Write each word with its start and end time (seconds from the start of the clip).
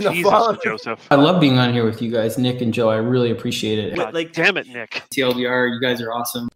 In 0.06 0.06
the 0.06 0.12
Jesus, 0.12 0.30
fall- 0.30 0.54
Joseph. 0.54 1.06
I 1.10 1.16
love 1.16 1.42
being 1.42 1.58
on 1.58 1.74
here 1.74 1.84
with 1.84 2.00
you 2.00 2.10
guys, 2.10 2.38
Nick 2.38 2.62
and 2.62 2.72
Joe. 2.72 2.88
I 2.88 2.96
really 2.96 3.30
appreciate 3.30 3.78
it. 3.78 3.94
God 3.96 4.14
like- 4.14 4.32
damn 4.32 4.56
it, 4.56 4.66
Nick. 4.66 5.02
TLDR, 5.14 5.74
you 5.74 5.80
guys 5.80 6.00
are 6.00 6.10
awesome. 6.10 6.48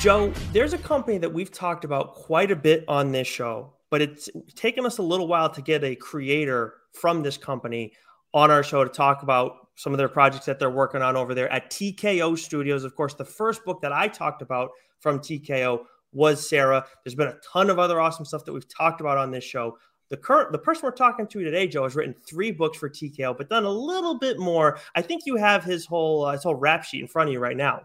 Joe, 0.00 0.32
there's 0.52 0.72
a 0.72 0.78
company 0.78 1.18
that 1.18 1.32
we've 1.32 1.52
talked 1.52 1.84
about 1.84 2.14
quite 2.14 2.50
a 2.50 2.56
bit 2.56 2.84
on 2.88 3.12
this 3.12 3.28
show, 3.28 3.72
but 3.90 4.00
it's 4.00 4.28
taken 4.56 4.84
us 4.84 4.98
a 4.98 5.02
little 5.02 5.28
while 5.28 5.50
to 5.50 5.62
get 5.62 5.84
a 5.84 5.94
creator 5.94 6.74
from 6.92 7.22
this 7.22 7.36
company 7.36 7.92
on 8.34 8.50
our 8.50 8.64
show 8.64 8.82
to 8.82 8.90
talk 8.90 9.22
about 9.22 9.68
some 9.76 9.92
of 9.92 9.98
their 9.98 10.08
projects 10.08 10.46
that 10.46 10.58
they're 10.58 10.70
working 10.70 11.02
on 11.02 11.16
over 11.16 11.34
there 11.34 11.48
at 11.52 11.70
TKO 11.70 12.36
Studios. 12.36 12.82
Of 12.82 12.96
course, 12.96 13.14
the 13.14 13.24
first 13.24 13.64
book 13.64 13.80
that 13.82 13.92
I 13.92 14.08
talked 14.08 14.42
about 14.42 14.70
from 14.98 15.20
TKO 15.20 15.84
was 16.12 16.48
Sarah. 16.48 16.86
There's 17.04 17.14
been 17.14 17.28
a 17.28 17.38
ton 17.52 17.70
of 17.70 17.78
other 17.78 18.00
awesome 18.00 18.24
stuff 18.24 18.44
that 18.44 18.52
we've 18.52 18.68
talked 18.68 19.00
about 19.00 19.18
on 19.18 19.30
this 19.30 19.44
show. 19.44 19.78
The 20.10 20.16
current 20.16 20.52
the 20.52 20.58
person 20.58 20.82
we're 20.84 20.92
talking 20.92 21.26
to 21.26 21.44
today, 21.44 21.66
Joe, 21.66 21.82
has 21.82 21.94
written 21.94 22.14
three 22.26 22.50
books 22.50 22.78
for 22.78 22.88
TKO, 22.88 23.36
but 23.36 23.50
done 23.50 23.64
a 23.64 23.70
little 23.70 24.18
bit 24.18 24.38
more. 24.38 24.78
I 24.94 25.02
think 25.02 25.22
you 25.26 25.36
have 25.36 25.64
his 25.64 25.84
whole 25.84 26.24
uh, 26.24 26.32
his 26.32 26.42
whole 26.42 26.54
rap 26.54 26.84
sheet 26.84 27.02
in 27.02 27.06
front 27.06 27.28
of 27.28 27.32
you 27.32 27.40
right 27.40 27.56
now. 27.56 27.82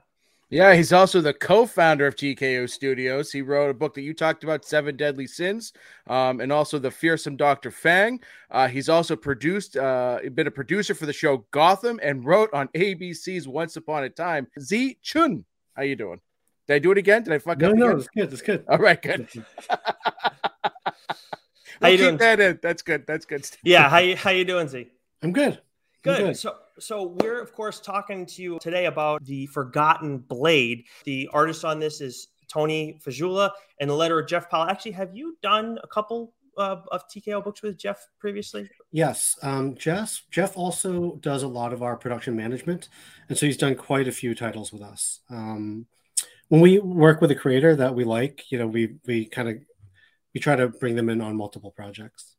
Yeah, 0.53 0.75
he's 0.75 0.93
also 0.93 1.20
the 1.20 1.34
co-founder 1.34 2.05
of 2.05 2.15
TKO 2.15 2.70
Studios. 2.70 3.31
He 3.31 3.41
wrote 3.41 3.71
a 3.71 3.73
book 3.73 3.95
that 3.95 4.03
you 4.03 4.13
talked 4.13 4.43
about, 4.43 4.65
Seven 4.65 4.95
Deadly 4.95 5.26
Sins, 5.26 5.73
um, 6.05 6.41
and 6.41 6.51
also 6.51 6.77
the 6.77 6.91
fearsome 6.91 7.35
Doctor 7.35 7.71
Fang. 7.71 8.20
Uh, 8.51 8.67
he's 8.67 8.87
also 8.87 9.15
produced, 9.15 9.76
uh, 9.77 10.20
been 10.35 10.45
a 10.45 10.51
producer 10.51 10.93
for 10.93 11.07
the 11.07 11.13
show 11.13 11.48
Gotham, 11.49 11.99
and 12.03 12.23
wrote 12.23 12.53
on 12.53 12.67
ABC's 12.76 13.48
Once 13.48 13.77
Upon 13.77 14.03
a 14.03 14.09
Time. 14.12 14.45
Tze 14.59 14.95
Chun, 15.01 15.43
how 15.76 15.81
you 15.81 15.95
doing? 15.95 16.21
Did 16.67 16.76
I 16.76 16.80
do 16.80 16.91
it 16.91 16.98
again? 16.98 17.23
Did 17.23 17.34
I 17.34 17.40
fuck 17.40 17.58
No, 17.59 17.72
up? 17.72 17.76
no, 17.76 17.85
again? 17.88 17.98
it's 17.99 18.08
good. 18.08 18.34
It's 18.34 18.41
good. 18.41 18.66
All 18.70 18.77
right, 18.77 19.02
good. 19.02 19.27
How 21.81 21.90
you 21.90 21.98
doing? 21.98 22.17
that 22.17 22.40
in. 22.40 22.59
That's 22.62 22.81
good. 22.81 23.05
That's 23.05 23.26
good. 23.26 23.45
Yeah, 23.63 23.90
how 23.90 23.98
you 23.98 24.16
how 24.16 24.30
you 24.30 24.45
doing, 24.45 24.68
Tze? 24.68 24.88
I'm 25.21 25.34
good. 25.34 25.54
I'm 25.54 25.60
Good. 26.04 26.37
So, 26.37 26.55
so 26.79 27.04
we're 27.21 27.41
of 27.41 27.52
course 27.54 27.79
talking 27.82 28.26
to 28.27 28.41
you 28.41 28.57
today 28.62 28.85
about 28.85 29.24
the 29.26 29.48
Forgotten 29.48 30.20
Blade. 30.20 30.85
The 31.04 31.29
artist 31.34 31.65
on 31.65 31.79
this 31.79 31.99
is 31.99 32.29
Toni 32.48 32.99
Fejzula, 33.05 33.52
and 33.82 33.90
the 33.90 33.93
letter 33.96 34.20
of 34.20 34.27
Jeff 34.27 34.49
Powell. 34.49 34.70
Actually, 34.70 34.91
have 34.93 35.13
you 35.15 35.37
done 35.41 35.77
a 35.84 35.87
couple 35.87 36.34
uh, 36.57 36.77
of 36.91 37.07
TKO 37.09 37.43
books 37.43 37.62
with 37.62 37.77
Jeff 37.77 38.07
previously? 38.20 38.70
Yes, 38.91 39.37
um, 39.41 39.76
Jeff. 39.76 40.21
Jeff 40.32 40.55
also 40.55 41.15
does 41.21 41.43
a 41.43 41.48
lot 41.48 41.74
of 41.74 41.82
our 41.84 41.98
production 41.98 42.35
management, 42.35 42.87
and 43.27 43.37
so 43.37 43.46
he's 43.46 43.57
done 43.57 43.76
quite 43.76 44.07
a 44.07 44.12
few 44.12 44.35
titles 44.35 44.71
with 44.71 44.82
us. 44.82 45.20
Um, 45.30 45.87
when 46.49 46.62
we 46.62 46.80
work 46.80 47.22
with 47.22 47.32
a 47.32 47.36
creator 47.36 47.76
that 47.76 47.96
we 47.96 48.04
like, 48.04 48.44
you 48.52 48.58
know, 48.60 48.68
we 48.68 48.96
we 49.08 49.26
kind 49.26 49.49
of 49.49 49.58
we 50.34 50.40
try 50.40 50.55
to 50.55 50.68
bring 50.70 50.96
them 50.96 51.10
in 51.10 51.22
on 51.22 51.36
multiple 51.36 51.72
projects. 51.72 52.36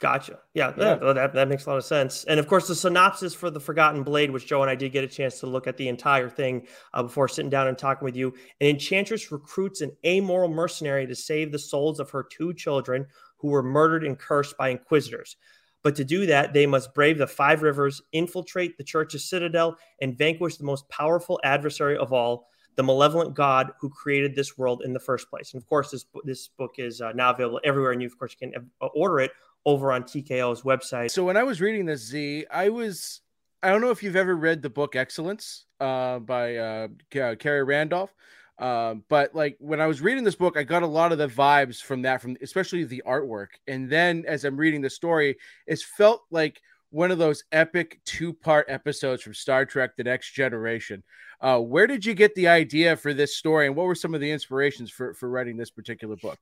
Gotcha. 0.00 0.38
Yeah, 0.54 0.72
Yeah. 0.76 0.94
that- 0.94 1.14
That, 1.14 1.32
that 1.34 1.48
makes 1.48 1.66
a 1.66 1.70
lot 1.70 1.78
of 1.78 1.84
sense. 1.84 2.22
And 2.24 2.38
of 2.38 2.46
course, 2.46 2.68
the 2.68 2.74
synopsis 2.76 3.34
for 3.34 3.50
The 3.50 3.58
Forgotten 3.58 4.04
Blade, 4.04 4.30
which 4.30 4.46
Joe 4.46 4.62
and 4.62 4.70
I 4.70 4.76
did 4.76 4.92
get 4.92 5.02
a 5.02 5.08
chance 5.08 5.40
to 5.40 5.46
look 5.48 5.66
at 5.66 5.76
the 5.76 5.88
entire 5.88 6.28
thing 6.28 6.68
uh, 6.94 7.02
before 7.02 7.26
sitting 7.26 7.50
down 7.50 7.66
and 7.66 7.76
talking 7.76 8.04
with 8.04 8.14
you. 8.14 8.32
An 8.60 8.68
enchantress 8.68 9.32
recruits 9.32 9.80
an 9.80 9.90
amoral 10.06 10.48
mercenary 10.48 11.04
to 11.08 11.16
save 11.16 11.50
the 11.50 11.58
souls 11.58 11.98
of 11.98 12.10
her 12.10 12.22
two 12.30 12.54
children 12.54 13.06
who 13.38 13.48
were 13.48 13.62
murdered 13.62 14.04
and 14.04 14.16
cursed 14.16 14.56
by 14.56 14.68
inquisitors. 14.68 15.36
But 15.82 15.96
to 15.96 16.04
do 16.04 16.26
that, 16.26 16.52
they 16.52 16.66
must 16.66 16.94
brave 16.94 17.18
the 17.18 17.26
five 17.26 17.62
rivers, 17.62 18.00
infiltrate 18.12 18.78
the 18.78 18.84
church's 18.84 19.28
citadel, 19.28 19.76
and 20.00 20.16
vanquish 20.16 20.56
the 20.58 20.64
most 20.64 20.88
powerful 20.88 21.40
adversary 21.42 21.96
of 21.96 22.12
all, 22.12 22.48
the 22.78 22.82
malevolent 22.84 23.34
God 23.34 23.72
who 23.80 23.90
created 23.90 24.36
this 24.36 24.56
world 24.56 24.82
in 24.84 24.92
the 24.92 25.00
first 25.00 25.28
place. 25.28 25.52
And 25.52 25.60
of 25.60 25.68
course, 25.68 25.90
this 25.90 26.06
this 26.22 26.46
book 26.46 26.76
is 26.78 27.00
uh, 27.00 27.10
now 27.12 27.30
available 27.30 27.60
everywhere, 27.64 27.90
and 27.90 28.00
you, 28.00 28.06
of 28.06 28.16
course, 28.16 28.36
can 28.36 28.52
uh, 28.80 28.86
order 28.94 29.18
it 29.18 29.32
over 29.66 29.90
on 29.90 30.04
TKO's 30.04 30.62
website. 30.62 31.10
So 31.10 31.24
when 31.24 31.36
I 31.36 31.42
was 31.42 31.60
reading 31.60 31.86
this, 31.86 32.08
Tze, 32.08 32.46
I 32.52 32.68
was 32.68 33.20
I 33.64 33.70
don't 33.70 33.80
know 33.80 33.90
if 33.90 34.04
you've 34.04 34.14
ever 34.14 34.36
read 34.36 34.62
the 34.62 34.70
book 34.70 34.94
Excellence 34.94 35.66
uh, 35.80 36.20
by 36.20 36.56
uh, 36.56 36.88
Khary 37.10 37.66
Randolph, 37.66 38.14
um, 38.60 39.02
but 39.08 39.34
like 39.34 39.56
when 39.58 39.80
I 39.80 39.88
was 39.88 40.00
reading 40.00 40.22
this 40.22 40.36
book, 40.36 40.56
I 40.56 40.62
got 40.62 40.84
a 40.84 40.86
lot 40.86 41.10
of 41.10 41.18
the 41.18 41.26
vibes 41.26 41.82
from 41.82 42.02
that, 42.02 42.22
from 42.22 42.36
especially 42.42 42.84
the 42.84 43.02
artwork. 43.04 43.48
And 43.66 43.90
then 43.90 44.24
as 44.28 44.44
I'm 44.44 44.56
reading 44.56 44.82
the 44.82 44.90
story, 44.90 45.36
it's 45.66 45.82
felt 45.82 46.22
like 46.30 46.62
one 46.90 47.10
of 47.10 47.18
those 47.18 47.44
epic 47.52 48.00
two 48.04 48.32
part 48.32 48.66
episodes 48.68 49.22
from 49.22 49.34
Star 49.34 49.64
Trek: 49.64 49.96
The 49.96 50.04
Next 50.04 50.32
Generation. 50.32 51.02
Uh, 51.40 51.60
where 51.60 51.86
did 51.86 52.04
you 52.04 52.14
get 52.14 52.34
the 52.34 52.48
idea 52.48 52.96
for 52.96 53.14
this 53.14 53.36
story, 53.36 53.66
and 53.66 53.76
what 53.76 53.86
were 53.86 53.94
some 53.94 54.14
of 54.14 54.20
the 54.20 54.30
inspirations 54.30 54.90
for 54.90 55.14
for 55.14 55.28
writing 55.28 55.56
this 55.56 55.70
particular 55.70 56.16
book? 56.16 56.38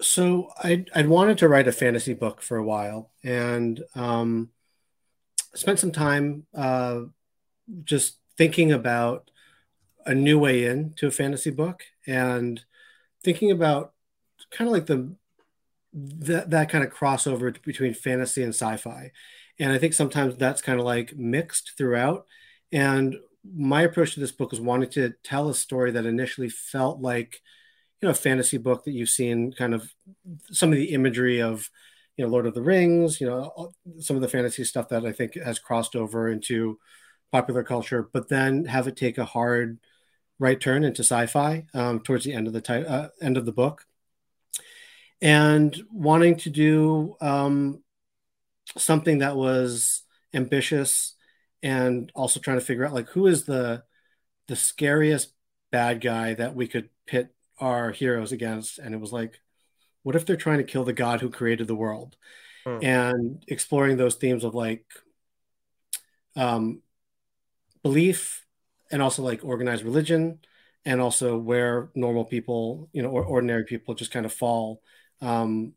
So 0.00 0.50
I 0.62 0.84
I'd 0.94 1.08
wanted 1.08 1.38
to 1.38 1.48
write 1.48 1.68
a 1.68 1.72
fantasy 1.72 2.14
book 2.14 2.42
for 2.42 2.56
a 2.56 2.64
while, 2.64 3.10
and 3.22 3.82
um, 3.94 4.50
spent 5.54 5.78
some 5.78 5.92
time 5.92 6.46
uh, 6.54 7.02
just 7.84 8.18
thinking 8.36 8.72
about 8.72 9.30
a 10.04 10.14
new 10.14 10.38
way 10.38 10.64
in 10.64 10.92
to 10.94 11.06
a 11.06 11.10
fantasy 11.10 11.50
book, 11.50 11.84
and 12.06 12.64
thinking 13.22 13.50
about 13.50 13.92
kind 14.50 14.68
of 14.68 14.72
like 14.72 14.86
the 14.86 15.14
that 15.94 16.50
that 16.50 16.68
kind 16.68 16.84
of 16.84 16.92
crossover 16.92 17.62
between 17.62 17.94
fantasy 17.94 18.42
and 18.42 18.54
sci-fi, 18.54 19.10
and 19.58 19.72
I 19.72 19.78
think 19.78 19.94
sometimes 19.94 20.36
that's 20.36 20.62
kind 20.62 20.78
of 20.78 20.86
like 20.86 21.16
mixed 21.16 21.72
throughout. 21.76 22.26
And 22.72 23.16
my 23.54 23.82
approach 23.82 24.14
to 24.14 24.20
this 24.20 24.32
book 24.32 24.50
was 24.50 24.60
wanting 24.60 24.90
to 24.90 25.14
tell 25.22 25.48
a 25.48 25.54
story 25.54 25.92
that 25.92 26.06
initially 26.06 26.48
felt 26.48 27.00
like 27.00 27.40
you 28.00 28.06
know, 28.06 28.10
a 28.10 28.14
fantasy 28.14 28.58
book 28.58 28.84
that 28.84 28.92
you've 28.92 29.08
seen 29.08 29.52
kind 29.52 29.74
of 29.74 29.90
some 30.50 30.70
of 30.70 30.76
the 30.76 30.92
imagery 30.92 31.40
of, 31.40 31.70
you 32.16 32.24
know, 32.24 32.30
Lord 32.30 32.46
of 32.46 32.54
the 32.54 32.62
Rings, 32.62 33.20
you 33.20 33.26
know, 33.26 33.72
some 34.00 34.16
of 34.16 34.22
the 34.22 34.28
fantasy 34.28 34.64
stuff 34.64 34.88
that 34.88 35.06
I 35.06 35.12
think 35.12 35.34
has 35.34 35.58
crossed 35.58 35.96
over 35.96 36.28
into 36.28 36.78
popular 37.32 37.62
culture, 37.62 38.08
but 38.12 38.28
then 38.28 38.66
have 38.66 38.86
it 38.86 38.96
take 38.96 39.18
a 39.18 39.24
hard 39.24 39.78
right 40.38 40.60
turn 40.60 40.84
into 40.84 41.02
sci-fi 41.02 41.64
um, 41.72 42.00
towards 42.00 42.24
the 42.24 42.34
end 42.34 42.46
of 42.46 42.52
the 42.52 42.60
ti- 42.60 42.84
uh, 42.86 43.08
end 43.22 43.36
of 43.36 43.46
the 43.46 43.52
book, 43.52 43.86
and 45.22 45.74
wanting 45.90 46.36
to 46.36 46.50
do 46.50 47.16
um, 47.20 47.82
something 48.76 49.18
that 49.18 49.36
was 49.36 50.02
ambitious 50.34 51.14
and 51.62 52.10
also 52.14 52.40
trying 52.40 52.58
to 52.58 52.64
figure 52.64 52.84
out 52.84 52.94
like 52.94 53.08
who 53.10 53.26
is 53.26 53.44
the 53.44 53.82
the 54.48 54.56
scariest 54.56 55.32
bad 55.72 56.00
guy 56.00 56.34
that 56.34 56.54
we 56.54 56.68
could 56.68 56.90
pit 57.06 57.34
our 57.58 57.90
heroes 57.92 58.32
against 58.32 58.78
and 58.78 58.94
it 58.94 59.00
was 59.00 59.12
like 59.12 59.40
what 60.02 60.16
if 60.16 60.26
they're 60.26 60.36
trying 60.36 60.58
to 60.58 60.64
kill 60.64 60.84
the 60.84 60.92
god 60.92 61.20
who 61.20 61.30
created 61.30 61.66
the 61.66 61.74
world 61.74 62.16
Hmm. 62.66 62.78
and 62.82 63.44
exploring 63.48 63.96
those 63.96 64.16
themes 64.16 64.44
of 64.44 64.54
like 64.54 64.84
um 66.36 66.82
belief 67.82 68.44
and 68.90 69.02
also 69.02 69.22
like 69.22 69.44
organized 69.44 69.84
religion 69.84 70.40
and 70.84 71.00
also 71.00 71.36
where 71.36 71.90
normal 71.94 72.24
people 72.24 72.88
you 72.92 73.02
know 73.02 73.10
or 73.10 73.24
ordinary 73.24 73.64
people 73.64 73.94
just 73.94 74.10
kind 74.10 74.26
of 74.26 74.32
fall 74.32 74.82
um 75.20 75.72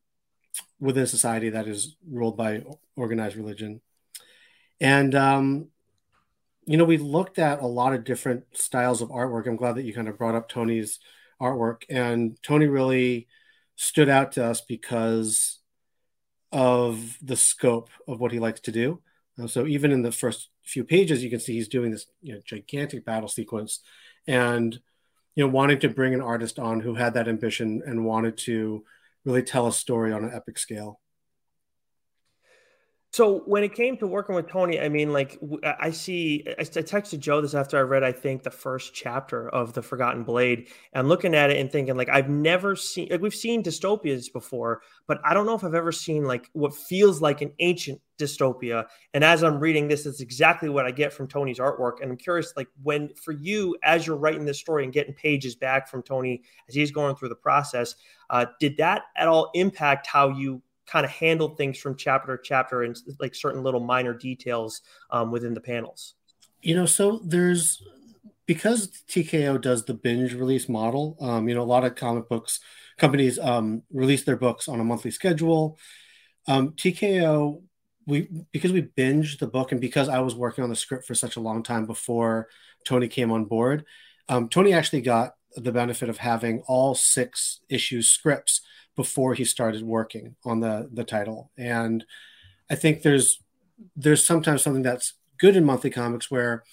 within 0.80 1.04
a 1.04 1.08
society 1.08 1.50
that 1.50 1.68
is 1.68 1.96
ruled 2.10 2.38
by 2.38 2.64
organized 2.96 3.36
religion. 3.36 3.82
And 4.80 5.14
um 5.16 5.68
you 6.66 6.78
know 6.78 6.86
we 6.86 6.98
looked 6.98 7.40
at 7.40 7.62
a 7.62 7.68
lot 7.68 7.94
of 7.94 8.04
different 8.04 8.46
styles 8.54 9.02
of 9.02 9.10
artwork. 9.10 9.48
I'm 9.48 9.56
glad 9.56 9.76
that 9.76 9.84
you 9.84 9.94
kind 9.94 10.08
of 10.08 10.18
brought 10.18 10.36
up 10.36 10.50
tony's 10.50 11.00
artwork. 11.42 11.84
And 11.90 12.42
tony 12.44 12.68
really 12.68 13.28
stood 13.76 14.10
out 14.10 14.34
to 14.34 14.46
us 14.46 14.62
because 14.62 15.60
of 16.52 17.18
the 17.22 17.38
scope 17.38 17.90
of 18.08 18.20
what 18.20 18.32
he 18.32 18.40
likes 18.40 18.60
to 18.62 18.72
do. 18.72 19.02
Uh, 19.40 19.48
so 19.48 19.66
even 19.66 19.92
in 19.92 20.02
the 20.02 20.12
first 20.12 20.50
few 20.64 20.84
pages 20.84 21.24
you 21.24 21.30
can 21.30 21.40
see 21.40 21.54
he's 21.54 21.68
doing 21.68 21.92
this 21.92 22.06
you 22.22 22.34
know 22.34 22.40
gigantic 22.46 23.04
battle 23.04 23.28
sequence 23.28 23.80
and 24.28 24.80
you 25.36 25.44
know 25.44 25.52
wanting 25.52 25.80
to 25.80 25.90
bring 25.90 26.14
an 26.14 26.22
artist 26.22 26.60
on 26.60 26.80
who 26.80 26.94
had 26.94 27.16
that 27.16 27.28
ambition 27.28 27.82
and 27.86 28.06
wanted 28.06 28.38
to 28.38 28.84
really 29.30 29.44
tell 29.44 29.68
a 29.68 29.74
story 29.74 30.12
on 30.12 30.24
an 30.24 30.32
epic 30.34 30.58
scale. 30.58 31.00
So 33.12 33.40
when 33.48 33.64
it 33.64 33.74
came 33.74 33.98
to 33.98 34.08
working 34.08 34.36
with 34.36 34.50
Tony, 34.50 34.80
I 34.80 34.88
mean, 34.88 35.12
like 35.12 35.40
I 35.64 35.90
see, 35.90 36.46
I 36.60 36.62
texted 36.64 37.20
Joe 37.20 37.42
this 37.42 37.56
after 37.56 37.76
I 37.78 37.82
read, 37.82 38.04
I 38.04 38.12
think 38.12 38.44
the 38.44 38.52
first 38.52 38.94
chapter 38.94 39.50
of 39.50 39.74
the 39.74 39.82
Forgotten 39.82 40.24
Blade, 40.24 40.68
and 40.94 41.10
looking 41.10 41.34
at 41.34 41.50
it 41.50 41.58
and 41.58 41.72
thinking, 41.72 41.98
like, 41.98 42.10
I've 42.10 42.30
never 42.30 42.76
seen, 42.76 43.08
like, 43.10 43.20
we've 43.20 43.34
seen 43.34 43.64
dystopias 43.64 44.32
before, 44.32 44.84
but 45.08 45.20
I 45.26 45.34
don't 45.34 45.48
know 45.48 45.56
if 45.56 45.64
I've 45.64 45.74
ever 45.74 45.92
seen 45.92 46.26
like 46.26 46.50
what 46.54 46.76
feels 46.76 47.20
like 47.20 47.42
an 47.42 47.52
ancient 47.58 48.00
dystopia. 48.20 48.86
And 49.14 49.24
as 49.24 49.44
I'm 49.44 49.60
reading 49.60 49.88
this, 49.88 50.06
it's 50.06 50.22
exactly 50.22 50.70
what 50.70 50.86
I 50.86 50.92
get 50.92 51.14
from 51.14 51.28
Tony's 51.28 51.60
artwork. 51.60 52.02
And 52.02 52.12
I'm 52.12 52.18
curious, 52.18 52.54
like, 52.56 52.68
when 52.84 53.10
for 53.16 53.32
you, 53.32 53.76
as 53.84 54.06
you're 54.06 54.18
writing 54.18 54.46
this 54.46 54.60
story 54.60 54.84
and 54.84 54.94
getting 54.94 55.14
pages 55.14 55.56
back 55.56 55.88
from 55.88 56.04
Tony 56.04 56.44
as 56.68 56.76
he's 56.76 56.92
going 56.92 57.16
through 57.16 57.30
the 57.30 57.36
process, 57.36 57.96
uh, 58.30 58.46
did 58.60 58.78
that 58.78 59.04
at 59.16 59.28
all 59.28 59.50
impact 59.54 60.06
how 60.06 60.30
you 60.30 60.62
kind 60.86 61.06
of 61.06 61.12
handled 61.12 61.58
things 61.58 61.78
from 61.78 61.96
chapter 61.96 62.36
to 62.36 62.44
chapter 62.44 62.84
and 62.84 62.98
like 63.20 63.34
certain 63.36 63.64
little 63.64 63.80
minor 63.80 64.14
details 64.14 64.82
um, 65.12 65.32
within 65.32 65.54
the 65.54 65.62
panels. 65.62 66.16
you 66.64 66.76
know 66.76 66.88
so 66.88 67.22
there's 67.24 67.80
because 68.50 68.90
TKO 69.08 69.62
does 69.62 69.86
the 69.86 69.94
binge 69.94 70.34
release 70.34 70.68
model, 70.68 71.16
um, 71.22 71.48
you 71.48 71.54
know, 71.54 71.62
a 71.62 71.64
lot 71.64 71.84
of 71.84 71.94
comic 71.94 72.28
books 72.28 72.60
companies 72.98 73.38
um, 73.38 73.84
release 73.94 74.24
their 74.24 74.38
books 74.38 74.68
on 74.68 74.80
a 74.80 74.84
monthly 74.84 75.12
schedule. 75.12 75.78
Um, 76.48 76.72
TKO, 76.72 77.62
we 78.10 78.28
because 78.52 78.72
we 78.72 78.82
binged 78.82 79.40
the 79.40 79.48
book, 79.48 79.72
and 79.72 79.80
because 79.80 80.10
I 80.10 80.20
was 80.20 80.36
working 80.36 80.64
on 80.64 80.70
the 80.70 80.76
script 80.76 81.06
for 81.06 81.16
such 81.16 81.36
a 81.36 81.42
long 81.42 81.64
time 81.64 81.86
before 81.86 82.48
Tony 82.86 83.08
came 83.08 83.32
on 83.32 83.46
board, 83.46 83.86
um, 84.28 84.50
Tony 84.50 84.74
actually 84.74 85.02
got 85.02 85.36
the 85.56 85.72
benefit 85.72 86.10
of 86.10 86.18
having 86.18 86.62
all 86.68 86.96
six 86.96 87.62
issues 87.70 88.10
scripts 88.10 88.62
before 88.96 89.34
he 89.34 89.46
started 89.46 89.84
working 89.84 90.36
on 90.44 90.60
the 90.60 90.90
the 90.92 91.04
title, 91.04 91.52
and 91.58 92.04
I 92.70 92.76
think 92.76 93.02
there's 93.02 93.42
there's 93.96 94.26
sometimes 94.26 94.62
something 94.62 94.84
that's 94.84 95.14
good 95.40 95.56
in 95.56 95.64
monthly 95.64 95.90
comics 95.90 96.30
where 96.30 96.64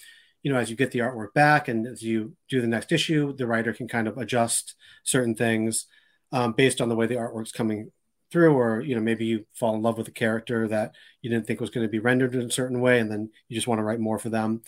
you 0.43 0.51
know 0.51 0.59
as 0.59 0.69
you 0.69 0.75
get 0.75 0.91
the 0.91 0.99
artwork 0.99 1.33
back 1.33 1.67
and 1.67 1.87
as 1.87 2.01
you 2.01 2.33
do 2.49 2.61
the 2.61 2.67
next 2.67 2.91
issue 2.91 3.33
the 3.35 3.47
writer 3.47 3.73
can 3.73 3.87
kind 3.87 4.07
of 4.07 4.17
adjust 4.17 4.75
certain 5.03 5.35
things 5.35 5.87
um, 6.31 6.51
based 6.51 6.81
on 6.81 6.89
the 6.89 6.95
way 6.95 7.07
the 7.07 7.15
artwork's 7.15 7.51
coming 7.51 7.91
through 8.31 8.53
or 8.53 8.81
you 8.81 8.95
know 8.95 9.01
maybe 9.01 9.25
you 9.25 9.45
fall 9.53 9.75
in 9.75 9.81
love 9.81 9.97
with 9.97 10.07
a 10.07 10.11
character 10.11 10.67
that 10.67 10.93
you 11.21 11.29
didn't 11.29 11.47
think 11.47 11.59
was 11.59 11.69
going 11.69 11.85
to 11.85 11.91
be 11.91 11.99
rendered 11.99 12.35
in 12.35 12.41
a 12.41 12.51
certain 12.51 12.81
way 12.81 12.99
and 12.99 13.11
then 13.11 13.29
you 13.47 13.55
just 13.55 13.67
want 13.67 13.79
to 13.79 13.83
write 13.83 13.99
more 13.99 14.19
for 14.19 14.29
them. 14.29 14.61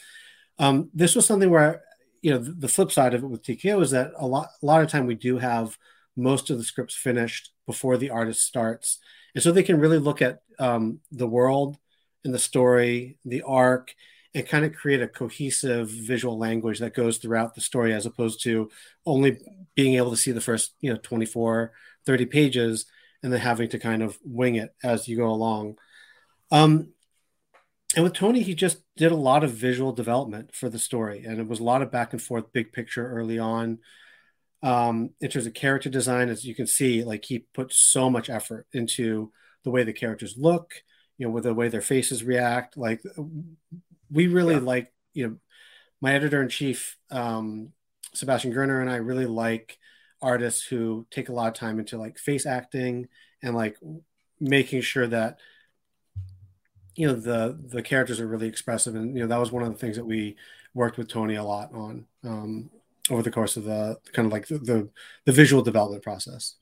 Um, 0.58 0.90
this 0.94 1.16
was 1.16 1.26
something 1.26 1.50
where 1.50 1.82
you 2.22 2.32
know 2.32 2.38
the, 2.38 2.52
the 2.52 2.68
flip 2.68 2.92
side 2.92 3.14
of 3.14 3.24
it 3.24 3.28
with 3.28 3.44
tko 3.44 3.82
is 3.82 3.92
that 3.92 4.12
a 4.18 4.28
lot 4.28 4.50
a 4.62 4.66
lot 4.66 4.82
of 4.82 4.90
time 4.90 5.06
we 5.06 5.16
do 5.16 5.38
have 5.38 5.78
most 6.16 6.50
of 6.50 6.58
the 6.58 6.64
scripts 6.64 6.96
finished 6.96 7.52
before 7.66 7.98
the 7.98 8.10
artist 8.10 8.46
starts 8.46 8.98
and 9.36 9.44
so 9.44 9.52
they 9.52 9.64
can 9.64 9.80
really 9.80 10.00
look 10.00 10.22
at 10.22 10.42
um, 10.60 11.00
the 11.12 11.28
world 11.28 11.78
and 12.26 12.34
the 12.34 12.40
story 12.40 13.18
the 13.26 13.42
arc 13.44 13.94
and 14.36 14.48
kind 14.48 14.66
of 14.66 14.74
create 14.74 15.02
a 15.02 15.08
cohesive 15.08 15.90
visual 15.90 16.38
language 16.38 16.80
that 16.80 16.94
goes 16.94 17.18
throughout 17.18 17.56
the 17.56 17.62
story 17.62 17.94
as 17.94 18.06
opposed 18.06 18.44
to 18.44 18.70
only 19.06 19.38
being 19.76 19.96
able 19.96 20.12
to 20.12 20.18
see 20.18 20.32
the 20.32 20.42
first 20.42 20.74
you 20.82 20.92
know 20.92 21.00
24 21.02 21.72
30 22.06 22.26
pages 22.26 22.86
and 23.24 23.32
then 23.34 23.40
having 23.40 23.70
to 23.70 23.80
kind 23.80 24.02
of 24.02 24.18
wing 24.24 24.56
it 24.56 24.74
as 24.84 25.08
you 25.08 25.18
go 25.18 25.30
along. 25.30 25.78
Um, 26.52 26.94
and 27.96 28.04
with 28.04 28.14
tony 28.14 28.44
he 28.44 28.54
just 28.54 28.82
did 28.98 29.12
a 29.12 29.16
lot 29.16 29.44
of 29.44 29.52
visual 29.52 29.92
development 29.92 30.54
for 30.54 30.70
the 30.70 30.78
story 30.78 31.24
and 31.24 31.40
it 31.40 31.48
was 31.48 31.60
a 31.60 31.64
lot 31.64 31.82
of 31.82 31.92
back 31.92 32.14
and 32.14 32.22
forth 32.22 32.54
big 32.54 32.72
picture 32.72 33.08
early 33.12 33.40
on. 33.40 33.80
Um, 34.62 35.12
in 35.22 35.30
terms 35.30 35.46
of 35.46 35.54
character 35.54 35.90
design 35.90 36.30
as 36.30 36.44
you 36.44 36.54
can 36.54 36.68
see 36.68 37.04
like 37.04 37.26
he 37.26 37.40
put 37.54 37.72
so 37.72 38.10
much 38.10 38.30
effort 38.30 38.68
into 38.74 39.32
the 39.64 39.72
way 39.72 39.84
the 39.84 39.94
characters 39.94 40.36
look 40.38 40.84
you 41.20 41.28
know 41.28 41.32
with 41.32 41.44
the 41.44 41.54
way 41.54 41.68
their 41.68 41.82
faces 41.82 42.24
react. 42.24 42.78
Like 42.78 43.04
we 44.10 44.28
really 44.28 44.56
yeah. 44.56 44.62
like 44.62 44.92
you 45.14 45.28
know 45.28 45.36
my 46.02 46.16
editor 46.16 46.42
in 46.42 46.50
chief 46.50 46.98
um, 47.12 47.74
Sebastian 48.16 48.52
Girner 48.52 48.82
and 48.82 48.90
I 48.90 48.96
really 48.96 49.28
like 49.28 49.78
artists 50.22 50.66
who 50.66 51.06
take 51.12 51.30
a 51.30 51.34
lot 51.34 51.48
of 51.48 51.54
time 51.54 51.80
into 51.80 51.98
like 51.98 52.18
face 52.18 52.46
acting 52.46 53.08
and 53.42 53.56
like 53.56 53.78
making 54.40 54.82
sure 54.82 55.08
that 55.08 55.40
you 56.96 57.08
know 57.08 57.14
the 57.14 57.58
the 57.68 57.82
characters 57.82 58.20
are 58.20 58.28
really 58.28 58.48
expressive 58.48 58.96
and 58.96 59.16
you 59.16 59.22
know 59.22 59.28
that 59.28 59.40
was 59.40 59.52
one 59.52 59.64
of 59.64 59.72
the 59.72 59.78
things 59.78 59.96
that 59.96 60.06
we 60.06 60.36
worked 60.74 60.98
with 60.98 61.08
Tony 61.08 61.36
a 61.36 61.44
lot 61.44 61.74
on 61.74 62.06
um, 62.24 62.70
over 63.10 63.24
the 63.24 63.32
course 63.32 63.58
of 63.58 63.64
the 63.64 63.98
kind 64.14 64.26
of 64.26 64.32
like 64.32 64.48
the, 64.48 64.58
the, 64.60 64.90
the 65.26 65.32
visual 65.32 65.62
development 65.62 66.04
process. 66.04 66.56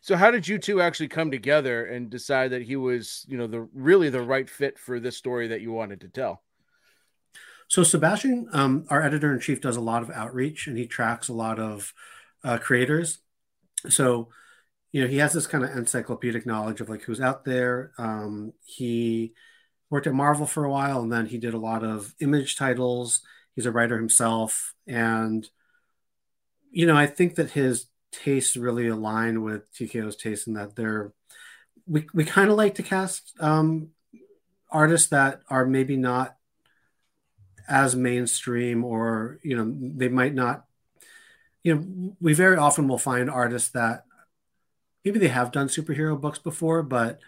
So 0.00 0.16
how 0.16 0.30
did 0.30 0.46
you 0.48 0.58
two 0.58 0.80
actually 0.80 1.08
come 1.08 1.30
together 1.30 1.86
and 1.86 2.10
decide 2.10 2.50
that 2.50 2.62
he 2.62 2.76
was, 2.76 3.24
you 3.28 3.38
know, 3.38 3.46
the 3.46 3.68
really 3.72 4.10
the 4.10 4.22
right 4.22 4.48
fit 4.48 4.78
for 4.78 4.98
this 4.98 5.16
story 5.16 5.48
that 5.48 5.60
you 5.60 5.72
wanted 5.72 6.00
to 6.02 6.08
tell? 6.08 6.42
So 7.68 7.82
Sebastian, 7.82 8.48
um, 8.52 8.84
our 8.90 9.02
editor 9.02 9.32
in 9.32 9.40
chief, 9.40 9.60
does 9.60 9.76
a 9.76 9.80
lot 9.80 10.02
of 10.02 10.10
outreach 10.10 10.66
and 10.66 10.76
he 10.76 10.86
tracks 10.86 11.28
a 11.28 11.32
lot 11.32 11.58
of 11.58 11.94
uh, 12.44 12.58
creators. 12.58 13.18
So, 13.88 14.28
you 14.92 15.02
know, 15.02 15.08
he 15.08 15.16
has 15.18 15.32
this 15.32 15.46
kind 15.46 15.64
of 15.64 15.70
encyclopedic 15.70 16.46
knowledge 16.46 16.80
of 16.80 16.88
like 16.88 17.02
who's 17.02 17.20
out 17.20 17.44
there. 17.44 17.92
Um, 17.98 18.52
he 18.64 19.32
worked 19.90 20.06
at 20.06 20.14
Marvel 20.14 20.46
for 20.46 20.64
a 20.64 20.70
while, 20.70 21.00
and 21.00 21.12
then 21.12 21.26
he 21.26 21.38
did 21.38 21.54
a 21.54 21.58
lot 21.58 21.82
of 21.82 22.14
image 22.20 22.56
titles. 22.56 23.22
He's 23.54 23.66
a 23.66 23.72
writer 23.72 23.96
himself, 23.96 24.74
and 24.86 25.48
you 26.70 26.86
know, 26.86 26.96
I 26.96 27.06
think 27.06 27.36
that 27.36 27.52
his 27.52 27.86
tastes 28.10 28.56
really 28.56 28.88
align 28.88 29.42
with 29.42 29.72
TKO's 29.72 30.16
taste 30.16 30.46
in 30.46 30.54
that 30.54 30.76
they're 30.76 31.12
we 31.86 32.06
we 32.14 32.24
kind 32.24 32.50
of 32.50 32.56
like 32.56 32.76
to 32.76 32.82
cast 32.82 33.32
um, 33.40 33.88
artists 34.70 35.08
that 35.08 35.40
are 35.48 35.66
maybe 35.66 35.96
not 35.96 36.36
as 37.68 37.96
mainstream 37.96 38.84
or 38.84 39.38
you 39.42 39.56
know 39.56 39.72
they 39.96 40.08
might 40.08 40.34
not 40.34 40.64
you 41.64 41.74
know 41.74 42.16
we 42.20 42.32
very 42.34 42.56
often 42.56 42.86
will 42.86 42.98
find 42.98 43.28
artists 43.28 43.70
that 43.70 44.04
maybe 45.04 45.18
they 45.18 45.28
have 45.28 45.50
done 45.50 45.66
superhero 45.66 46.18
books 46.18 46.38
before 46.38 46.82
but 46.82 47.18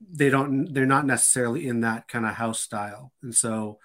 they 0.00 0.28
don't 0.28 0.72
they're 0.72 0.86
not 0.86 1.06
necessarily 1.06 1.66
in 1.66 1.80
that 1.80 2.08
kind 2.08 2.26
of 2.26 2.34
house 2.34 2.60
style. 2.60 3.12
And 3.22 3.34
so 3.34 3.78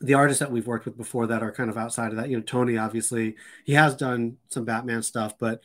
the 0.00 0.14
artists 0.14 0.40
that 0.40 0.52
we've 0.52 0.66
worked 0.66 0.84
with 0.84 0.96
before 0.96 1.26
that 1.28 1.42
are 1.42 1.52
kind 1.52 1.70
of 1.70 1.78
outside 1.78 2.10
of 2.10 2.16
that 2.16 2.28
you 2.28 2.36
know 2.36 2.42
tony 2.42 2.76
obviously 2.76 3.34
he 3.64 3.72
has 3.72 3.96
done 3.96 4.36
some 4.50 4.66
batman 4.66 5.02
stuff 5.02 5.38
but 5.38 5.62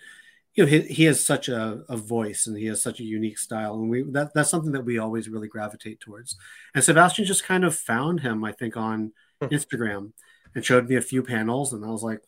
you 0.53 0.63
know 0.63 0.69
he, 0.69 0.79
he 0.83 1.03
has 1.03 1.21
such 1.21 1.49
a, 1.49 1.83
a 1.89 1.97
voice 1.97 2.47
and 2.47 2.57
he 2.57 2.67
has 2.67 2.81
such 2.81 3.01
a 3.01 3.03
unique 3.03 3.37
style. 3.37 3.73
And 3.75 3.89
we 3.89 4.03
that, 4.11 4.33
that's 4.33 4.49
something 4.49 4.71
that 4.71 4.85
we 4.85 4.99
always 4.99 5.27
really 5.27 5.47
gravitate 5.47 5.99
towards. 5.99 6.37
And 6.73 6.83
sebastian 6.83 7.25
just 7.25 7.43
kind 7.43 7.65
of 7.65 7.75
found 7.75 8.21
him 8.21 8.43
i 8.43 8.51
think 8.51 8.77
on 8.77 9.11
hmm. 9.41 9.47
instagram 9.47 10.13
and 10.55 10.65
showed 10.65 10.87
me 10.89 10.95
a 10.95 11.01
few 11.01 11.23
panels 11.23 11.73
and 11.73 11.83
i 11.85 11.89
was 11.89 12.03
like 12.03 12.21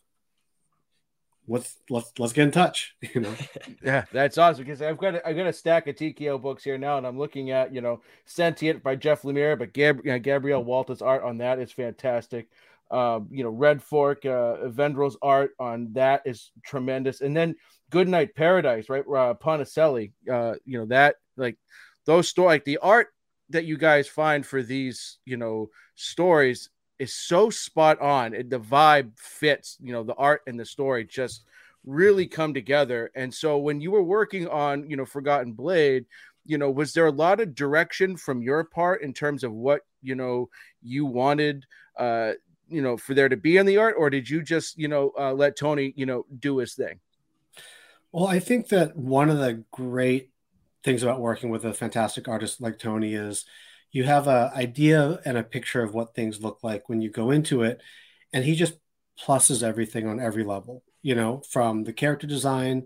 let's 1.46 1.76
let's 1.90 2.12
let's 2.18 2.32
get 2.32 2.44
in 2.44 2.50
touch 2.50 2.94
you 3.14 3.20
know 3.20 3.34
yeah 3.82 4.04
that's 4.12 4.38
awesome 4.38 4.64
because 4.64 4.80
i've 4.80 4.98
got 4.98 5.14
a, 5.14 5.28
i've 5.28 5.36
got 5.36 5.46
a 5.46 5.52
stack 5.52 5.86
of 5.86 5.94
tko 5.94 6.40
books 6.40 6.64
here 6.64 6.78
now 6.78 6.96
and 6.96 7.06
i'm 7.06 7.18
looking 7.18 7.50
at 7.50 7.74
you 7.74 7.80
know 7.80 8.00
sentient 8.24 8.82
by 8.82 8.96
jeff 8.96 9.22
lemire 9.22 9.58
but 9.58 9.72
Gab, 9.72 10.00
you 10.04 10.12
know, 10.12 10.18
gabriel 10.18 10.64
walta's 10.64 11.02
art 11.02 11.22
on 11.22 11.38
that 11.38 11.58
is 11.58 11.70
fantastic 11.70 12.48
um, 12.90 13.28
you 13.30 13.42
know, 13.42 13.50
Red 13.50 13.82
Fork, 13.82 14.24
uh, 14.24 14.68
Vendrell's 14.68 15.16
art 15.22 15.52
on 15.58 15.92
that 15.94 16.22
is 16.24 16.52
tremendous. 16.64 17.22
And 17.22 17.36
then 17.36 17.56
Goodnight 17.90 18.34
Paradise, 18.34 18.88
right? 18.88 19.02
Uh, 19.02 19.34
Ponticelli, 19.34 20.12
uh, 20.30 20.54
you 20.64 20.78
know, 20.78 20.86
that 20.86 21.16
like 21.36 21.56
those 22.06 22.28
story, 22.28 22.48
like 22.48 22.64
the 22.64 22.78
art 22.78 23.08
that 23.50 23.64
you 23.64 23.76
guys 23.76 24.06
find 24.06 24.44
for 24.44 24.62
these, 24.62 25.18
you 25.24 25.36
know, 25.36 25.70
stories 25.94 26.70
is 26.98 27.14
so 27.14 27.50
spot 27.50 28.00
on. 28.00 28.34
It, 28.34 28.50
the 28.50 28.60
vibe 28.60 29.18
fits, 29.18 29.76
you 29.80 29.92
know, 29.92 30.02
the 30.02 30.14
art 30.14 30.42
and 30.46 30.58
the 30.58 30.64
story 30.64 31.04
just 31.04 31.44
really 31.84 32.26
come 32.26 32.54
together. 32.54 33.10
And 33.14 33.32
so 33.32 33.58
when 33.58 33.80
you 33.80 33.90
were 33.90 34.02
working 34.02 34.48
on, 34.48 34.88
you 34.88 34.96
know, 34.96 35.04
Forgotten 35.04 35.52
Blade, 35.52 36.06
you 36.46 36.58
know, 36.58 36.70
was 36.70 36.92
there 36.92 37.06
a 37.06 37.12
lot 37.12 37.40
of 37.40 37.54
direction 37.54 38.16
from 38.16 38.42
your 38.42 38.64
part 38.64 39.02
in 39.02 39.12
terms 39.12 39.44
of 39.44 39.52
what, 39.52 39.82
you 40.02 40.14
know, 40.14 40.48
you 40.82 41.06
wanted 41.06 41.64
uh 41.98 42.32
you 42.68 42.82
know 42.82 42.96
for 42.96 43.14
there 43.14 43.28
to 43.28 43.36
be 43.36 43.56
in 43.56 43.66
the 43.66 43.76
art 43.76 43.94
or 43.98 44.10
did 44.10 44.28
you 44.28 44.42
just 44.42 44.78
you 44.78 44.88
know 44.88 45.12
uh, 45.18 45.32
let 45.32 45.56
tony 45.56 45.92
you 45.96 46.06
know 46.06 46.24
do 46.38 46.58
his 46.58 46.74
thing 46.74 46.98
well 48.12 48.26
i 48.26 48.38
think 48.38 48.68
that 48.68 48.96
one 48.96 49.30
of 49.30 49.38
the 49.38 49.62
great 49.70 50.30
things 50.82 51.02
about 51.02 51.20
working 51.20 51.50
with 51.50 51.64
a 51.64 51.72
fantastic 51.72 52.28
artist 52.28 52.60
like 52.60 52.78
tony 52.78 53.14
is 53.14 53.44
you 53.94 54.04
have 54.04 54.26
an 54.28 54.50
idea 54.54 55.20
and 55.24 55.38
a 55.38 55.42
picture 55.42 55.82
of 55.82 55.94
what 55.94 56.14
things 56.14 56.42
look 56.42 56.58
like 56.62 56.88
when 56.88 57.00
you 57.00 57.10
go 57.10 57.30
into 57.30 57.62
it 57.62 57.80
and 58.32 58.44
he 58.44 58.54
just 58.54 58.74
pluses 59.24 59.62
everything 59.62 60.06
on 60.06 60.20
every 60.20 60.44
level 60.44 60.82
you 61.02 61.14
know 61.14 61.40
from 61.48 61.84
the 61.84 61.92
character 61.92 62.26
design 62.26 62.84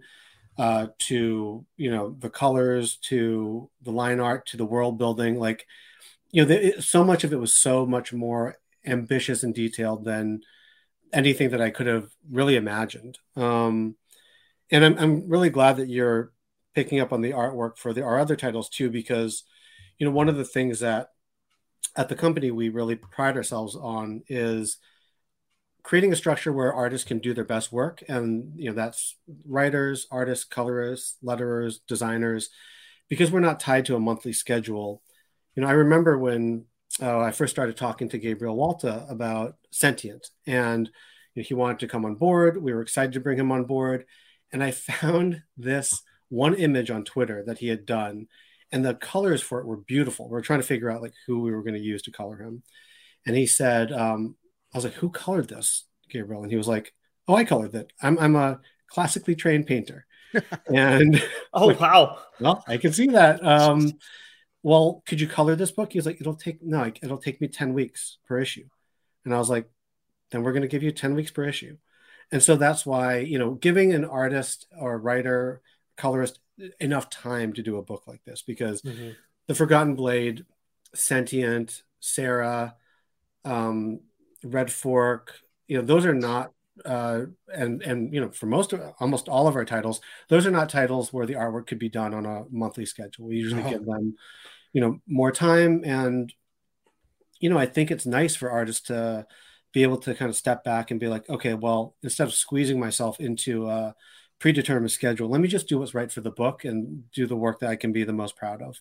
uh, 0.59 0.88
to 0.99 1.65
you 1.77 1.91
know 1.91 2.15
the 2.19 2.31
colors 2.31 2.97
to 2.97 3.71
the 3.83 3.91
line 3.91 4.21
art 4.21 4.47
to 4.47 4.57
the 4.57 4.65
world 4.65 4.99
building 4.99 5.38
like 5.38 5.67
you 6.31 6.43
know 6.43 6.49
the, 6.49 6.83
so 6.83 7.03
much 7.03 7.25
of 7.25 7.33
it 7.33 7.41
was 7.41 7.57
so 7.57 7.87
much 7.87 8.12
more 8.12 8.57
ambitious 8.87 9.43
and 9.43 9.55
detailed 9.55 10.05
than 10.05 10.41
anything 11.12 11.50
that 11.50 11.61
I 11.61 11.71
could 11.71 11.87
have 11.87 12.11
really 12.31 12.57
imagined. 12.57 13.19
Um, 13.37 13.97
and 14.71 14.85
I'm, 14.85 14.99
I'm 14.99 15.29
really 15.29 15.50
glad 15.50 15.77
that 15.77 15.88
you're 15.88 16.33
picking 16.75 17.00
up 17.00 17.12
on 17.12 17.23
the 17.23 17.33
artwork 17.33 17.79
for 17.79 17.93
the, 17.93 18.03
our 18.03 18.19
other 18.19 18.37
titles 18.37 18.69
too, 18.69 18.91
because, 18.91 19.45
you 19.99 20.07
know, 20.07 20.12
one 20.12 20.28
of 20.28 20.37
the 20.37 20.45
things 20.45 20.81
that 20.81 21.09
at 21.97 22.09
the 22.09 22.14
company 22.14 22.50
we 22.50 22.69
really 22.69 22.97
pride 22.97 23.37
ourselves 23.37 23.75
on 23.75 24.23
is 24.28 24.78
creating 25.83 26.12
a 26.12 26.17
structure 26.17 26.52
where 26.52 26.73
artists 26.73 27.07
can 27.07 27.19
do 27.19 27.33
their 27.33 27.45
best 27.45 27.73
work. 27.73 28.02
And, 28.09 28.52
you 28.57 28.69
know, 28.69 28.76
that's 28.76 29.17
writers, 29.47 30.07
artists, 30.11 30.45
colorists, 30.45 31.17
letterers, 31.25 31.76
designers, 31.87 32.50
because 33.09 33.31
we're 33.31 33.40
not 33.40 33.61
tied 33.61 33.87
to 33.87 33.97
a 33.97 34.00
monthly 34.00 34.33
schedule. 34.33 35.02
You 35.55 35.62
know, 35.62 35.69
I 35.69 35.73
remember 35.73 36.19
when 36.19 36.67
uh, 37.00 37.21
I 37.21 37.31
first 37.31 37.55
started 37.55 37.76
talking 37.76 38.09
to 38.11 38.19
Gabriel 38.19 38.57
Walta 38.57 39.11
about 39.11 39.57
Sentient, 39.71 40.28
and 40.47 40.90
you 41.35 41.43
know, 41.43 41.47
he 41.47 41.55
wanted 41.55 41.78
to 41.81 41.88
come 41.88 42.05
on 42.05 42.17
board. 42.17 42.62
We 42.62 42.73
were 42.73 42.83
excited 42.83 43.12
to 43.12 43.21
bring 43.21 43.38
him 43.38 43.52
on 43.52 43.64
board, 43.64 44.05
and 44.52 44.62
I 44.62 44.71
found 44.73 45.43
this 45.57 46.02
one 46.28 46.55
image 46.55 46.90
on 46.90 47.05
Twitter 47.05 47.43
that 47.47 47.59
he 47.59 47.69
had 47.69 47.87
done, 47.87 48.26
and 48.73 48.85
the 48.85 48.95
colors 48.95 49.43
for 49.43 49.61
it 49.61 49.67
were 49.67 49.77
beautiful. 49.77 50.27
We 50.27 50.33
were 50.33 50.43
trying 50.43 50.61
to 50.61 50.67
figure 50.67 50.91
out 50.91 51.03
like 51.03 51.15
who 51.27 51.41
we 51.41 51.51
were 51.51 51.63
going 51.63 51.75
to 51.75 51.81
use 51.81 52.03
to 52.03 52.11
color 52.11 52.37
him, 52.37 52.63
and 53.27 53.37
he 53.37 53.47
said, 53.47 53.93
um, 53.93 54.37
"I 54.73 54.79
was 54.79 54.85
like, 54.85 54.95
who 54.95 55.11
colored 55.11 55.49
this? 55.49 55.85
Gabriel? 56.09 56.43
And 56.43 56.51
he 56.51 56.57
was 56.57 56.69
like, 56.69 56.93
"Oh, 57.27 57.35
I 57.35 57.45
colored 57.45 57.75
it. 57.75 57.93
I'm 58.03 58.19
I'm 58.19 58.37
a 58.37 58.61
classically 58.89 59.35
trained 59.35 59.67
painter." 59.67 60.07
and 60.75 61.23
oh 61.55 61.75
wow, 61.75 62.19
well, 62.41 62.63
I 62.67 62.77
can 62.77 62.93
see 62.93 63.07
that. 63.09 63.45
Um, 63.45 63.93
well, 64.63 65.03
could 65.07 65.21
you 65.21 65.29
color 65.29 65.57
this 65.57 65.71
book? 65.71 65.93
He 65.93 65.99
was 65.99 66.07
like, 66.07 66.21
"It'll 66.21 66.35
take 66.35 66.63
no, 66.63 66.85
it'll 67.03 67.19
take 67.19 67.41
me 67.41 67.49
ten 67.49 67.73
weeks 67.75 68.19
per 68.27 68.39
issue," 68.39 68.69
and 69.25 69.35
I 69.35 69.39
was 69.39 69.51
like, 69.51 69.69
"Then 70.31 70.43
we're 70.43 70.53
going 70.53 70.63
to 70.63 70.69
give 70.69 70.83
you 70.83 70.93
ten 70.93 71.15
weeks 71.15 71.31
per 71.31 71.45
issue." 71.45 71.77
And 72.31 72.43
so 72.43 72.57
that's 72.57 72.85
why 72.85 73.19
you 73.19 73.39
know, 73.39 73.55
giving 73.55 73.93
an 73.95 74.05
artist 74.05 74.67
or 74.79 74.99
writer, 74.99 75.63
colorist 75.99 76.40
enough 76.81 77.11
time 77.11 77.52
to 77.52 77.62
do 77.62 77.76
a 77.76 77.83
book 77.83 78.05
like 78.07 78.25
this 78.25 78.43
because 78.43 78.81
mm-hmm. 78.83 79.11
the 79.47 79.55
Forgotten 79.55 79.95
Blade, 79.95 80.45
Sentient, 80.95 81.83
Sarah, 82.00 82.75
um, 83.45 84.00
Red 84.43 84.73
Fork, 84.73 85.35
you 85.67 85.76
know, 85.76 85.85
those 85.85 86.07
are 86.07 86.14
not 86.14 86.52
uh, 86.85 87.23
and 87.52 87.83
and 87.83 88.14
you 88.14 88.21
know 88.21 88.31
for 88.31 88.47
most 88.47 88.73
of 88.73 88.81
almost 89.00 89.28
all 89.28 89.49
of 89.49 89.57
our 89.57 89.64
titles 89.64 90.00
those 90.28 90.47
are 90.47 90.50
not 90.52 90.69
titles 90.69 91.12
where 91.12 91.26
the 91.26 91.35
artwork 91.35 91.67
could 91.67 91.78
be 91.78 91.88
done 91.88 92.14
on 92.14 92.25
a 92.25 92.45
monthly 92.50 92.87
schedule 92.87 93.26
we 93.26 93.37
usually 93.37 93.64
oh. 93.64 93.71
give 93.71 93.85
them 93.85 94.14
you 94.73 94.81
know 94.81 95.00
more 95.07 95.33
time 95.33 95.83
and 95.85 96.33
you 97.40 97.50
know 97.50 97.59
i 97.59 97.67
think 97.67 97.90
it's 97.90 98.07
nice 98.07 98.37
for 98.37 98.50
artists 98.50 98.83
to 98.83 99.26
be 99.73 99.83
able 99.83 99.99
to 99.99 100.14
kind 100.14 100.28
of 100.28 100.37
step 100.37 100.62
back 100.62 100.90
and 100.90 101.00
be 101.00 101.09
like 101.09 101.28
okay 101.28 101.55
well 101.55 101.97
instead 102.02 102.28
of 102.28 102.35
squeezing 102.35 102.78
myself 102.78 103.19
into 103.21 103.69
a 103.69 103.95
predetermined 104.38 104.90
schedule 104.90 105.28
let 105.28 105.40
me 105.40 105.49
just 105.49 105.68
do 105.68 105.78
what's 105.78 105.95
right 105.95 106.12
for 106.12 106.21
the 106.21 106.30
book 106.30 106.64
and 106.64 107.11
do 107.12 107.26
the 107.26 107.37
work 107.37 107.61
that 107.61 107.71
i 107.71 107.76
can 107.76 107.92
be 107.92 108.04
the 108.04 108.12
most 108.12 108.37
proud 108.37 108.62
of 108.62 108.80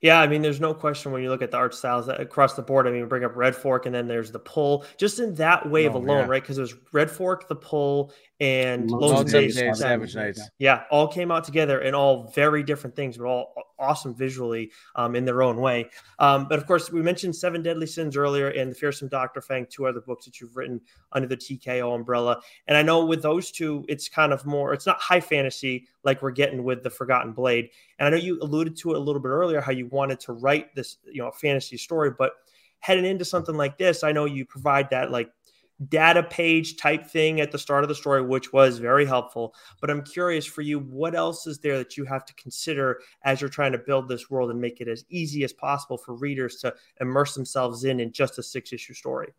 yeah, 0.00 0.18
I 0.18 0.26
mean, 0.26 0.40
there's 0.40 0.60
no 0.60 0.72
question 0.72 1.12
when 1.12 1.22
you 1.22 1.28
look 1.28 1.42
at 1.42 1.50
the 1.50 1.58
art 1.58 1.74
styles 1.74 2.08
across 2.08 2.54
the 2.54 2.62
board. 2.62 2.86
I 2.86 2.90
mean, 2.90 3.06
bring 3.06 3.22
up 3.22 3.36
Red 3.36 3.54
Fork, 3.54 3.84
and 3.84 3.94
then 3.94 4.06
there's 4.08 4.32
the 4.32 4.38
pull. 4.38 4.86
Just 4.96 5.18
in 5.20 5.34
that 5.34 5.68
wave 5.68 5.94
oh, 5.94 5.98
alone, 5.98 6.20
yeah. 6.20 6.26
right? 6.26 6.42
Because 6.42 6.56
there's 6.56 6.74
Red 6.92 7.10
Fork, 7.10 7.48
the 7.48 7.56
pull, 7.56 8.12
and 8.40 8.90
Lonesome 8.90 9.26
Days, 9.26 9.56
Savage, 9.56 9.76
Savage 9.76 10.16
Nights. 10.16 10.48
Yeah, 10.58 10.84
all 10.90 11.06
came 11.06 11.30
out 11.30 11.44
together 11.44 11.80
and 11.80 11.94
all 11.94 12.32
very 12.34 12.62
different 12.62 12.96
things, 12.96 13.18
but 13.18 13.26
all 13.26 13.52
awesome 13.80 14.14
visually 14.14 14.70
um, 14.94 15.16
in 15.16 15.24
their 15.24 15.42
own 15.42 15.56
way. 15.56 15.90
Um, 16.18 16.46
but 16.48 16.58
of 16.58 16.66
course, 16.66 16.92
we 16.92 17.02
mentioned 17.02 17.34
Seven 17.34 17.62
Deadly 17.62 17.86
Sins 17.86 18.16
earlier 18.16 18.48
and 18.48 18.70
The 18.70 18.74
Fearsome 18.74 19.08
Dr. 19.08 19.40
Fang, 19.40 19.66
two 19.68 19.86
other 19.86 20.00
books 20.00 20.24
that 20.26 20.40
you've 20.40 20.56
written 20.56 20.80
under 21.12 21.26
the 21.26 21.36
TKO 21.36 21.94
umbrella. 21.94 22.40
And 22.66 22.76
I 22.76 22.82
know 22.82 23.04
with 23.04 23.22
those 23.22 23.50
two, 23.50 23.84
it's 23.88 24.08
kind 24.08 24.32
of 24.32 24.46
more, 24.46 24.72
it's 24.72 24.86
not 24.86 25.00
high 25.00 25.20
fantasy 25.20 25.88
like 26.04 26.22
we're 26.22 26.30
getting 26.30 26.64
with 26.64 26.82
The 26.82 26.90
Forgotten 26.90 27.32
Blade. 27.32 27.70
And 27.98 28.06
I 28.06 28.10
know 28.10 28.22
you 28.22 28.38
alluded 28.42 28.76
to 28.78 28.92
it 28.92 28.96
a 28.96 29.00
little 29.00 29.20
bit 29.20 29.28
earlier 29.28 29.60
how 29.60 29.72
you 29.72 29.86
wanted 29.86 30.20
to 30.20 30.32
write 30.32 30.74
this, 30.74 30.98
you 31.04 31.22
know, 31.22 31.30
fantasy 31.30 31.76
story, 31.76 32.10
but 32.16 32.32
heading 32.80 33.04
into 33.04 33.24
something 33.24 33.56
like 33.56 33.78
this, 33.78 34.02
I 34.02 34.12
know 34.12 34.24
you 34.24 34.44
provide 34.44 34.90
that 34.90 35.10
like 35.10 35.30
data 35.88 36.22
page 36.22 36.76
type 36.76 37.06
thing 37.06 37.40
at 37.40 37.50
the 37.50 37.58
start 37.58 37.84
of 37.84 37.88
the 37.88 37.94
story, 37.94 38.22
which 38.22 38.52
was 38.52 38.78
very 38.78 39.06
helpful. 39.06 39.54
But 39.80 39.90
I'm 39.90 40.02
curious 40.02 40.44
for 40.44 40.60
you, 40.60 40.78
what 40.78 41.14
else 41.14 41.46
is 41.46 41.58
there 41.58 41.78
that 41.78 41.96
you 41.96 42.04
have 42.04 42.24
to 42.26 42.34
consider 42.34 43.00
as 43.24 43.40
you're 43.40 43.48
trying 43.50 43.72
to 43.72 43.78
build 43.78 44.08
this 44.08 44.28
world 44.28 44.50
and 44.50 44.60
make 44.60 44.80
it 44.80 44.88
as 44.88 45.04
easy 45.08 45.42
as 45.44 45.52
possible 45.52 45.96
for 45.96 46.14
readers 46.14 46.56
to 46.56 46.74
immerse 47.00 47.34
themselves 47.34 47.84
in 47.84 48.00
in 48.00 48.12
just 48.12 48.38
a 48.38 48.42
six 48.42 48.72
issue 48.72 48.94
story? 48.94 49.32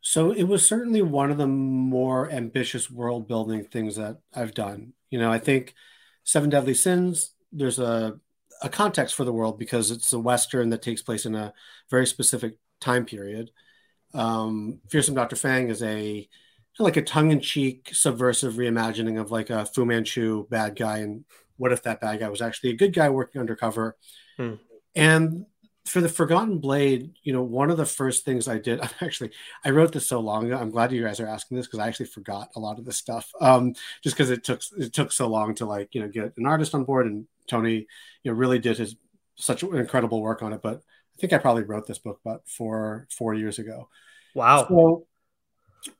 So 0.00 0.30
it 0.30 0.44
was 0.44 0.66
certainly 0.66 1.02
one 1.02 1.32
of 1.32 1.38
the 1.38 1.48
more 1.48 2.30
ambitious 2.30 2.88
world 2.88 3.26
building 3.26 3.64
things 3.64 3.96
that 3.96 4.18
I've 4.32 4.54
done. 4.54 4.92
You 5.10 5.18
know, 5.18 5.32
I 5.32 5.40
think 5.40 5.74
Seven 6.22 6.48
Deadly 6.48 6.74
Sins, 6.74 7.32
there's 7.50 7.80
a, 7.80 8.20
a 8.62 8.68
context 8.68 9.16
for 9.16 9.24
the 9.24 9.32
world 9.32 9.58
because 9.58 9.90
it's 9.90 10.12
a 10.12 10.18
Western 10.18 10.70
that 10.70 10.82
takes 10.82 11.02
place 11.02 11.26
in 11.26 11.34
a 11.34 11.52
very 11.90 12.06
specific 12.06 12.58
time 12.80 13.04
period 13.04 13.50
um, 14.16 14.80
Fearsome 14.88 15.14
Dr. 15.14 15.36
Fang 15.36 15.68
is 15.68 15.82
a 15.82 16.28
like 16.78 16.96
a 16.96 17.02
tongue-in-cheek 17.02 17.90
subversive 17.92 18.54
reimagining 18.54 19.18
of 19.18 19.30
like 19.30 19.48
a 19.48 19.64
Fu 19.64 19.86
Manchu 19.86 20.46
bad 20.48 20.76
guy 20.76 20.98
and 20.98 21.24
what 21.56 21.72
if 21.72 21.82
that 21.82 22.00
bad 22.00 22.20
guy 22.20 22.28
was 22.28 22.42
actually 22.42 22.70
a 22.70 22.76
good 22.76 22.92
guy 22.92 23.08
working 23.08 23.40
undercover 23.40 23.96
hmm. 24.36 24.54
and 24.94 25.46
for 25.86 26.00
the 26.00 26.08
forgotten 26.08 26.58
blade 26.58 27.12
you 27.22 27.32
know 27.32 27.42
one 27.42 27.70
of 27.70 27.76
the 27.76 27.86
first 27.86 28.24
things 28.24 28.48
i 28.48 28.58
did 28.58 28.80
actually 29.00 29.30
i 29.64 29.70
wrote 29.70 29.92
this 29.92 30.06
so 30.06 30.20
long 30.20 30.46
ago 30.46 30.58
i'm 30.58 30.70
glad 30.70 30.92
you 30.92 31.02
guys 31.02 31.20
are 31.20 31.28
asking 31.28 31.56
this 31.56 31.66
because 31.66 31.78
i 31.78 31.88
actually 31.88 32.06
forgot 32.06 32.50
a 32.56 32.60
lot 32.60 32.78
of 32.78 32.84
this 32.84 32.98
stuff 32.98 33.30
um, 33.40 33.72
just 34.02 34.16
because 34.16 34.30
it 34.30 34.44
took 34.44 34.60
it 34.78 34.92
took 34.92 35.12
so 35.12 35.28
long 35.28 35.54
to 35.54 35.64
like 35.64 35.94
you 35.94 36.00
know 36.00 36.08
get 36.08 36.36
an 36.36 36.46
artist 36.46 36.74
on 36.74 36.84
board 36.84 37.06
and 37.06 37.26
tony 37.48 37.86
you 38.22 38.30
know 38.30 38.32
really 38.32 38.58
did 38.58 38.76
his 38.76 38.96
such 39.36 39.62
incredible 39.62 40.20
work 40.20 40.42
on 40.42 40.52
it 40.52 40.60
but 40.62 40.76
i 40.76 41.20
think 41.20 41.32
i 41.32 41.38
probably 41.38 41.62
wrote 41.62 41.86
this 41.86 41.98
book 41.98 42.20
about 42.24 42.42
four 42.48 43.06
four 43.10 43.32
years 43.32 43.58
ago 43.58 43.88
Wow. 44.36 44.66
So 44.68 45.06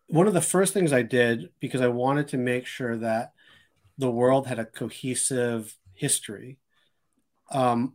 one 0.09 0.26
of 0.26 0.35
the 0.35 0.43
first 0.43 0.75
things 0.75 0.93
I 0.93 1.00
did 1.00 1.49
because 1.59 1.81
I 1.81 1.88
wanted 1.88 2.28
to 2.28 2.37
make 2.37 2.66
sure 2.66 2.95
that 2.99 3.33
the 3.97 4.11
world 4.11 4.47
had 4.47 4.59
a 4.59 4.66
cohesive 4.66 5.75
history. 5.95 6.59
Um, 7.50 7.95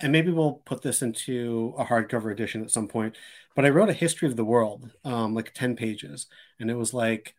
and 0.00 0.12
maybe 0.12 0.30
we'll 0.30 0.60
put 0.66 0.82
this 0.82 1.00
into 1.00 1.74
a 1.78 1.84
hardcover 1.86 2.30
edition 2.30 2.62
at 2.62 2.70
some 2.70 2.88
point. 2.88 3.16
But 3.56 3.64
I 3.64 3.70
wrote 3.70 3.88
a 3.88 3.94
history 3.94 4.28
of 4.28 4.36
the 4.36 4.44
world, 4.44 4.90
um, 5.02 5.34
like 5.34 5.54
10 5.54 5.76
pages. 5.76 6.26
And 6.60 6.70
it 6.70 6.76
was 6.76 6.92
like, 6.92 7.34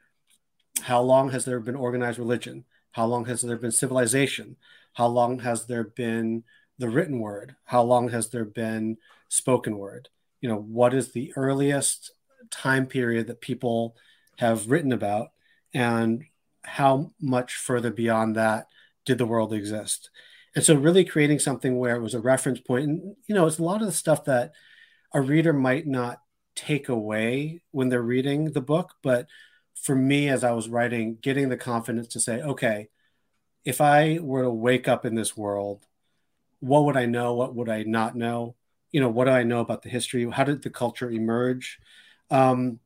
how 0.81 0.99
long 0.99 1.29
has 1.29 1.45
there 1.45 1.59
been 1.59 1.75
organized 1.75 2.17
religion? 2.17 2.65
How 2.93 3.05
long 3.05 3.25
has 3.25 3.43
there 3.43 3.57
been 3.57 3.71
civilization? 3.71 4.55
How 4.93 5.05
long 5.05 5.39
has 5.39 5.67
there 5.67 5.83
been 5.83 6.43
the 6.79 6.89
written 6.89 7.19
word? 7.19 7.55
How 7.65 7.83
long 7.83 8.09
has 8.09 8.29
there 8.29 8.45
been 8.45 8.97
spoken 9.29 9.77
word? 9.77 10.09
You 10.43 10.49
know 10.49 10.59
what 10.59 10.93
is 10.93 11.13
the 11.13 11.31
earliest 11.37 12.11
time 12.51 12.85
period 12.85 13.27
that 13.27 13.39
people 13.39 13.95
have 14.37 14.69
written 14.69 14.91
about? 14.91 15.29
And 15.73 16.25
how 16.63 17.13
much 17.21 17.55
further 17.55 17.91
beyond 17.91 18.35
that 18.35 18.67
did 19.05 19.17
the 19.17 19.25
world 19.25 19.53
exist? 19.53 20.09
And 20.53 20.63
so 20.63 20.75
really 20.75 21.05
creating 21.05 21.39
something 21.39 21.77
where 21.77 21.95
it 21.95 22.01
was 22.01 22.13
a 22.13 22.19
reference 22.19 22.59
point 22.59 22.83
and 22.89 23.15
you 23.25 23.33
know 23.33 23.47
it's 23.47 23.57
a 23.57 23.63
lot 23.63 23.81
of 23.81 23.87
the 23.87 23.93
stuff 23.93 24.25
that 24.25 24.51
a 25.13 25.21
reader 25.21 25.53
might 25.53 25.87
not 25.87 26.19
take 26.55 26.89
away 26.89 27.63
when 27.71 27.87
they're 27.89 28.03
reading 28.03 28.51
the 28.51 28.61
book 28.61 28.93
but 29.01 29.27
for 29.81 29.95
me 29.95 30.29
as 30.29 30.43
i 30.43 30.51
was 30.51 30.69
writing 30.69 31.17
getting 31.19 31.49
the 31.49 31.57
confidence 31.57 32.07
to 32.09 32.19
say 32.19 32.39
okay 32.41 32.87
if 33.65 33.81
i 33.81 34.19
were 34.21 34.43
to 34.43 34.51
wake 34.51 34.87
up 34.87 35.03
in 35.03 35.15
this 35.15 35.35
world 35.35 35.83
what 36.59 36.85
would 36.85 36.95
i 36.95 37.07
know? 37.07 37.33
What 37.33 37.55
would 37.55 37.69
i 37.69 37.81
not 37.81 38.15
know 38.15 38.55
you 38.93 39.01
know 39.01 39.09
what 39.09 39.25
do 39.25 39.31
i 39.31 39.43
know 39.43 39.59
about 39.59 39.81
the 39.81 39.89
history 39.89 40.29
how 40.31 40.45
did 40.45 40.61
the 40.61 40.69
culture 40.69 41.11
emerge? 41.11 41.79
Um, 42.31 42.79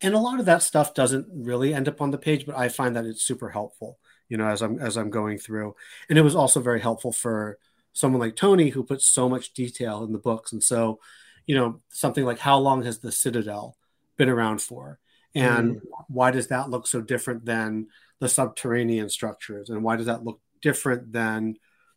and 0.00 0.14
a 0.14 0.18
lot 0.18 0.38
of 0.38 0.46
that 0.46 0.62
stuff 0.62 0.94
doesn't 0.94 1.26
really 1.32 1.74
end 1.74 1.88
up 1.88 2.00
on 2.00 2.12
the 2.12 2.18
page 2.18 2.46
but 2.46 2.56
i 2.56 2.68
find 2.68 2.94
that 2.94 3.04
it's 3.04 3.24
super 3.24 3.48
helpful 3.48 3.98
you 4.28 4.36
know 4.36 4.46
as 4.46 4.62
i'm 4.62 4.78
as 4.78 4.96
i'm 4.96 5.10
going 5.10 5.38
through. 5.38 5.74
And 6.08 6.18
it 6.18 6.22
was 6.22 6.34
also 6.34 6.60
very 6.60 6.80
helpful 6.80 7.12
for 7.12 7.58
someone 7.92 8.20
like 8.20 8.36
tony 8.36 8.70
who 8.70 8.82
puts 8.82 9.06
so 9.06 9.28
much 9.28 9.52
detail 9.52 10.04
in 10.04 10.12
the 10.12 10.18
books. 10.18 10.52
And 10.52 10.62
so 10.62 11.00
you 11.46 11.54
know 11.54 11.80
something 11.90 12.24
like 12.24 12.38
how 12.38 12.58
long 12.58 12.82
has 12.82 12.98
the 12.98 13.12
citadel 13.12 13.76
been 14.16 14.28
around 14.28 14.62
for? 14.62 14.98
And 15.34 15.76
mm. 15.76 15.80
why 16.08 16.30
does 16.30 16.48
that 16.48 16.70
look 16.70 16.86
so 16.86 17.00
different 17.00 17.44
than 17.44 17.88
the 18.20 18.28
subterranean 18.28 19.08
structures? 19.08 19.68
And 19.68 19.82
why 19.82 19.96
does 19.96 20.06
that 20.06 20.24
look 20.24 20.40
different 20.62 21.12
than 21.12 21.56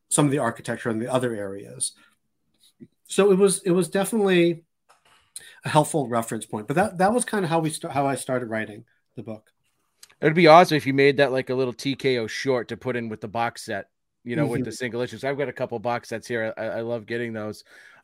some 0.09 0.25
of 0.25 0.31
the 0.31 0.39
architecture 0.39 0.89
in 0.89 0.99
the 0.99 1.11
other 1.11 1.35
areas 1.35 1.93
so 3.07 3.31
it 3.31 3.37
was 3.37 3.61
it 3.63 3.71
was 3.71 3.89
definitely 3.89 4.63
a 5.65 5.69
helpful 5.69 6.07
reference 6.07 6.45
point. 6.45 6.67
But 6.67 6.75
that 6.75 6.97
that 6.99 7.13
was 7.13 7.25
kind 7.25 7.43
of 7.43 7.49
how 7.49 7.59
we 7.59 7.69
st- 7.69 7.93
how 7.93 8.05
I 8.05 8.15
started 8.15 8.47
writing 8.47 8.85
the 9.15 9.23
book. 9.23 9.51
It'd 10.21 10.33
be 10.33 10.47
awesome 10.47 10.77
if 10.77 10.85
you 10.85 10.93
made 10.93 11.17
that 11.17 11.31
like 11.31 11.49
a 11.49 11.55
little 11.55 11.73
TKO 11.73 12.27
short 12.29 12.67
to 12.69 12.77
put 12.77 12.95
in 12.95 13.07
with 13.07 13.21
the 13.21 13.27
box 13.27 13.63
set, 13.63 13.89
you 14.23 14.35
know, 14.35 14.43
mm-hmm. 14.43 14.53
with 14.53 14.65
the 14.65 14.71
single 14.71 15.01
issues. 15.01 15.23
I've 15.23 15.37
got 15.37 15.49
a 15.49 15.53
couple 15.53 15.77
box 15.79 16.09
sets 16.09 16.27
here. 16.27 16.53
I, 16.57 16.65
I 16.65 16.81
love 16.81 17.05
getting 17.05 17.33
those. 17.33 17.63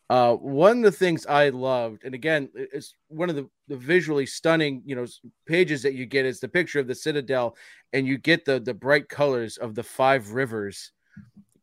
Uh, 0.10 0.33
one 0.33 0.77
of 0.77 0.83
the 0.83 0.91
things 0.91 1.25
I 1.25 1.50
loved, 1.50 2.03
and 2.03 2.13
again, 2.13 2.50
it's 2.53 2.93
one 3.07 3.29
of 3.29 3.36
the, 3.36 3.50
the 3.67 3.77
visually 3.77 4.25
stunning, 4.25 4.83
you 4.86 4.95
know, 4.95 5.05
pages 5.48 5.81
that 5.83 5.95
you 5.95 6.05
get 6.05 6.25
is 6.25 6.39
the 6.39 6.48
picture 6.48 6.79
of 6.79 6.88
the 6.88 6.93
Citadel, 6.93 7.55
and 7.93 8.05
you 8.05 8.17
get 8.17 8.45
the 8.45 8.60
the 8.60 8.74
bright 8.74 9.10
colors 9.10 9.57
of 9.57 9.75
the 9.75 9.83
five 9.83 10.33
rivers 10.33 10.91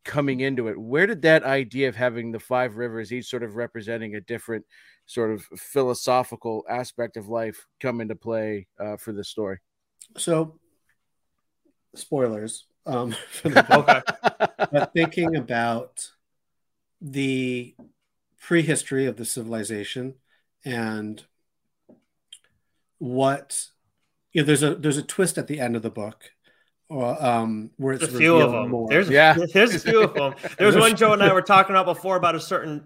coming 0.03 0.39
into 0.39 0.67
it. 0.67 0.77
Where 0.77 1.07
did 1.07 1.21
that 1.23 1.43
idea 1.43 1.89
of 1.89 1.95
having 1.95 2.31
the 2.31 2.39
five 2.39 2.77
rivers, 2.77 3.11
each 3.11 3.27
sort 3.27 3.43
of 3.43 3.55
representing 3.55 4.15
a 4.15 4.21
different 4.21 4.65
sort 5.05 5.31
of 5.31 5.43
philosophical 5.57 6.65
aspect 6.69 7.17
of 7.17 7.27
life, 7.27 7.67
come 7.79 8.01
into 8.01 8.15
play 8.15 8.67
uh, 8.79 8.97
for 8.97 9.11
this 9.11 9.29
story? 9.29 9.59
So, 10.17 10.59
spoilers 11.95 12.65
um, 12.85 13.11
for 13.31 13.49
the 13.49 13.63
book, 13.63 14.69
but 14.71 14.93
thinking 14.93 15.35
about 15.35 16.09
the 16.99 17.75
prehistory 18.39 19.05
of 19.05 19.17
the 19.17 19.25
civilization 19.25 20.15
and 20.65 21.23
what 22.97 23.67
you 24.33 24.41
know, 24.41 24.45
there's 24.45 24.63
a 24.63 24.75
there's 24.75 24.97
a 24.97 25.03
twist 25.03 25.37
at 25.37 25.47
the 25.47 25.59
end 25.59 25.75
of 25.75 25.81
the 25.81 25.89
book 25.89 26.31
or 26.91 27.23
um, 27.23 27.71
where 27.77 27.93
it's 27.93 28.03
a 28.03 28.07
few 28.07 28.37
of 28.37 28.51
them. 28.51 28.69
More. 28.69 28.89
There's 28.89 29.07
a, 29.07 29.13
yeah, 29.13 29.37
there's 29.53 29.73
a 29.73 29.79
few 29.79 30.03
of 30.03 30.13
them. 30.13 30.35
There's 30.57 30.75
one 30.75 30.95
Joe 30.95 31.13
and 31.13 31.23
I 31.23 31.31
were 31.31 31.41
talking 31.41 31.73
about 31.73 31.85
before 31.85 32.17
about 32.17 32.35
a 32.35 32.39
certain 32.39 32.83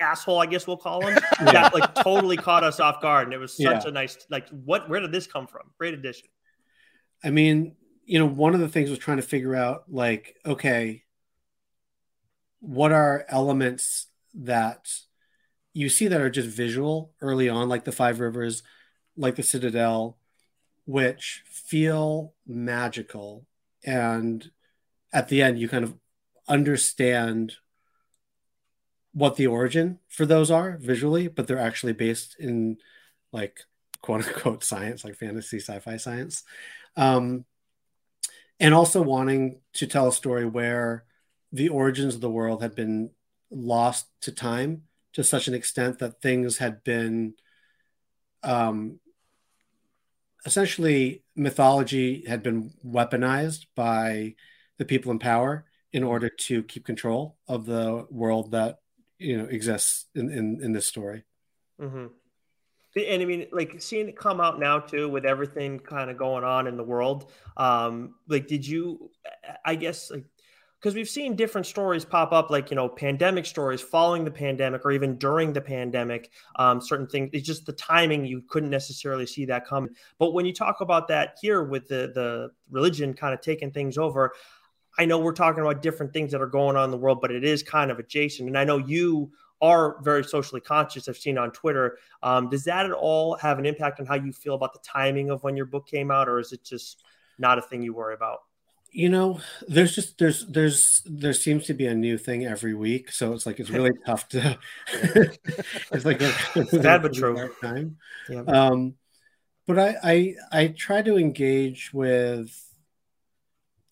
asshole, 0.00 0.40
I 0.40 0.46
guess 0.46 0.66
we'll 0.66 0.78
call 0.78 1.06
him, 1.06 1.18
yeah. 1.40 1.52
that 1.52 1.74
like 1.74 1.94
totally 1.94 2.38
caught 2.38 2.64
us 2.64 2.80
off 2.80 3.02
guard. 3.02 3.26
And 3.26 3.34
it 3.34 3.38
was 3.38 3.54
such 3.54 3.84
yeah. 3.84 3.88
a 3.88 3.90
nice, 3.90 4.16
like, 4.30 4.48
what, 4.48 4.88
where 4.88 5.00
did 5.00 5.12
this 5.12 5.26
come 5.26 5.46
from? 5.46 5.70
Great 5.76 5.92
addition. 5.92 6.28
I 7.22 7.30
mean, 7.30 7.76
you 8.06 8.18
know, 8.18 8.26
one 8.26 8.54
of 8.54 8.60
the 8.60 8.68
things 8.68 8.88
was 8.88 8.98
trying 8.98 9.18
to 9.18 9.22
figure 9.22 9.54
out, 9.54 9.84
like, 9.88 10.34
okay, 10.46 11.04
what 12.60 12.90
are 12.90 13.26
elements 13.28 14.06
that 14.34 14.88
you 15.74 15.90
see 15.90 16.08
that 16.08 16.20
are 16.22 16.30
just 16.30 16.48
visual 16.48 17.12
early 17.20 17.50
on, 17.50 17.68
like 17.68 17.84
the 17.84 17.92
Five 17.92 18.18
Rivers, 18.18 18.62
like 19.16 19.36
the 19.36 19.42
Citadel, 19.42 20.16
which 20.86 21.42
feel 21.72 22.34
magical. 22.46 23.46
And 23.82 24.50
at 25.10 25.28
the 25.28 25.40
end, 25.40 25.58
you 25.58 25.70
kind 25.70 25.84
of 25.84 25.94
understand 26.46 27.54
what 29.14 29.36
the 29.36 29.46
origin 29.46 29.98
for 30.10 30.26
those 30.26 30.50
are 30.50 30.76
visually, 30.78 31.28
but 31.28 31.46
they're 31.46 31.58
actually 31.58 31.94
based 31.94 32.36
in 32.38 32.76
like 33.32 33.60
quote 34.02 34.26
unquote 34.28 34.62
science, 34.72 35.02
like 35.02 35.16
fantasy 35.16 35.60
sci 35.60 35.78
fi 35.78 35.96
science. 35.96 36.44
Um, 36.94 37.46
and 38.60 38.74
also 38.74 39.00
wanting 39.00 39.62
to 39.72 39.86
tell 39.86 40.08
a 40.08 40.12
story 40.12 40.44
where 40.44 41.04
the 41.52 41.70
origins 41.70 42.14
of 42.14 42.20
the 42.20 42.30
world 42.30 42.60
had 42.60 42.74
been 42.74 43.12
lost 43.50 44.08
to 44.20 44.30
time 44.30 44.82
to 45.14 45.24
such 45.24 45.48
an 45.48 45.54
extent 45.54 46.00
that 46.00 46.20
things 46.20 46.58
had 46.58 46.84
been 46.84 47.32
um, 48.42 48.98
essentially 50.44 51.22
mythology 51.36 52.24
had 52.26 52.42
been 52.42 52.72
weaponized 52.84 53.66
by 53.74 54.34
the 54.78 54.84
people 54.84 55.12
in 55.12 55.18
power 55.18 55.64
in 55.92 56.02
order 56.02 56.28
to 56.28 56.62
keep 56.62 56.84
control 56.84 57.36
of 57.46 57.66
the 57.66 58.06
world 58.10 58.52
that 58.52 58.78
you 59.18 59.36
know 59.36 59.44
exists 59.44 60.06
in 60.14 60.30
in, 60.30 60.60
in 60.62 60.72
this 60.72 60.86
story. 60.86 61.24
Mm-hmm. 61.80 62.06
And 62.94 63.22
I 63.22 63.24
mean, 63.24 63.46
like 63.52 63.80
seeing 63.80 64.08
it 64.08 64.16
come 64.16 64.40
out 64.40 64.58
now 64.58 64.78
too, 64.78 65.08
with 65.08 65.24
everything 65.24 65.78
kind 65.78 66.10
of 66.10 66.18
going 66.18 66.44
on 66.44 66.66
in 66.66 66.76
the 66.76 66.84
world. 66.84 67.30
Um, 67.56 68.16
like, 68.28 68.46
did 68.46 68.66
you? 68.66 69.10
I 69.64 69.76
guess 69.76 70.10
like 70.10 70.24
because 70.82 70.96
we've 70.96 71.08
seen 71.08 71.36
different 71.36 71.64
stories 71.64 72.04
pop 72.04 72.32
up, 72.32 72.50
like 72.50 72.70
you 72.70 72.74
know, 72.74 72.88
pandemic 72.88 73.46
stories 73.46 73.80
following 73.80 74.24
the 74.24 74.30
pandemic, 74.30 74.84
or 74.84 74.90
even 74.90 75.16
during 75.16 75.52
the 75.52 75.60
pandemic. 75.60 76.30
Um, 76.56 76.80
certain 76.80 77.06
things, 77.06 77.30
it's 77.32 77.46
just 77.46 77.66
the 77.66 77.72
timing 77.72 78.24
you 78.26 78.42
couldn't 78.48 78.70
necessarily 78.70 79.26
see 79.26 79.44
that 79.44 79.64
coming. 79.64 79.94
But 80.18 80.32
when 80.32 80.44
you 80.44 80.52
talk 80.52 80.80
about 80.80 81.06
that 81.08 81.36
here 81.40 81.62
with 81.62 81.86
the 81.86 82.10
the 82.14 82.50
religion 82.70 83.14
kind 83.14 83.32
of 83.32 83.40
taking 83.40 83.70
things 83.70 83.96
over, 83.96 84.32
I 84.98 85.04
know 85.04 85.20
we're 85.20 85.32
talking 85.32 85.62
about 85.62 85.82
different 85.82 86.12
things 86.12 86.32
that 86.32 86.40
are 86.40 86.48
going 86.48 86.76
on 86.76 86.86
in 86.86 86.90
the 86.90 86.98
world, 86.98 87.20
but 87.20 87.30
it 87.30 87.44
is 87.44 87.62
kind 87.62 87.92
of 87.92 88.00
adjacent. 88.00 88.48
And 88.48 88.58
I 88.58 88.64
know 88.64 88.78
you 88.78 89.30
are 89.60 90.02
very 90.02 90.24
socially 90.24 90.60
conscious. 90.60 91.08
I've 91.08 91.16
seen 91.16 91.38
on 91.38 91.52
Twitter. 91.52 91.98
Um, 92.24 92.48
does 92.48 92.64
that 92.64 92.86
at 92.86 92.92
all 92.92 93.36
have 93.36 93.60
an 93.60 93.66
impact 93.66 94.00
on 94.00 94.06
how 94.06 94.16
you 94.16 94.32
feel 94.32 94.54
about 94.54 94.72
the 94.72 94.80
timing 94.80 95.30
of 95.30 95.44
when 95.44 95.56
your 95.56 95.66
book 95.66 95.86
came 95.86 96.10
out, 96.10 96.28
or 96.28 96.40
is 96.40 96.52
it 96.52 96.64
just 96.64 97.04
not 97.38 97.58
a 97.58 97.62
thing 97.62 97.82
you 97.82 97.94
worry 97.94 98.14
about? 98.14 98.40
You 98.92 99.08
know 99.08 99.40
there's 99.66 99.94
just 99.94 100.18
there's 100.18 100.46
there's 100.46 101.02
there 101.06 101.32
seems 101.32 101.64
to 101.66 101.74
be 101.74 101.86
a 101.86 101.94
new 101.94 102.18
thing 102.18 102.44
every 102.44 102.74
week. 102.74 103.10
So 103.10 103.32
it's 103.32 103.46
like 103.46 103.58
it's 103.58 103.70
really 103.70 103.92
tough 104.06 104.28
to 104.28 104.58
it's 104.92 106.04
like 106.04 106.20
a, 106.20 106.30
sad 106.66 107.02
but 107.02 107.14
true. 107.14 107.50
time. 107.60 107.96
Yeah. 108.28 108.42
um 108.42 108.94
but 109.66 109.78
I, 109.78 109.96
I 110.02 110.34
i 110.52 110.66
try 110.68 111.02
to 111.02 111.16
engage 111.16 111.92
with 111.92 112.50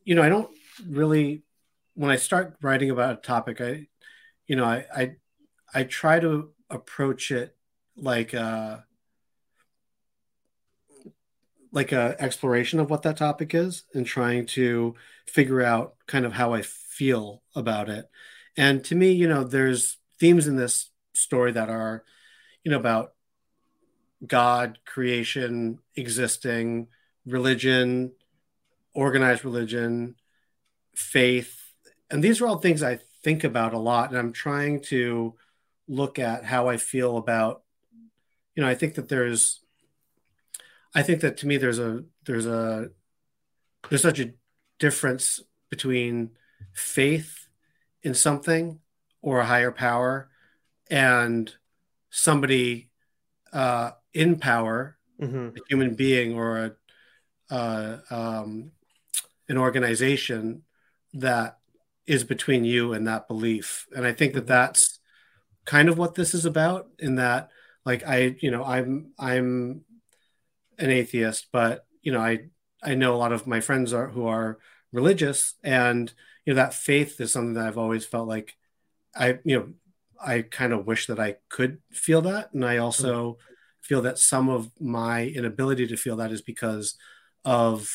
you 0.04 0.14
know 0.14 0.23
i 0.23 0.28
don't 0.28 0.50
really 0.87 1.42
when 1.95 2.11
i 2.11 2.16
start 2.16 2.57
writing 2.61 2.90
about 2.90 3.19
a 3.19 3.21
topic 3.21 3.61
i 3.61 3.87
you 4.47 4.57
know 4.57 4.64
i 4.64 4.85
i, 4.95 5.12
I 5.75 5.85
try 5.85 6.21
to 6.21 6.50
approach 6.69 7.30
it 7.30 7.57
like 7.97 8.35
uh 8.35 8.78
like 11.72 11.92
a 11.92 12.16
exploration 12.18 12.80
of 12.80 12.90
what 12.90 13.02
that 13.02 13.16
topic 13.16 13.54
is 13.54 13.84
and 13.94 14.06
trying 14.06 14.46
to 14.46 14.94
figure 15.26 15.62
out 15.62 15.94
kind 16.06 16.24
of 16.24 16.32
how 16.32 16.52
I 16.52 16.62
feel 16.62 17.42
about 17.54 17.88
it. 17.88 18.08
And 18.56 18.84
to 18.84 18.94
me, 18.94 19.12
you 19.12 19.28
know, 19.28 19.44
there's 19.44 19.98
themes 20.18 20.46
in 20.46 20.56
this 20.56 20.90
story 21.14 21.52
that 21.52 21.70
are, 21.70 22.04
you 22.64 22.71
know, 22.71 22.78
about 22.78 23.12
God, 24.26 24.78
creation, 24.84 25.78
existing, 25.97 26.88
religion, 27.25 28.12
organized 28.92 29.45
religion, 29.45 30.16
faith. 30.95 31.73
And 32.10 32.23
these 32.23 32.40
are 32.40 32.47
all 32.47 32.58
things 32.58 32.82
I 32.82 32.99
think 33.23 33.45
about 33.45 33.73
a 33.73 33.78
lot. 33.78 34.10
And 34.10 34.18
I'm 34.18 34.32
trying 34.32 34.82
to 34.84 35.34
look 35.88 36.18
at 36.18 36.45
how 36.45 36.68
I 36.68 36.76
feel 36.76 37.16
about, 37.16 37.62
you 38.54 38.62
know, 38.62 38.68
I 38.68 38.75
think 38.75 38.95
that 38.97 39.08
there's 39.08 39.60
I 40.94 41.02
think 41.02 41.20
that 41.20 41.36
to 41.38 41.46
me 41.46 41.56
there's 41.56 41.78
a 41.78 42.04
there's 42.24 42.46
a 42.46 42.90
there's 43.88 44.02
such 44.02 44.20
a 44.20 44.32
difference 44.78 45.40
between 45.68 46.30
faith 46.72 47.46
in 48.02 48.14
something 48.14 48.80
or 49.22 49.40
a 49.40 49.46
higher 49.46 49.70
power 49.70 50.30
and 50.90 51.54
somebody 52.10 52.90
uh, 53.52 53.92
in 54.12 54.38
power, 54.38 54.96
mm-hmm. 55.20 55.56
a 55.56 55.60
human 55.68 55.94
being 55.94 56.34
or 56.34 56.58
a 56.58 56.72
uh, 57.54 57.98
um, 58.10 58.72
an 59.48 59.58
organization 59.58 60.62
that 61.14 61.58
is 62.06 62.22
between 62.24 62.64
you 62.64 62.92
and 62.92 63.06
that 63.08 63.26
belief. 63.28 63.86
And 63.94 64.06
I 64.06 64.12
think 64.12 64.34
that 64.34 64.40
mm-hmm. 64.40 64.48
that's 64.48 65.00
kind 65.64 65.88
of 65.88 65.98
what 65.98 66.14
this 66.14 66.34
is 66.34 66.44
about. 66.44 66.88
In 66.98 67.16
that, 67.16 67.50
like 67.84 68.06
I, 68.06 68.36
you 68.40 68.50
know, 68.50 68.64
I'm 68.64 69.12
I'm 69.18 69.84
an 70.80 70.90
atheist, 70.90 71.49
but 71.52 71.84
you 72.02 72.12
know, 72.12 72.21
I 72.21 72.47
I 72.82 72.95
know 72.95 73.14
a 73.14 73.19
lot 73.19 73.32
of 73.32 73.47
my 73.47 73.60
friends 73.60 73.93
are 73.93 74.08
who 74.08 74.26
are 74.26 74.58
religious, 74.93 75.54
and 75.62 76.12
you 76.45 76.54
know 76.54 76.62
that 76.62 76.75
faith 76.75 77.21
is 77.21 77.32
something 77.32 77.54
that 77.54 77.66
I've 77.66 77.78
always 77.78 78.04
felt 78.04 78.28
like 78.28 78.56
I 79.14 79.38
you 79.45 79.58
know 79.58 79.69
I 80.23 80.43
kind 80.43 80.73
of 80.73 80.86
wish 80.86 81.06
that 81.06 81.21
I 81.21 81.36
could 81.49 81.78
feel 81.93 82.23
that, 82.23 82.52
and 82.52 82.64
I 82.64 82.78
also 82.78 83.32
mm-hmm. 83.32 83.40
feel 83.82 84.02
that 84.02 84.19
some 84.19 84.49
of 84.49 84.71
my 84.80 85.26
inability 85.26 85.86
to 85.88 85.97
feel 85.97 86.16
that 86.16 86.32
is 86.32 86.43
because 86.43 86.97
of 87.45 87.88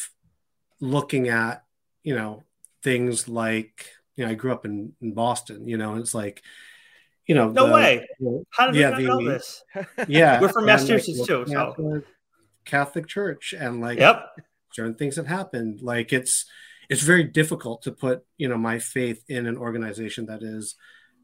looking 0.80 1.28
at 1.30 1.64
you 2.04 2.16
know 2.16 2.44
things 2.84 3.28
like 3.28 3.90
you 4.16 4.26
know 4.26 4.32
I 4.32 4.36
grew 4.36 4.52
up 4.52 4.66
in, 4.66 4.94
in 5.02 5.14
Boston, 5.14 5.68
you 5.68 5.78
know, 5.78 5.94
and 5.94 6.02
it's 6.02 6.14
like 6.14 6.44
you 7.26 7.34
know 7.34 7.50
no 7.50 7.68
the, 7.68 7.74
way. 7.74 8.08
How 8.52 8.68
did 8.68 8.76
yeah, 8.76 8.98
you 8.98 9.08
know 9.08 9.26
this? 9.26 9.64
Yeah, 10.08 10.40
we're 10.40 10.50
from 10.50 10.66
Massachusetts 10.66 11.26
too. 11.26 11.46
So 11.48 12.04
Catholic 12.66 13.08
Church 13.08 13.54
and 13.58 13.82
like 13.82 14.00
yep. 14.00 14.36
certain 14.74 14.96
things 14.96 15.16
have 15.16 15.28
happened. 15.28 15.82
Like 15.82 16.12
it's 16.14 16.46
it's 16.90 17.02
very 17.02 17.24
difficult 17.24 17.84
to 17.84 17.92
put 17.92 18.26
you 18.38 18.48
know 18.48 18.58
my 18.58 18.80
faith 18.80 19.24
in 19.28 19.46
an 19.46 19.58
organization 19.58 20.26
that 20.28 20.44
is 20.44 20.76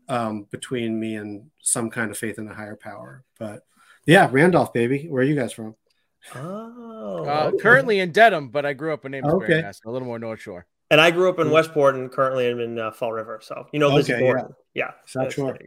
um, 0.08 0.48
between 0.52 1.00
me 1.00 1.16
and 1.16 1.50
some 1.62 1.90
kind 1.90 2.12
of 2.12 2.18
faith 2.18 2.38
in 2.38 2.48
a 2.48 2.54
higher 2.54 2.76
power. 2.76 3.24
But 3.40 3.64
yeah, 4.06 4.30
Randolph, 4.32 4.74
baby, 4.74 5.08
where 5.08 5.22
are 5.22 5.26
you 5.26 5.36
guys 5.36 5.54
from? 5.54 5.76
Oh, 6.36 7.26
uh, 7.26 7.52
currently 7.60 8.00
in 8.00 8.12
Dedham, 8.12 8.50
but 8.50 8.66
I 8.66 8.74
grew 8.74 8.94
up 8.94 9.06
in 9.06 9.14
Amesbury, 9.14 9.56
okay. 9.56 9.72
a 9.86 9.92
little 9.92 10.08
more 10.08 10.20
North 10.20 10.40
Shore. 10.40 10.68
And 10.92 11.00
I 11.00 11.10
grew 11.10 11.30
up 11.30 11.40
in 11.40 11.50
Westport 11.50 11.96
and 11.96 12.12
currently 12.12 12.50
I'm 12.50 12.60
in 12.60 12.78
uh, 12.78 12.92
Fall 12.92 13.14
River. 13.14 13.40
So 13.42 13.66
you 13.72 13.80
know 13.80 13.96
this 13.96 14.10
okay, 14.10 14.28
is 14.28 14.36
Yeah, 14.36 14.48
yeah 14.74 14.92
South 15.06 15.34
Shore. 15.34 15.58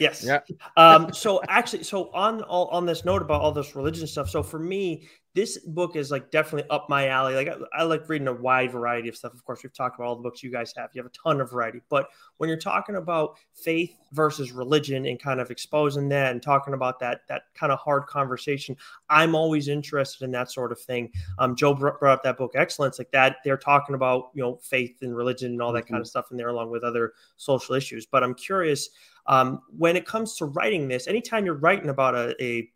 Yes. 0.00 0.24
Yeah. 0.24 0.40
um, 0.76 1.12
so 1.12 1.40
actually, 1.48 1.84
so 1.84 2.10
on 2.12 2.42
all 2.42 2.68
on 2.68 2.84
this 2.84 3.04
note 3.04 3.22
about 3.22 3.40
all 3.40 3.52
this 3.52 3.74
religion 3.74 4.06
stuff. 4.06 4.28
So 4.28 4.42
for 4.42 4.58
me, 4.58 5.08
this 5.34 5.58
book 5.58 5.96
is 5.96 6.12
like 6.12 6.30
definitely 6.30 6.68
up 6.70 6.88
my 6.88 7.08
alley. 7.08 7.34
Like 7.34 7.48
I, 7.48 7.80
I, 7.80 7.82
like 7.82 8.08
reading 8.08 8.28
a 8.28 8.32
wide 8.32 8.70
variety 8.70 9.08
of 9.08 9.16
stuff. 9.16 9.34
Of 9.34 9.44
course, 9.44 9.64
we've 9.64 9.74
talked 9.74 9.96
about 9.96 10.06
all 10.06 10.16
the 10.16 10.22
books 10.22 10.44
you 10.44 10.50
guys 10.50 10.72
have. 10.76 10.90
You 10.94 11.02
have 11.02 11.10
a 11.10 11.28
ton 11.30 11.40
of 11.40 11.50
variety. 11.50 11.80
But 11.88 12.08
when 12.36 12.48
you're 12.48 12.56
talking 12.56 12.94
about 12.94 13.36
faith 13.52 13.96
versus 14.12 14.52
religion 14.52 15.06
and 15.06 15.18
kind 15.18 15.40
of 15.40 15.50
exposing 15.50 16.08
that 16.10 16.30
and 16.30 16.40
talking 16.40 16.72
about 16.72 17.00
that 17.00 17.22
that 17.28 17.42
kind 17.54 17.72
of 17.72 17.80
hard 17.80 18.06
conversation, 18.06 18.76
I'm 19.10 19.34
always 19.34 19.66
interested 19.66 20.24
in 20.24 20.30
that 20.30 20.52
sort 20.52 20.70
of 20.70 20.80
thing. 20.80 21.10
Um, 21.40 21.56
Joe 21.56 21.74
brought 21.74 22.00
up 22.02 22.22
that 22.22 22.38
book, 22.38 22.52
Excellence, 22.54 22.98
like 22.98 23.10
that. 23.10 23.38
They're 23.44 23.56
talking 23.56 23.96
about 23.96 24.30
you 24.34 24.42
know 24.42 24.56
faith 24.62 24.98
and 25.02 25.16
religion 25.16 25.50
and 25.50 25.60
all 25.60 25.72
that 25.72 25.86
mm-hmm. 25.86 25.94
kind 25.94 26.00
of 26.00 26.06
stuff 26.06 26.30
in 26.30 26.36
there, 26.36 26.48
along 26.48 26.70
with 26.70 26.84
other 26.84 27.12
social 27.38 27.74
issues. 27.74 28.06
But 28.06 28.22
I'm 28.22 28.34
curious 28.34 28.88
um, 29.26 29.62
when 29.76 29.96
it 29.96 30.06
comes 30.06 30.36
to 30.36 30.44
writing 30.46 30.86
this, 30.86 31.08
anytime 31.08 31.44
you're 31.44 31.54
writing 31.54 31.88
about 31.88 32.14
a, 32.14 32.40
a 32.42 32.70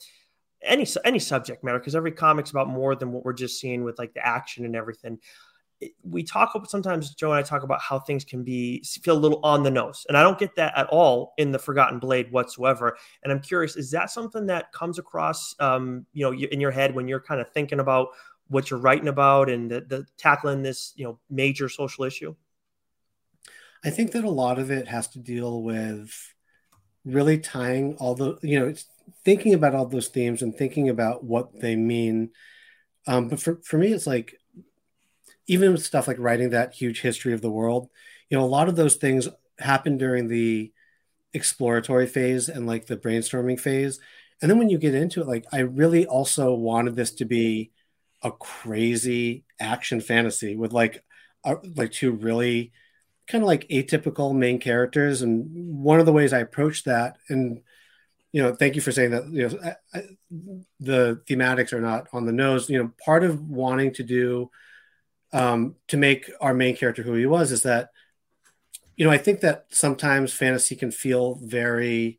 any 0.62 0.86
any 1.04 1.18
subject 1.18 1.62
matter, 1.64 1.78
because 1.78 1.94
every 1.94 2.12
comic's 2.12 2.50
about 2.50 2.68
more 2.68 2.94
than 2.94 3.12
what 3.12 3.24
we're 3.24 3.32
just 3.32 3.60
seeing 3.60 3.84
with 3.84 3.98
like 3.98 4.14
the 4.14 4.26
action 4.26 4.64
and 4.64 4.76
everything. 4.76 5.18
We 6.02 6.24
talk 6.24 6.52
sometimes 6.68 7.14
Joe 7.14 7.30
and 7.30 7.38
I 7.38 7.42
talk 7.42 7.62
about 7.62 7.80
how 7.80 8.00
things 8.00 8.24
can 8.24 8.42
be 8.42 8.82
feel 8.82 9.16
a 9.16 9.18
little 9.18 9.38
on 9.44 9.62
the 9.62 9.70
nose, 9.70 10.04
and 10.08 10.16
I 10.16 10.22
don't 10.22 10.38
get 10.38 10.56
that 10.56 10.76
at 10.76 10.88
all 10.88 11.34
in 11.38 11.52
the 11.52 11.58
Forgotten 11.58 12.00
Blade 12.00 12.32
whatsoever. 12.32 12.96
And 13.22 13.32
I'm 13.32 13.40
curious, 13.40 13.76
is 13.76 13.92
that 13.92 14.10
something 14.10 14.46
that 14.46 14.72
comes 14.72 14.98
across, 14.98 15.54
um, 15.60 16.06
you 16.12 16.24
know, 16.24 16.34
in 16.34 16.60
your 16.60 16.72
head 16.72 16.94
when 16.94 17.06
you're 17.06 17.20
kind 17.20 17.40
of 17.40 17.52
thinking 17.52 17.78
about 17.78 18.08
what 18.48 18.70
you're 18.70 18.80
writing 18.80 19.08
about 19.08 19.48
and 19.50 19.70
the, 19.70 19.82
the 19.82 20.06
tackling 20.16 20.62
this, 20.62 20.92
you 20.96 21.04
know, 21.04 21.20
major 21.30 21.68
social 21.68 22.04
issue? 22.04 22.34
I 23.84 23.90
think 23.90 24.10
that 24.12 24.24
a 24.24 24.30
lot 24.30 24.58
of 24.58 24.72
it 24.72 24.88
has 24.88 25.06
to 25.08 25.20
deal 25.20 25.62
with 25.62 26.34
really 27.04 27.38
tying 27.38 27.94
all 27.96 28.14
the 28.14 28.36
you 28.42 28.58
know 28.58 28.74
thinking 29.24 29.54
about 29.54 29.74
all 29.74 29.86
those 29.86 30.08
themes 30.08 30.42
and 30.42 30.56
thinking 30.56 30.88
about 30.88 31.24
what 31.24 31.60
they 31.60 31.76
mean 31.76 32.30
um, 33.06 33.28
but 33.28 33.40
for, 33.40 33.60
for 33.64 33.78
me 33.78 33.88
it's 33.88 34.06
like 34.06 34.34
even 35.46 35.72
with 35.72 35.84
stuff 35.84 36.06
like 36.06 36.18
writing 36.18 36.50
that 36.50 36.74
huge 36.74 37.00
history 37.00 37.32
of 37.32 37.40
the 37.40 37.50
world 37.50 37.88
you 38.28 38.36
know 38.36 38.44
a 38.44 38.46
lot 38.46 38.68
of 38.68 38.76
those 38.76 38.96
things 38.96 39.28
happen 39.58 39.96
during 39.98 40.28
the 40.28 40.72
exploratory 41.34 42.06
phase 42.06 42.48
and 42.48 42.66
like 42.66 42.86
the 42.86 42.96
brainstorming 42.96 43.58
phase. 43.58 44.00
And 44.40 44.50
then 44.50 44.58
when 44.58 44.70
you 44.70 44.78
get 44.78 44.94
into 44.94 45.20
it 45.20 45.26
like 45.26 45.46
i 45.52 45.60
really 45.60 46.06
also 46.06 46.54
wanted 46.54 46.96
this 46.96 47.12
to 47.12 47.24
be 47.24 47.72
a 48.22 48.30
crazy 48.30 49.44
action 49.60 50.00
fantasy 50.00 50.56
with 50.56 50.72
like 50.72 51.04
a, 51.44 51.56
like 51.76 51.92
two 51.92 52.12
really 52.12 52.72
kind 53.26 53.42
of 53.42 53.48
like 53.48 53.68
atypical 53.68 54.34
main 54.34 54.58
characters. 54.58 55.22
And 55.22 55.48
one 55.82 56.00
of 56.00 56.06
the 56.06 56.12
ways 56.12 56.32
i 56.32 56.38
approached 56.38 56.84
that 56.86 57.16
and 57.28 57.60
you 58.32 58.42
know 58.42 58.54
thank 58.54 58.74
you 58.74 58.80
for 58.80 58.92
saying 58.92 59.10
that 59.10 59.28
you 59.30 59.48
know 59.48 59.58
I, 59.64 59.98
I, 59.98 60.02
the 60.80 61.22
thematics 61.28 61.72
are 61.72 61.80
not 61.80 62.08
on 62.12 62.26
the 62.26 62.32
nose. 62.32 62.68
You 62.68 62.82
know 62.82 62.92
part 63.04 63.24
of 63.24 63.48
wanting 63.48 63.94
to 63.94 64.02
do 64.02 64.50
um 65.32 65.76
to 65.88 65.96
make 65.96 66.30
our 66.40 66.54
main 66.54 66.76
character 66.76 67.02
who 67.02 67.14
he 67.14 67.26
was 67.26 67.52
is 67.52 67.62
that 67.62 67.90
you 68.96 69.04
know 69.04 69.10
i 69.10 69.18
think 69.18 69.40
that 69.40 69.66
sometimes 69.68 70.32
fantasy 70.32 70.74
can 70.74 70.90
feel 70.90 71.34
very 71.42 72.18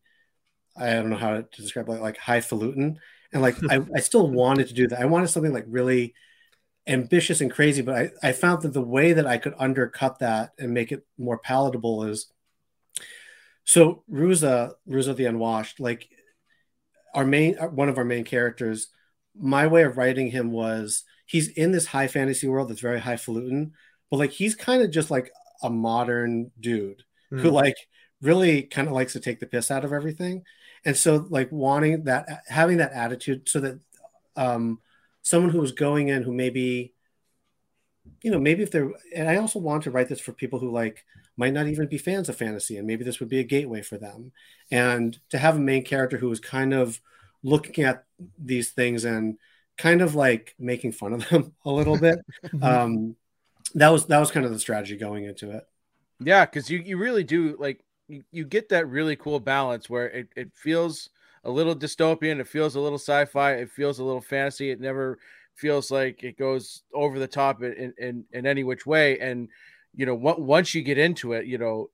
i 0.78 0.92
don't 0.92 1.10
know 1.10 1.18
how 1.18 1.42
to 1.42 1.62
describe 1.62 1.90
it 1.90 2.02
like 2.02 2.18
highfalutin. 2.18 3.00
And 3.32 3.42
like 3.42 3.58
I, 3.70 3.80
I 3.96 4.00
still 4.00 4.28
wanted 4.30 4.68
to 4.70 4.74
do 4.74 4.88
that. 4.88 5.00
I 5.00 5.06
wanted 5.06 5.28
something 5.28 5.54
like 5.54 5.66
really 5.68 6.16
ambitious 6.88 7.42
and 7.42 7.52
crazy, 7.52 7.84
but 7.84 7.96
I, 7.96 8.30
I 8.30 8.32
found 8.32 8.64
that 8.64 8.74
the 8.74 8.82
way 8.82 9.14
that 9.14 9.28
I 9.28 9.38
could 9.38 9.54
undercut 9.60 10.20
that 10.20 10.52
and 10.58 10.74
make 10.74 10.92
it 10.92 11.06
more 11.18 11.38
palatable 11.38 12.06
is 12.06 12.32
so 13.70 14.04
Ruza, 14.12 14.74
Ruza 14.90 15.16
the 15.16 15.26
Unwashed, 15.26 15.80
like 15.80 16.10
our 17.14 17.24
main 17.24 17.54
one 17.54 17.88
of 17.88 18.00
our 18.00 18.04
main 18.04 18.24
characters, 18.24 18.88
my 19.40 19.68
way 19.68 19.84
of 19.84 19.96
writing 19.96 20.32
him 20.32 20.52
was 20.52 21.04
he's 21.28 21.50
in 21.50 21.72
this 21.72 21.86
high 21.86 22.08
fantasy 22.08 22.48
world 22.48 22.68
that's 22.70 22.82
very 22.82 23.00
highfalutin, 23.00 23.74
but 24.10 24.18
like 24.18 24.32
he's 24.32 24.56
kind 24.56 24.82
of 24.82 24.90
just 24.90 25.12
like 25.12 25.30
a 25.62 25.70
modern 25.70 26.50
dude 26.60 27.04
mm. 27.32 27.42
who 27.42 27.50
hmm. 27.50 27.54
like 27.54 27.76
really 28.24 28.64
kind 28.64 28.88
of 28.88 28.96
likes 28.96 29.14
to 29.14 29.20
take 29.20 29.40
the 29.40 29.46
piss 29.46 29.70
out 29.70 29.86
of 29.86 29.94
everything. 29.94 30.42
And 30.84 30.98
so 30.98 31.28
like 31.30 31.52
wanting 31.52 32.06
that 32.06 32.42
having 32.48 32.78
that 32.78 32.94
attitude 32.94 33.48
so 33.48 33.60
that 33.60 33.80
um 34.36 34.80
someone 35.22 35.52
who 35.52 35.62
was 35.62 35.74
going 35.74 36.08
in 36.08 36.24
who 36.24 36.34
maybe 36.34 36.96
you 38.24 38.32
know 38.32 38.40
maybe 38.40 38.64
if 38.64 38.72
they're 38.72 38.92
and 39.16 39.30
i 39.30 39.36
also 39.36 39.60
want 39.60 39.84
to 39.84 39.92
write 39.92 40.10
this 40.10 40.20
for 40.20 40.34
people 40.34 40.58
who 40.58 40.72
like 40.72 41.06
might 41.40 41.54
not 41.54 41.68
even 41.68 41.88
be 41.88 41.98
fans 41.98 42.30
of 42.30 42.36
fantasy 42.36 42.78
and 42.78 42.86
maybe 42.86 43.04
this 43.04 43.20
would 43.20 43.30
be 43.30 43.40
a 43.40 43.44
gateway 43.44 43.82
for 43.82 43.98
them 43.98 44.32
and 44.72 45.20
to 45.30 45.38
have 45.38 45.56
a 45.56 45.60
main 45.60 45.84
character 45.84 46.18
who 46.18 46.32
is 46.32 46.40
kind 46.40 46.74
of 46.74 47.00
looking 47.44 47.84
at 47.86 48.04
these 48.38 48.72
things 48.72 49.06
and 49.06 49.38
kind 49.78 50.02
of 50.02 50.14
like 50.14 50.54
making 50.60 50.92
fun 50.92 51.14
of 51.14 51.28
them 51.30 51.54
a 51.66 51.72
little 51.72 51.98
bit 51.98 52.20
um 52.62 53.16
that 53.74 53.90
was 53.90 54.06
that 54.08 54.20
was 54.20 54.32
kind 54.32 54.46
of 54.46 54.52
the 54.52 54.60
strategy 54.60 54.98
going 54.98 55.24
into 55.24 55.52
it 55.52 55.64
yeah 56.20 56.46
because 56.46 56.70
you 56.70 56.80
you 56.80 56.98
really 56.98 57.24
do 57.24 57.56
like 57.60 57.84
you, 58.08 58.24
you 58.32 58.44
get 58.44 58.70
that 58.70 58.88
really 58.88 59.16
cool 59.16 59.40
balance 59.40 59.90
where 59.90 60.10
it, 60.10 60.28
it 60.36 60.52
feels 60.56 61.10
a 61.44 61.52
little 61.52 61.76
dystopian. 61.76 62.40
It 62.40 62.48
feels 62.48 62.76
a 62.76 62.80
little 62.80 62.98
sci-fi. 62.98 63.54
It 63.54 63.72
feels 63.72 64.00
a 64.00 64.04
little 64.04 64.22
fantasy. 64.22 64.72
It 64.72 64.82
never 64.82 65.20
feels 65.56 65.92
like 65.92 66.24
it 66.24 66.38
goes 66.38 66.84
over 66.94 67.20
the 67.20 67.28
top 67.28 67.64
in 67.64 67.94
in, 67.98 68.26
in 68.32 68.46
any 68.46 68.64
which 68.64 68.86
way. 68.86 69.20
And 69.20 69.48
you 69.96 70.06
know, 70.06 70.16
once 70.16 70.74
you 70.74 70.82
get 70.82 70.98
into 70.98 71.34
it, 71.34 71.46
you 71.46 71.58
know, 71.58 71.90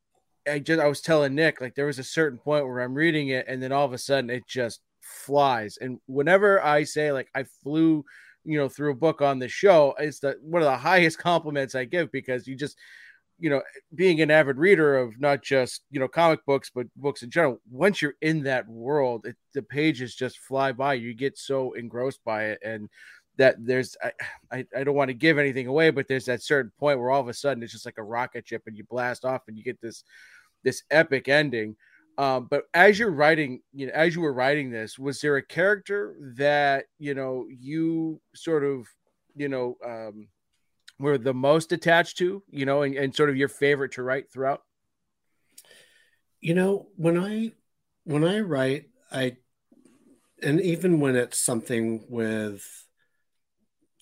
I 0.48 0.60
just 0.60 0.80
I 0.80 0.88
was 0.88 1.02
telling 1.02 1.36
Nick 1.36 1.62
like 1.62 1.76
there 1.76 1.88
was 1.88 2.00
a 2.00 2.04
certain 2.04 2.38
point 2.38 2.66
where 2.66 2.82
I'm 2.82 2.94
reading 2.94 3.30
it, 3.30 3.46
and 3.48 3.62
then 3.62 3.72
all 3.72 3.86
of 3.86 3.94
a 3.94 3.98
sudden 3.98 4.30
it 4.30 4.48
just 4.48 4.82
flies. 5.02 5.78
And 5.80 6.00
whenever 6.08 6.64
I 6.64 6.84
say 6.84 7.12
like 7.12 7.30
I 7.36 7.46
flew, 7.64 8.06
you 8.44 8.58
know, 8.58 8.70
through 8.70 8.92
a 8.92 8.96
book 8.96 9.22
on 9.22 9.40
the 9.40 9.48
show, 9.48 9.96
it's 10.00 10.20
the 10.20 10.38
one 10.42 10.62
of 10.62 10.68
the 10.68 10.78
highest 10.90 11.18
compliments 11.20 11.76
I 11.76 11.86
give 11.86 12.12
because 12.12 12.48
you 12.48 12.56
just 12.56 12.78
you 13.38 13.50
know, 13.50 13.62
being 13.94 14.22
an 14.22 14.32
avid 14.32 14.58
reader 14.58 14.98
of 14.98 15.20
not 15.20 15.44
just 15.44 15.82
you 15.92 16.00
know 16.00 16.08
comic 16.08 16.46
books 16.46 16.72
but 16.74 16.88
books 16.96 17.24
in 17.24 17.30
general, 17.30 17.60
once 17.70 18.02
you're 18.02 18.16
in 18.22 18.44
that 18.44 18.68
world, 18.68 19.26
it, 19.26 19.36
the 19.54 19.62
pages 19.62 20.16
just 20.16 20.40
fly 20.40 20.72
by. 20.72 20.94
You 20.94 21.14
get 21.14 21.38
so 21.38 21.74
engrossed 21.74 22.24
by 22.24 22.46
it, 22.46 22.60
and 22.64 22.90
that 23.38 23.56
there's 23.60 23.96
I, 24.04 24.12
I, 24.52 24.66
I 24.78 24.84
don't 24.84 24.96
want 24.96 25.10
to 25.10 25.14
give 25.14 25.38
anything 25.38 25.68
away, 25.68 25.90
but 25.92 26.08
there's 26.08 26.26
that 26.26 26.42
certain 26.42 26.72
point 26.80 27.00
where 27.00 27.12
all 27.12 27.22
of 27.22 27.28
a 27.28 27.34
sudden 27.34 27.64
it's 27.64 27.74
just 27.74 27.86
like 27.86 27.98
a 27.98 28.04
rocket 28.04 28.48
ship, 28.48 28.64
and 28.68 28.78
you 28.78 28.84
blast 28.84 29.26
off, 29.26 29.44
and 29.48 29.58
you 29.58 29.64
get 29.64 29.82
this 29.82 30.04
this 30.64 30.84
epic 30.90 31.28
ending. 31.28 31.76
Um, 32.18 32.48
but 32.50 32.64
as 32.74 32.98
you're 32.98 33.12
writing, 33.12 33.62
you 33.74 33.88
know, 33.88 33.94
as 33.94 34.16
you 34.16 34.22
were 34.22 34.34
writing 34.34 34.72
this, 34.72 34.98
was 34.98 35.20
there 35.20 35.36
a 35.36 35.46
character 35.46 36.16
that 36.38 36.86
you 36.98 37.14
know 37.14 37.46
you 37.50 38.22
sort 38.34 38.64
of, 38.64 38.88
you 39.36 39.50
know, 39.50 39.78
um, 39.86 40.30
were 40.98 41.18
the 41.18 41.34
most 41.34 41.72
attached 41.72 42.18
to, 42.20 42.42
you 42.50 42.66
know, 42.66 42.84
and, 42.84 42.96
and 42.96 43.16
sort 43.16 43.30
of 43.30 43.36
your 43.36 43.50
favorite 43.50 43.94
to 43.94 44.04
write 44.04 44.32
throughout? 44.32 44.62
You 46.40 46.54
know, 46.54 46.88
when 46.96 47.18
I 47.18 47.52
when 48.06 48.24
I 48.24 48.40
write, 48.40 48.86
I 49.12 49.38
and 50.42 50.62
even 50.62 51.00
when 51.00 51.16
it's 51.16 51.40
something 51.40 52.06
with 52.08 52.85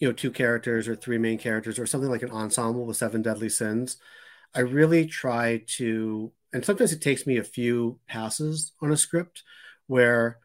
you 0.03 0.09
know 0.09 0.13
two 0.13 0.31
characters 0.31 0.89
or 0.89 0.97
three 0.97 1.17
main 1.17 1.37
characters 1.37 1.79
or 1.79 1.85
something 1.85 2.09
like 2.09 2.23
an 2.23 2.31
ensemble 2.31 2.85
with 2.85 2.97
seven 2.97 3.21
deadly 3.21 3.47
sins, 3.47 3.95
I 4.53 4.59
really 4.59 5.05
try 5.05 5.63
to 5.77 6.33
and 6.51 6.65
sometimes 6.65 6.91
it 6.91 7.01
takes 7.01 7.25
me 7.25 7.37
a 7.37 7.43
few 7.43 7.99
passes 8.05 8.73
on 8.81 8.91
a 8.91 8.97
script 8.97 9.43
where 9.87 10.39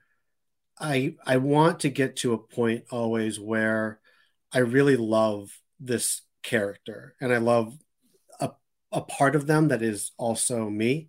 I 0.79 1.17
I 1.27 1.39
want 1.39 1.81
to 1.81 1.91
get 1.91 2.15
to 2.19 2.35
a 2.35 2.39
point 2.39 2.85
always 2.93 3.41
where 3.41 3.99
I 4.53 4.59
really 4.59 4.95
love 4.95 5.51
this 5.81 6.23
character 6.45 7.17
and 7.21 7.33
I 7.33 7.39
love 7.39 7.77
a, 8.39 8.53
a 8.93 9.01
part 9.01 9.35
of 9.35 9.49
them 9.49 9.67
that 9.69 9.83
is 9.83 10.13
also 10.19 10.71
me. 10.71 11.09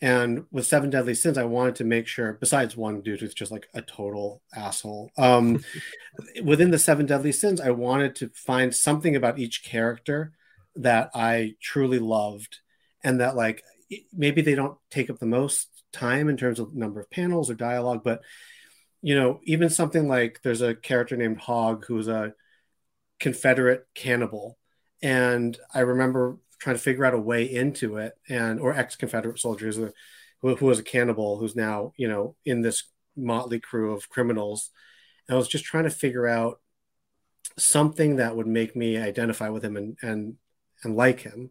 And 0.00 0.44
with 0.50 0.66
Seven 0.66 0.90
Deadly 0.90 1.14
Sins, 1.14 1.38
I 1.38 1.44
wanted 1.44 1.76
to 1.76 1.84
make 1.84 2.06
sure, 2.06 2.34
besides 2.34 2.76
one 2.76 3.00
dude 3.00 3.20
who's 3.20 3.34
just 3.34 3.52
like 3.52 3.68
a 3.74 3.80
total 3.80 4.42
asshole, 4.54 5.10
um, 5.16 5.64
within 6.42 6.70
the 6.70 6.78
Seven 6.78 7.06
Deadly 7.06 7.32
Sins, 7.32 7.60
I 7.60 7.70
wanted 7.70 8.14
to 8.16 8.30
find 8.34 8.74
something 8.74 9.16
about 9.16 9.38
each 9.38 9.64
character 9.64 10.32
that 10.76 11.10
I 11.14 11.54
truly 11.62 11.98
loved 11.98 12.58
and 13.02 13.20
that, 13.20 13.36
like, 13.36 13.62
maybe 14.12 14.42
they 14.42 14.54
don't 14.54 14.76
take 14.90 15.10
up 15.10 15.18
the 15.18 15.26
most 15.26 15.68
time 15.92 16.28
in 16.28 16.36
terms 16.36 16.58
of 16.58 16.74
number 16.74 17.00
of 17.00 17.10
panels 17.10 17.50
or 17.50 17.54
dialogue, 17.54 18.02
but 18.04 18.20
you 19.04 19.14
know, 19.14 19.38
even 19.42 19.68
something 19.68 20.08
like 20.08 20.40
there's 20.42 20.62
a 20.62 20.74
character 20.74 21.14
named 21.14 21.38
Hog 21.38 21.84
who's 21.86 22.08
a 22.08 22.32
Confederate 23.20 23.86
cannibal. 23.94 24.56
And 25.02 25.58
I 25.74 25.80
remember 25.80 26.38
trying 26.64 26.76
to 26.76 26.82
figure 26.82 27.04
out 27.04 27.12
a 27.12 27.18
way 27.18 27.44
into 27.44 27.98
it, 27.98 28.14
and 28.26 28.58
or 28.58 28.72
ex-Confederate 28.72 29.38
soldiers 29.38 29.78
uh, 29.78 29.90
who, 30.40 30.56
who 30.56 30.64
was 30.64 30.78
a 30.78 30.82
cannibal 30.82 31.38
who's 31.38 31.54
now 31.54 31.92
you 31.98 32.08
know 32.08 32.36
in 32.46 32.62
this 32.62 32.84
motley 33.14 33.60
crew 33.60 33.92
of 33.92 34.08
criminals. 34.08 34.70
And 35.28 35.34
I 35.34 35.38
was 35.38 35.46
just 35.46 35.66
trying 35.66 35.84
to 35.84 35.90
figure 35.90 36.26
out 36.26 36.60
something 37.58 38.16
that 38.16 38.34
would 38.34 38.46
make 38.46 38.74
me 38.74 38.96
identify 38.96 39.50
with 39.50 39.62
him 39.62 39.76
and 39.76 39.98
and 40.00 40.36
and 40.82 40.96
like 40.96 41.20
him. 41.20 41.50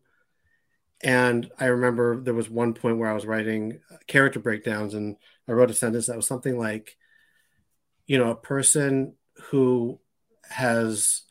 And 1.04 1.52
I 1.60 1.66
remember 1.66 2.20
there 2.20 2.34
was 2.34 2.50
one 2.50 2.74
point 2.74 2.98
where 2.98 3.10
I 3.10 3.14
was 3.14 3.26
writing 3.26 3.82
uh, 3.92 3.98
character 4.08 4.40
breakdowns, 4.40 4.96
and 4.96 5.18
I 5.48 5.52
wrote 5.52 5.70
a 5.70 5.76
sentence 5.76 6.08
that 6.08 6.16
was 6.16 6.28
something 6.28 6.58
like, 6.58 6.98
you 8.08 8.18
know, 8.18 8.32
a 8.32 8.36
person 8.36 9.14
who 9.50 10.00
has 10.50 11.22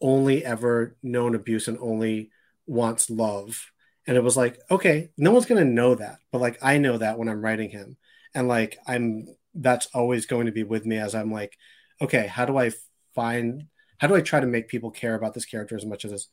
only 0.00 0.44
ever 0.44 0.96
known 1.04 1.36
abuse 1.36 1.68
and 1.68 1.78
only 1.78 2.30
wants 2.68 3.10
love. 3.10 3.70
And 4.06 4.16
it 4.16 4.22
was 4.22 4.36
like, 4.36 4.58
okay, 4.70 5.10
no 5.16 5.32
one's 5.32 5.46
going 5.46 5.64
to 5.64 5.70
know 5.70 5.94
that, 5.94 6.18
but 6.32 6.40
like 6.40 6.58
I 6.62 6.78
know 6.78 6.98
that 6.98 7.18
when 7.18 7.28
I'm 7.28 7.42
writing 7.42 7.70
him. 7.70 7.96
And 8.34 8.48
like 8.48 8.78
I'm 8.86 9.26
that's 9.54 9.86
always 9.94 10.26
going 10.26 10.46
to 10.46 10.52
be 10.52 10.62
with 10.62 10.86
me 10.86 10.96
as 10.98 11.14
I'm 11.14 11.32
like, 11.32 11.56
okay, 12.00 12.26
how 12.26 12.44
do 12.44 12.56
I 12.56 12.70
find 13.14 13.64
how 13.98 14.06
do 14.06 14.14
I 14.14 14.20
try 14.20 14.38
to 14.38 14.46
make 14.46 14.68
people 14.68 14.90
care 14.90 15.14
about 15.14 15.34
this 15.34 15.44
character 15.44 15.76
as 15.76 15.84
much 15.84 16.04
as 16.04 16.28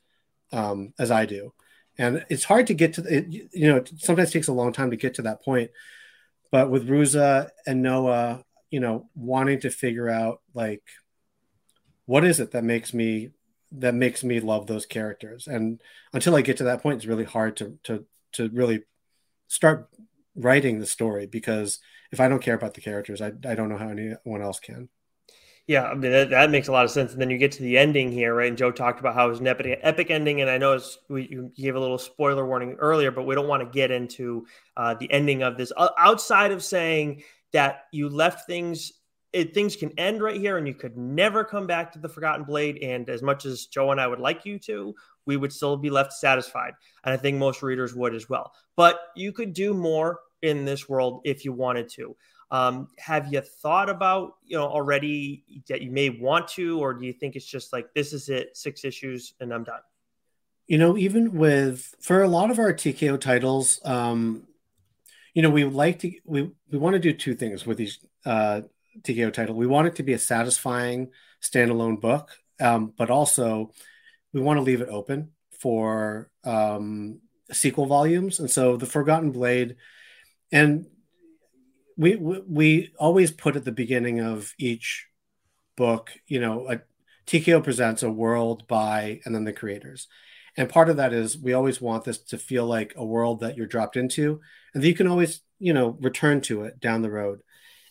um 0.51 0.93
as 0.99 1.11
I 1.11 1.25
do? 1.25 1.53
And 1.97 2.25
it's 2.29 2.43
hard 2.43 2.67
to 2.67 2.73
get 2.73 2.93
to 2.93 3.03
it, 3.03 3.25
you 3.29 3.67
know, 3.67 3.77
it 3.77 3.91
sometimes 3.97 4.31
takes 4.31 4.47
a 4.47 4.53
long 4.53 4.73
time 4.73 4.91
to 4.91 4.97
get 4.97 5.15
to 5.15 5.23
that 5.23 5.43
point. 5.43 5.71
But 6.51 6.69
with 6.69 6.87
Ruza 6.87 7.49
and 7.65 7.81
Noah, 7.81 8.43
you 8.69 8.79
know, 8.79 9.09
wanting 9.15 9.61
to 9.61 9.69
figure 9.69 10.09
out 10.09 10.41
like 10.53 10.83
what 12.05 12.23
is 12.23 12.39
it 12.39 12.51
that 12.51 12.63
makes 12.63 12.93
me 12.93 13.29
that 13.79 13.95
makes 13.95 14.23
me 14.23 14.39
love 14.39 14.67
those 14.67 14.85
characters. 14.85 15.47
And 15.47 15.81
until 16.13 16.35
I 16.35 16.41
get 16.41 16.57
to 16.57 16.65
that 16.65 16.81
point, 16.81 16.97
it's 16.97 17.05
really 17.05 17.23
hard 17.23 17.57
to 17.57 17.77
to 17.83 18.05
to 18.33 18.49
really 18.49 18.83
start 19.47 19.89
writing 20.35 20.79
the 20.79 20.85
story 20.85 21.25
because 21.27 21.79
if 22.11 22.19
I 22.19 22.27
don't 22.27 22.41
care 22.41 22.55
about 22.55 22.73
the 22.73 22.81
characters, 22.81 23.21
I, 23.21 23.27
I 23.47 23.55
don't 23.55 23.69
know 23.69 23.77
how 23.77 23.89
anyone 23.89 24.41
else 24.41 24.59
can. 24.59 24.89
Yeah, 25.67 25.85
I 25.85 25.95
mean 25.95 26.11
that, 26.11 26.29
that, 26.29 26.51
makes 26.51 26.67
a 26.67 26.71
lot 26.71 26.85
of 26.85 26.91
sense. 26.91 27.13
And 27.13 27.21
then 27.21 27.31
you 27.31 27.39
get 27.39 27.53
to 27.53 27.63
the 27.63 27.77
ending 27.77 28.11
here, 28.11 28.35
right? 28.35 28.49
And 28.49 28.57
Joe 28.57 28.71
talked 28.71 28.99
about 28.99 29.15
how 29.15 29.25
it 29.25 29.29
was 29.29 29.39
an 29.39 29.47
epic, 29.47 29.79
epic 29.81 30.11
ending, 30.11 30.41
and 30.41 30.49
I 30.49 30.59
know 30.59 30.79
we 31.09 31.27
you 31.27 31.51
gave 31.55 31.75
a 31.75 31.79
little 31.79 31.97
spoiler 31.97 32.45
warning 32.45 32.75
earlier, 32.79 33.09
but 33.09 33.23
we 33.23 33.33
don't 33.33 33.47
want 33.47 33.63
to 33.63 33.69
get 33.69 33.89
into 33.89 34.45
uh, 34.77 34.93
the 34.93 35.11
ending 35.11 35.41
of 35.41 35.57
this 35.57 35.71
outside 35.97 36.51
of 36.51 36.63
saying 36.63 37.23
that 37.51 37.85
you 37.91 38.09
left 38.09 38.45
things. 38.45 38.91
It, 39.35 39.53
things 39.53 39.75
can 39.75 39.91
end 39.99 40.23
right 40.23 40.39
here, 40.39 40.57
and 40.57 40.65
you 40.65 40.73
could 40.73 40.95
never 40.95 41.43
come 41.43 41.67
back 41.67 41.91
to 41.91 41.99
the 41.99 42.07
Forgotten 42.07 42.45
Blade. 42.45 42.79
And 42.81 43.09
as 43.09 43.21
much 43.21 43.45
as 43.45 43.65
Joe 43.65 43.91
and 43.91 43.99
I 43.99 44.07
would 44.07 44.21
like 44.21 44.45
you 44.45 44.57
to, 44.59 44.95
we 45.25 45.35
would 45.35 45.51
still 45.51 45.75
be 45.75 45.89
left 45.89 46.13
satisfied, 46.13 46.71
and 47.03 47.13
I 47.13 47.17
think 47.17 47.37
most 47.37 47.61
readers 47.61 47.93
would 47.93 48.15
as 48.15 48.29
well. 48.29 48.53
But 48.77 48.97
you 49.13 49.33
could 49.33 49.51
do 49.51 49.73
more 49.73 50.21
in 50.41 50.63
this 50.63 50.87
world 50.87 51.19
if 51.25 51.43
you 51.43 51.51
wanted 51.51 51.89
to. 51.89 52.15
Um, 52.49 52.87
have 52.97 53.33
you 53.33 53.41
thought 53.41 53.89
about 53.89 54.35
you 54.45 54.55
know 54.55 54.67
already 54.67 55.43
that 55.67 55.81
you 55.81 55.91
may 55.91 56.09
want 56.09 56.47
to, 56.49 56.79
or 56.79 56.93
do 56.93 57.05
you 57.05 57.11
think 57.11 57.35
it's 57.35 57.45
just 57.45 57.73
like 57.73 57.93
this 57.93 58.13
is 58.13 58.29
it, 58.29 58.55
six 58.55 58.85
issues, 58.85 59.33
and 59.41 59.53
I'm 59.53 59.65
done? 59.65 59.81
You 60.67 60.77
know, 60.77 60.97
even 60.97 61.33
with 61.33 61.93
for 61.99 62.23
a 62.23 62.29
lot 62.29 62.51
of 62.51 62.59
our 62.59 62.71
TKO 62.71 63.19
titles, 63.19 63.81
um, 63.83 64.47
you 65.33 65.41
know, 65.41 65.49
we 65.49 65.65
like 65.65 65.99
to 65.99 66.11
we 66.23 66.51
we 66.71 66.77
want 66.77 66.93
to 66.93 66.99
do 66.99 67.11
two 67.11 67.35
things 67.35 67.65
with 67.65 67.77
these 67.77 67.99
uh, 68.25 68.61
TKO 69.01 69.33
title. 69.33 69.55
We 69.55 69.67
want 69.67 69.87
it 69.87 69.95
to 69.95 70.03
be 70.03 70.13
a 70.13 70.19
satisfying 70.19 71.11
standalone 71.41 71.99
book, 71.99 72.31
um, 72.59 72.93
but 72.97 73.09
also 73.09 73.71
we 74.33 74.41
want 74.41 74.57
to 74.57 74.63
leave 74.63 74.81
it 74.81 74.89
open 74.89 75.31
for 75.59 76.29
um, 76.43 77.19
sequel 77.51 77.85
volumes. 77.85 78.39
And 78.39 78.49
so, 78.49 78.77
the 78.77 78.85
Forgotten 78.85 79.31
Blade, 79.31 79.75
and 80.51 80.87
we, 81.97 82.15
we 82.15 82.93
always 82.99 83.31
put 83.31 83.55
at 83.55 83.65
the 83.65 83.71
beginning 83.71 84.19
of 84.19 84.53
each 84.59 85.07
book, 85.77 86.11
you 86.27 86.39
know, 86.39 86.69
a 86.69 86.81
TKO 87.25 87.63
presents 87.63 88.03
a 88.03 88.11
world 88.11 88.67
by 88.67 89.21
and 89.25 89.33
then 89.33 89.45
the 89.45 89.53
creators. 89.53 90.07
And 90.57 90.69
part 90.69 90.89
of 90.89 90.97
that 90.97 91.13
is 91.13 91.37
we 91.37 91.53
always 91.53 91.81
want 91.81 92.03
this 92.03 92.19
to 92.25 92.37
feel 92.37 92.65
like 92.65 92.93
a 92.95 93.05
world 93.05 93.41
that 93.41 93.57
you're 93.57 93.65
dropped 93.65 93.97
into 93.97 94.41
and 94.73 94.83
that 94.83 94.87
you 94.87 94.93
can 94.93 95.07
always, 95.07 95.41
you 95.59 95.73
know, 95.73 95.97
return 96.01 96.41
to 96.41 96.63
it 96.63 96.79
down 96.79 97.01
the 97.01 97.11
road. 97.11 97.39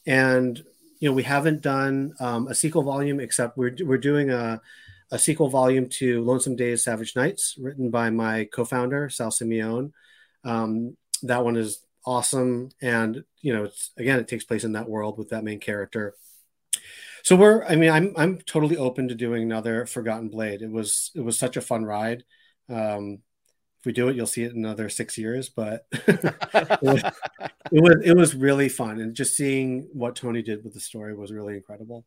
And, 0.07 0.63
you 1.05 1.11
know, 1.11 1.15
we 1.15 1.23
haven't 1.23 1.61
done 1.61 2.15
um, 2.19 2.49
a 2.49 2.55
sequel 2.55 2.83
volume 2.83 3.21
except 3.21 3.59
we're, 3.59 3.77
we're 3.83 3.99
doing 3.99 4.31
a, 4.31 4.59
a 5.11 5.19
sequel 5.19 5.51
volume 5.51 5.87
to 5.87 6.25
Lonesome 6.25 6.57
Days, 6.57 6.83
Savage 6.83 7.15
Nights, 7.15 7.57
written 7.61 7.91
by 7.91 8.09
my 8.09 8.47
co 8.47 8.65
founder, 8.65 9.11
Sal 9.11 9.29
Simeone. 9.29 9.93
Um, 10.45 10.97
that 11.25 11.45
one 11.45 11.57
is 11.57 11.85
awesome 12.07 12.71
and 12.81 13.23
you 13.41 13.55
know 13.55 13.65
it's 13.65 13.91
again 13.97 14.19
it 14.19 14.29
takes 14.29 14.45
place 14.45 14.65
in 14.65 14.73
that 14.73 14.89
world 14.89 15.19
with 15.19 15.29
that 15.29 15.45
main 15.45 15.61
character. 15.61 16.15
So 17.23 17.37
we're 17.37 17.65
i 17.65 17.77
mean 17.77 17.91
i'm 17.91 18.15
i'm 18.17 18.39
totally 18.39 18.79
open 18.79 19.09
to 19.09 19.15
doing 19.15 19.43
another 19.43 19.85
forgotten 19.85 20.31
blade. 20.31 20.63
It 20.63 20.71
was 20.71 21.11
it 21.15 21.21
was 21.21 21.39
such 21.39 21.59
a 21.59 21.63
fun 21.63 21.85
ride. 21.85 22.25
Um 22.71 23.19
if 23.85 23.87
we 23.87 23.93
do 23.93 24.09
it 24.09 24.17
you'll 24.17 24.27
see 24.27 24.45
it 24.45 24.53
in 24.53 24.65
another 24.65 24.89
six 24.89 25.19
years 25.19 25.51
but 25.51 25.87
it, 25.93 26.83
was, 26.83 27.03
it 27.71 27.83
was 27.83 27.97
it 28.03 28.17
was 28.17 28.35
really 28.35 28.71
fun 28.71 28.99
and 28.99 29.15
just 29.15 29.37
seeing 29.37 29.87
what 29.93 30.17
tony 30.17 30.41
did 30.41 30.65
with 30.65 30.73
the 30.73 30.81
story 30.81 31.15
was 31.15 31.31
really 31.31 31.55
incredible 31.55 32.07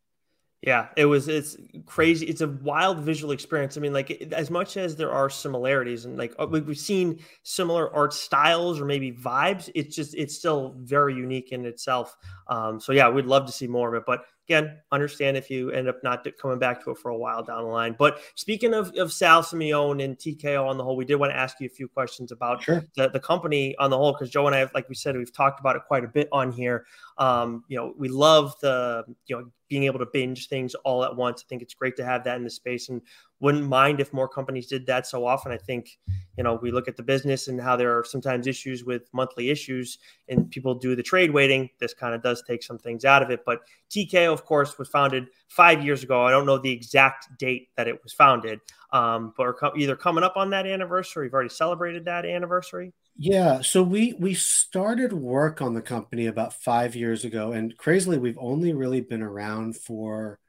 yeah, 0.63 0.87
it 0.97 1.05
was. 1.05 1.27
It's 1.27 1.55
crazy. 1.85 2.25
It's 2.25 2.41
a 2.41 2.47
wild 2.47 2.99
visual 3.01 3.31
experience. 3.31 3.77
I 3.77 3.79
mean, 3.79 3.93
like 3.93 4.09
as 4.33 4.49
much 4.49 4.75
as 4.75 4.95
there 4.95 5.11
are 5.11 5.29
similarities, 5.29 6.05
and 6.05 6.17
like 6.17 6.33
we've 6.49 6.77
seen 6.79 7.19
similar 7.43 7.93
art 7.95 8.11
styles 8.11 8.81
or 8.81 8.85
maybe 8.85 9.11
vibes, 9.11 9.69
it's 9.75 9.95
just 9.95 10.15
it's 10.15 10.35
still 10.35 10.73
very 10.79 11.13
unique 11.13 11.51
in 11.51 11.63
itself. 11.63 12.17
Um, 12.47 12.79
so 12.79 12.91
yeah, 12.91 13.07
we'd 13.07 13.27
love 13.27 13.45
to 13.45 13.51
see 13.51 13.67
more 13.67 13.93
of 13.93 14.01
it. 14.01 14.03
But 14.07 14.25
again, 14.47 14.77
understand 14.93 15.35
if 15.35 15.49
you 15.49 15.71
end 15.71 15.89
up 15.89 16.01
not 16.03 16.25
coming 16.41 16.57
back 16.57 16.81
to 16.83 16.91
it 16.91 16.97
for 16.97 17.09
a 17.09 17.17
while 17.17 17.43
down 17.43 17.63
the 17.63 17.69
line. 17.69 17.95
But 17.97 18.19
speaking 18.35 18.73
of, 18.73 18.95
of 18.95 19.11
Sal 19.11 19.43
Simeone 19.43 20.01
and 20.03 20.17
TKO 20.17 20.65
on 20.65 20.77
the 20.77 20.83
whole, 20.83 20.95
we 20.95 21.03
did 21.03 21.15
want 21.15 21.33
to 21.33 21.37
ask 21.37 21.59
you 21.59 21.65
a 21.65 21.69
few 21.69 21.89
questions 21.89 22.31
about 22.31 22.63
sure. 22.63 22.85
the, 22.95 23.09
the 23.09 23.19
company 23.19 23.75
on 23.77 23.89
the 23.89 23.97
whole, 23.97 24.13
because 24.13 24.29
Joe 24.29 24.47
and 24.47 24.55
I, 24.55 24.69
like 24.73 24.87
we 24.87 24.95
said, 24.95 25.17
we've 25.17 25.33
talked 25.33 25.59
about 25.59 25.75
it 25.75 25.81
quite 25.85 26.05
a 26.05 26.07
bit 26.07 26.29
on 26.31 26.51
here. 26.51 26.85
Um, 27.17 27.65
you 27.67 27.77
know, 27.77 27.93
we 27.97 28.07
love 28.07 28.53
the, 28.61 29.03
you 29.25 29.35
know, 29.35 29.51
being 29.69 29.83
able 29.83 29.99
to 29.99 30.05
binge 30.05 30.47
things 30.47 30.75
all 30.75 31.03
at 31.03 31.15
once. 31.15 31.43
I 31.45 31.47
think 31.47 31.61
it's 31.61 31.73
great 31.73 31.95
to 31.97 32.05
have 32.05 32.23
that 32.23 32.37
in 32.37 32.43
the 32.43 32.49
space. 32.49 32.89
And 32.89 33.01
wouldn't 33.39 33.67
mind 33.67 33.99
if 33.99 34.13
more 34.13 34.27
companies 34.27 34.67
did 34.67 34.85
that 34.87 35.05
so 35.05 35.25
often. 35.25 35.51
I 35.51 35.57
think, 35.57 35.99
you 36.37 36.43
know, 36.43 36.55
we 36.61 36.71
look 36.71 36.87
at 36.87 36.97
the 36.97 37.03
business 37.03 37.47
and 37.47 37.61
how 37.61 37.75
there 37.75 37.97
are 37.97 38.03
sometimes 38.03 38.47
issues 38.47 38.83
with 38.83 39.09
monthly 39.13 39.49
issues 39.49 39.99
and 40.27 40.49
people 40.49 40.73
do 40.73 40.95
the 40.95 41.03
trade 41.03 41.31
waiting. 41.31 41.69
This 41.79 41.93
kind 41.93 42.15
of 42.15 42.23
does 42.23 42.43
take 42.47 42.63
some 42.63 42.79
things 42.79 43.05
out 43.05 43.21
of 43.21 43.29
it. 43.29 43.41
But 43.45 43.61
TKO, 43.91 44.33
of 44.33 44.45
course, 44.45 44.77
was 44.77 44.89
founded 44.89 45.27
five 45.49 45.83
years 45.83 46.03
ago. 46.03 46.23
I 46.23 46.31
don't 46.31 46.45
know 46.45 46.57
the 46.57 46.71
exact 46.71 47.37
date 47.37 47.69
that 47.77 47.87
it 47.87 48.01
was 48.03 48.13
founded, 48.13 48.59
um, 48.91 49.33
but 49.37 49.55
either 49.75 49.95
coming 49.95 50.23
up 50.23 50.35
on 50.35 50.49
that 50.51 50.65
anniversary, 50.65 51.25
we've 51.25 51.33
already 51.33 51.49
celebrated 51.49 52.05
that 52.05 52.25
anniversary. 52.25 52.93
Yeah, 53.19 53.61
so 53.61 53.81
we 53.81 54.13
we 54.19 54.35
started 54.35 55.11
work 55.11 55.61
on 55.61 55.73
the 55.73 55.81
company 55.81 56.27
about 56.27 56.53
five 56.53 56.95
years 56.95 57.25
ago, 57.25 57.51
and 57.51 57.75
crazily, 57.75 58.17
we've 58.17 58.37
only 58.39 58.73
really 58.73 59.01
been 59.01 59.23
around 59.23 59.75
for 59.75 60.39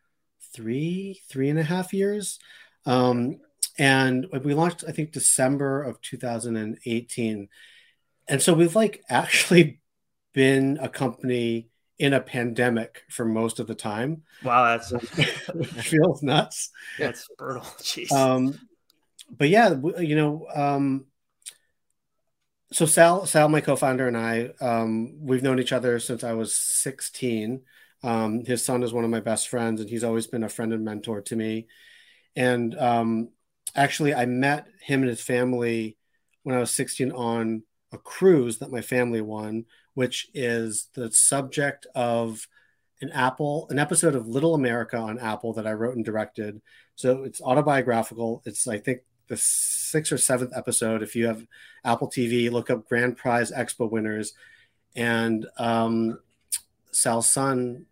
three 0.52 1.22
three 1.28 1.48
and 1.48 1.58
a 1.58 1.62
half 1.62 1.92
years. 1.94 2.38
Um, 2.84 3.40
and 3.78 4.26
we 4.44 4.54
launched, 4.54 4.84
I 4.86 4.92
think, 4.92 5.12
December 5.12 5.82
of 5.82 6.00
2018. 6.02 7.48
And 8.26 8.42
so 8.42 8.52
we've 8.52 8.74
like 8.74 9.02
actually 9.08 9.80
been 10.34 10.78
a 10.80 10.88
company 10.88 11.68
in 11.98 12.12
a 12.12 12.20
pandemic 12.20 13.02
for 13.08 13.24
most 13.24 13.60
of 13.60 13.66
the 13.66 13.74
time. 13.74 14.22
Wow, 14.44 14.64
that's 14.64 14.90
feels 15.86 16.22
nuts. 16.22 16.70
That's 16.98 17.26
brutal. 17.38 17.62
Jeez. 17.78 18.12
Um, 18.12 18.58
but 19.30 19.48
yeah, 19.48 19.74
you 19.98 20.16
know, 20.16 20.46
um, 20.54 21.06
so 22.72 22.86
Sal, 22.86 23.24
Sal, 23.26 23.48
my 23.48 23.60
co-founder, 23.60 24.06
and 24.06 24.16
I, 24.16 24.50
um, 24.60 25.18
we've 25.20 25.42
known 25.42 25.58
each 25.58 25.72
other 25.72 25.98
since 25.98 26.22
I 26.22 26.32
was 26.32 26.54
16. 26.54 27.62
Um, 28.02 28.44
his 28.44 28.64
son 28.64 28.82
is 28.82 28.92
one 28.92 29.04
of 29.04 29.10
my 29.10 29.20
best 29.20 29.48
friends, 29.48 29.80
and 29.80 29.88
he's 29.88 30.04
always 30.04 30.26
been 30.26 30.44
a 30.44 30.48
friend 30.48 30.72
and 30.72 30.84
mentor 30.84 31.22
to 31.22 31.36
me. 31.36 31.66
And 32.36 32.78
um, 32.78 33.30
actually, 33.74 34.14
I 34.14 34.26
met 34.26 34.66
him 34.82 35.00
and 35.00 35.08
his 35.08 35.22
family 35.22 35.96
when 36.42 36.54
I 36.54 36.60
was 36.60 36.70
16 36.72 37.10
on 37.12 37.62
a 37.90 37.98
cruise 37.98 38.58
that 38.58 38.70
my 38.70 38.82
family 38.82 39.22
won, 39.22 39.64
which 39.94 40.28
is 40.34 40.88
the 40.94 41.10
subject 41.10 41.86
of 41.94 42.46
an 43.00 43.10
Apple, 43.12 43.66
an 43.70 43.78
episode 43.78 44.14
of 44.14 44.28
Little 44.28 44.54
America 44.54 44.98
on 44.98 45.18
Apple 45.18 45.54
that 45.54 45.66
I 45.66 45.72
wrote 45.72 45.96
and 45.96 46.04
directed. 46.04 46.60
So 46.96 47.24
it's 47.24 47.40
autobiographical. 47.40 48.42
It's, 48.44 48.68
I 48.68 48.78
think, 48.78 49.00
the 49.28 49.36
sixth 49.36 50.12
or 50.12 50.18
seventh 50.18 50.52
episode. 50.56 51.02
If 51.02 51.14
you 51.14 51.26
have 51.26 51.46
Apple 51.84 52.08
TV, 52.08 52.50
look 52.50 52.70
up 52.70 52.88
Grand 52.88 53.16
Prize 53.16 53.52
Expo 53.52 53.90
winners. 53.90 54.34
And 54.96 55.46
um, 55.58 56.18
Sal's 56.90 57.28
son 57.28 57.86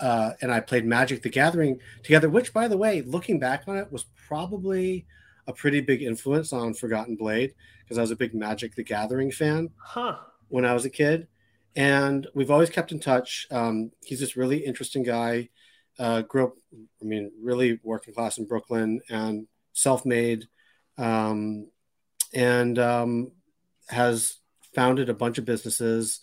uh, 0.00 0.32
and 0.40 0.52
I 0.52 0.60
played 0.60 0.84
Magic 0.84 1.22
the 1.22 1.28
Gathering 1.28 1.80
together, 2.02 2.28
which, 2.28 2.52
by 2.52 2.68
the 2.68 2.76
way, 2.76 3.02
looking 3.02 3.38
back 3.38 3.64
on 3.66 3.76
it, 3.76 3.90
was 3.92 4.04
probably 4.26 5.06
a 5.46 5.52
pretty 5.52 5.80
big 5.80 6.02
influence 6.02 6.52
on 6.52 6.74
Forgotten 6.74 7.16
Blade 7.16 7.54
because 7.82 7.98
I 7.98 8.00
was 8.00 8.10
a 8.10 8.16
big 8.16 8.34
Magic 8.34 8.74
the 8.74 8.84
Gathering 8.84 9.30
fan 9.30 9.70
huh. 9.76 10.18
when 10.48 10.64
I 10.64 10.74
was 10.74 10.84
a 10.84 10.90
kid. 10.90 11.28
And 11.74 12.26
we've 12.34 12.50
always 12.50 12.70
kept 12.70 12.92
in 12.92 13.00
touch. 13.00 13.46
Um, 13.50 13.92
he's 14.04 14.20
this 14.20 14.36
really 14.36 14.58
interesting 14.58 15.02
guy. 15.02 15.48
Uh, 15.98 16.22
grew 16.22 16.44
up, 16.44 16.54
I 17.00 17.04
mean, 17.04 17.32
really 17.40 17.80
working 17.82 18.14
class 18.14 18.38
in 18.38 18.46
Brooklyn 18.46 19.00
and 19.08 19.46
self 19.72 20.04
made, 20.04 20.48
um, 21.02 21.68
and 22.32 22.78
um, 22.78 23.32
has 23.88 24.38
founded 24.74 25.08
a 25.08 25.14
bunch 25.14 25.38
of 25.38 25.44
businesses. 25.44 26.20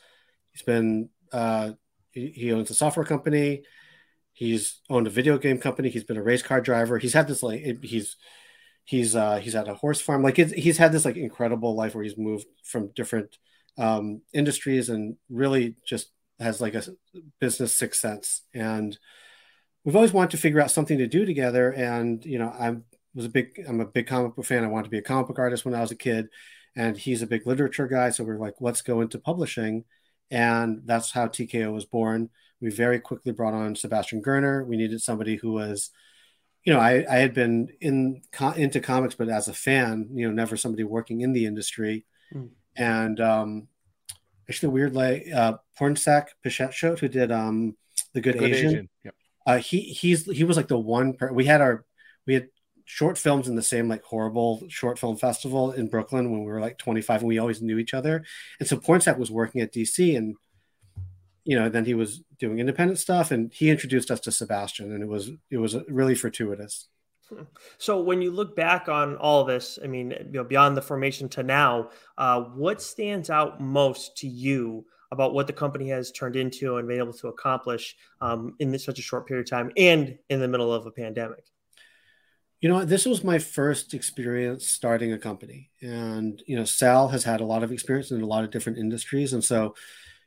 He's 0.52 0.62
been 0.64 1.10
uh, 1.34 1.72
he, 2.12 2.52
owns 2.54 2.72
a 2.72 2.74
software 2.74 3.06
company. 3.06 3.64
He's 4.32 4.80
owned 4.90 5.06
a 5.06 5.12
video 5.12 5.38
game 5.38 5.60
company. 5.60 5.90
He's 5.90 6.06
been 6.06 6.18
a 6.18 6.24
race 6.24 6.42
car 6.42 6.62
driver. 6.62 6.98
He's 6.98 7.14
had 7.14 7.28
this 7.28 7.44
like 7.44 7.62
he's 7.84 8.16
he's 8.86 9.16
uh, 9.16 9.38
he's 9.38 9.54
at 9.54 9.68
a 9.68 9.76
horse 9.76 10.00
farm. 10.00 10.24
Like 10.24 10.38
he's 10.38 10.78
had 10.78 10.94
this 10.94 11.06
like 11.06 11.18
incredible 11.18 11.76
life 11.76 11.94
where 11.94 12.04
he's 12.04 12.18
moved 12.18 12.48
from 12.64 12.92
different 12.96 13.38
um, 13.78 14.22
industries 14.34 14.88
and 14.88 15.18
really 15.30 15.76
just 15.86 16.12
has 16.40 16.62
like 16.62 16.74
a 16.74 16.84
business 17.42 17.76
sixth 17.76 18.00
sense. 18.00 18.44
And 18.54 18.98
we've 19.84 19.96
always 19.96 20.14
wanted 20.14 20.32
to 20.32 20.38
figure 20.38 20.62
out 20.62 20.72
something 20.72 20.98
to 21.00 21.08
do 21.08 21.26
together. 21.26 21.72
And 21.72 22.24
you 22.24 22.40
know, 22.40 22.48
I 22.48 22.78
was 23.16 23.26
a 23.26 23.30
big 23.30 23.64
I'm 23.68 23.82
a 23.82 23.86
big 23.86 24.08
comic 24.08 24.36
book 24.36 24.46
fan. 24.46 24.64
I 24.64 24.68
wanted 24.68 24.86
to 24.86 24.90
be 24.90 25.00
a 25.00 25.04
comic 25.04 25.28
book 25.28 25.40
artist 25.40 25.66
when 25.66 25.76
I 25.76 25.82
was 25.82 25.92
a 25.92 25.96
kid, 25.96 26.28
and 26.76 26.98
he's 26.98 27.22
a 27.22 27.28
big 27.28 27.48
literature 27.48 27.88
guy. 27.88 28.10
So 28.10 28.24
we're 28.24 28.38
like, 28.38 28.56
let's 28.60 28.82
go 28.82 29.02
into 29.02 29.20
publishing 29.20 29.86
and 30.32 30.82
that's 30.86 31.12
how 31.12 31.28
TKO 31.28 31.74
was 31.74 31.86
born. 31.86 32.30
We 32.62 32.70
very 32.70 33.00
quickly 33.00 33.32
brought 33.32 33.54
on 33.54 33.76
Sebastian 33.76 34.22
Girner 34.22 34.66
We 34.66 34.78
needed 34.78 35.02
somebody 35.02 35.38
who 35.38 35.54
was, 35.54 35.92
you 36.64 36.74
know, 36.74 36.80
I, 36.80 37.06
I 37.10 37.18
had 37.18 37.34
been 37.34 37.70
in 37.80 38.22
into 38.56 38.80
comics, 38.82 39.16
but 39.16 39.30
as 39.30 39.48
a 39.48 39.54
fan, 39.54 40.10
you 40.14 40.28
know, 40.28 40.34
never 40.34 40.58
somebody 40.58 40.84
working 40.84 41.22
in 41.22 41.34
the 41.34 41.46
industry. 41.46 42.06
Mm. 42.34 42.50
And 42.76 43.20
um, 43.22 43.68
actually, 44.50 44.74
weird 44.74 44.94
like 44.94 45.26
uh, 45.34 45.54
Pornsak 45.80 46.28
Pichetshote, 46.46 47.00
who 47.00 47.08
did 47.08 47.32
um, 47.32 47.76
the 48.14 48.22
Good, 48.22 48.38
Good 48.38 48.52
Asian. 48.52 48.70
Asian. 48.70 48.90
Yep. 49.06 49.16
uh, 49.48 49.58
he 49.58 49.80
he's 49.82 50.26
he 50.26 50.44
was 50.44 50.58
like 50.58 50.68
the 50.68 50.78
one 50.78 51.14
per- 51.14 51.32
we 51.32 51.46
had 51.46 51.62
our 51.62 51.86
we 52.28 52.34
had 52.36 52.50
short 52.90 53.20
films 53.20 53.48
in 53.48 53.56
the 53.56 53.62
same 53.62 53.88
like 53.88 54.04
horrible 54.04 54.64
short 54.68 54.98
film 54.98 55.16
festival 55.16 55.72
in 55.74 55.88
Brooklyn 55.88 56.32
when 56.32 56.40
we 56.40 56.48
were 56.48 56.60
like 56.60 56.80
25 56.80 57.22
and 57.22 57.28
we 57.28 57.38
always 57.38 57.62
knew 57.62 57.78
each 57.78 57.94
other. 57.94 58.26
And 58.60 58.68
so 58.68 58.78
Pornsak 58.78 59.20
was 59.20 59.30
working 59.30 59.62
at 59.62 59.72
DC 59.72 60.18
and 60.18 60.36
you 61.44 61.56
know 61.56 61.70
then 61.70 61.86
he 61.86 61.94
was 61.94 62.24
doing 62.40 62.58
independent 62.58 62.98
stuff 62.98 63.30
and 63.30 63.54
he 63.54 63.70
introduced 63.70 64.10
us 64.10 64.20
to 64.22 64.32
Sebastian 64.32 64.92
and 64.92 65.04
it 65.04 65.08
was 65.08 65.30
it 65.52 65.58
was 65.58 65.76
really 65.88 66.16
fortuitous. 66.16 66.88
So 67.78 68.02
when 68.02 68.24
you 68.24 68.32
look 68.32 68.56
back 68.56 68.90
on 68.90 69.18
all 69.18 69.44
this, 69.44 69.78
I 69.84 69.86
mean, 69.86 70.10
you 70.10 70.40
know, 70.40 70.44
beyond 70.44 70.76
the 70.76 70.82
formation 70.82 71.30
to 71.30 71.44
now, 71.44 71.92
uh, 72.18 72.42
what 72.42 72.82
stands 72.82 73.30
out 73.30 73.62
most 73.62 74.18
to 74.18 74.28
you 74.28 74.84
about 75.12 75.36
what 75.36 75.46
the 75.46 75.54
company 75.54 75.90
has 75.90 76.12
turned 76.12 76.36
into 76.36 76.78
and 76.78 76.88
been 76.88 76.98
able 76.98 77.14
to 77.14 77.28
accomplish 77.28 77.96
um, 78.20 78.56
in 78.58 78.72
this, 78.72 78.84
such 78.84 78.98
a 78.98 79.04
short 79.04 79.28
period 79.28 79.46
of 79.46 79.50
time 79.50 79.72
and 79.78 80.18
in 80.30 80.40
the 80.40 80.48
middle 80.48 80.74
of 80.74 80.88
a 80.88 80.92
pandemic? 80.92 81.46
You 82.62 82.68
know, 82.68 82.84
this 82.84 83.06
was 83.06 83.24
my 83.24 83.40
first 83.40 83.94
experience 83.94 84.68
starting 84.68 85.14
a 85.14 85.18
company. 85.18 85.72
And, 85.82 86.44
you 86.46 86.58
know, 86.58 86.66
Sal 86.66 87.08
has 87.08 87.24
had 87.24 87.40
a 87.40 87.46
lot 87.46 87.64
of 87.64 87.72
experience 87.72 88.12
in 88.12 88.22
a 88.22 88.26
lot 88.26 88.44
of 88.44 88.52
different 88.52 88.78
industries. 88.78 89.32
And 89.32 89.44
so, 89.44 89.76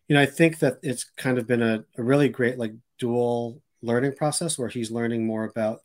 you 0.08 0.16
know, 0.16 0.22
I 0.22 0.26
think 0.26 0.58
that 0.60 0.78
it's 0.82 1.04
kind 1.04 1.36
of 1.38 1.46
been 1.46 1.62
a, 1.62 1.84
a 1.98 2.02
really 2.02 2.28
great, 2.30 2.58
like, 2.58 2.72
dual 2.98 3.60
learning 3.82 4.14
process 4.14 4.58
where 4.58 4.68
he's 4.68 4.90
learning 4.90 5.26
more 5.26 5.44
about 5.44 5.80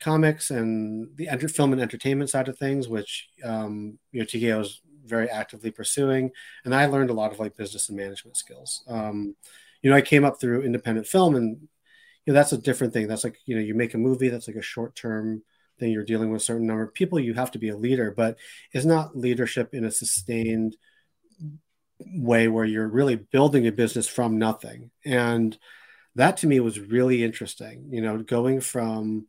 comics 0.00 0.50
and 0.50 1.08
the 1.16 1.28
enter- 1.28 1.48
film 1.48 1.72
and 1.72 1.82
entertainment 1.82 2.30
side 2.30 2.48
of 2.48 2.58
things, 2.58 2.88
which, 2.88 3.28
um, 3.44 3.98
you 4.12 4.20
know, 4.20 4.26
TKO 4.26 4.60
is 4.60 4.80
very 5.04 5.28
actively 5.28 5.70
pursuing. 5.70 6.30
And 6.64 6.74
I 6.74 6.86
learned 6.86 7.10
a 7.10 7.14
lot 7.14 7.32
of 7.32 7.38
like 7.38 7.56
business 7.56 7.88
and 7.88 7.98
management 7.98 8.36
skills. 8.36 8.82
Um, 8.88 9.36
you 9.82 9.90
know, 9.90 9.96
I 9.96 10.00
came 10.00 10.24
up 10.24 10.40
through 10.40 10.62
independent 10.62 11.06
film 11.06 11.36
and, 11.36 11.68
you 12.24 12.32
know, 12.32 12.34
that's 12.34 12.52
a 12.52 12.58
different 12.58 12.92
thing. 12.92 13.08
That's 13.08 13.24
like, 13.24 13.38
you 13.44 13.54
know, 13.54 13.62
you 13.62 13.74
make 13.74 13.94
a 13.94 13.98
movie 13.98 14.28
that's 14.28 14.48
like 14.48 14.56
a 14.56 14.62
short 14.62 14.96
term 14.96 15.42
thing. 15.78 15.92
You're 15.92 16.04
dealing 16.04 16.30
with 16.30 16.42
a 16.42 16.44
certain 16.44 16.66
number 16.66 16.82
of 16.82 16.94
people. 16.94 17.18
You 17.18 17.34
have 17.34 17.52
to 17.52 17.58
be 17.58 17.68
a 17.68 17.76
leader, 17.76 18.12
but 18.16 18.36
it's 18.72 18.84
not 18.84 19.16
leadership 19.16 19.74
in 19.74 19.84
a 19.84 19.90
sustained 19.90 20.76
way 22.00 22.48
where 22.48 22.64
you're 22.64 22.88
really 22.88 23.16
building 23.16 23.66
a 23.66 23.72
business 23.72 24.08
from 24.08 24.38
nothing. 24.38 24.90
And 25.04 25.56
that 26.14 26.38
to 26.38 26.46
me 26.46 26.60
was 26.60 26.80
really 26.80 27.22
interesting, 27.22 27.88
you 27.90 28.00
know, 28.00 28.18
going 28.18 28.60
from 28.60 29.26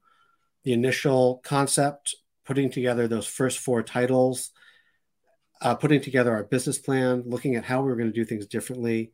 the 0.63 0.73
initial 0.73 1.41
concept, 1.43 2.15
putting 2.45 2.69
together 2.69 3.07
those 3.07 3.27
first 3.27 3.59
four 3.59 3.83
titles, 3.83 4.51
uh, 5.61 5.75
putting 5.75 6.01
together 6.01 6.33
our 6.33 6.43
business 6.43 6.77
plan, 6.77 7.23
looking 7.25 7.55
at 7.55 7.65
how 7.65 7.81
we 7.81 7.89
were 7.89 7.95
going 7.95 8.11
to 8.11 8.15
do 8.15 8.25
things 8.25 8.45
differently, 8.45 9.11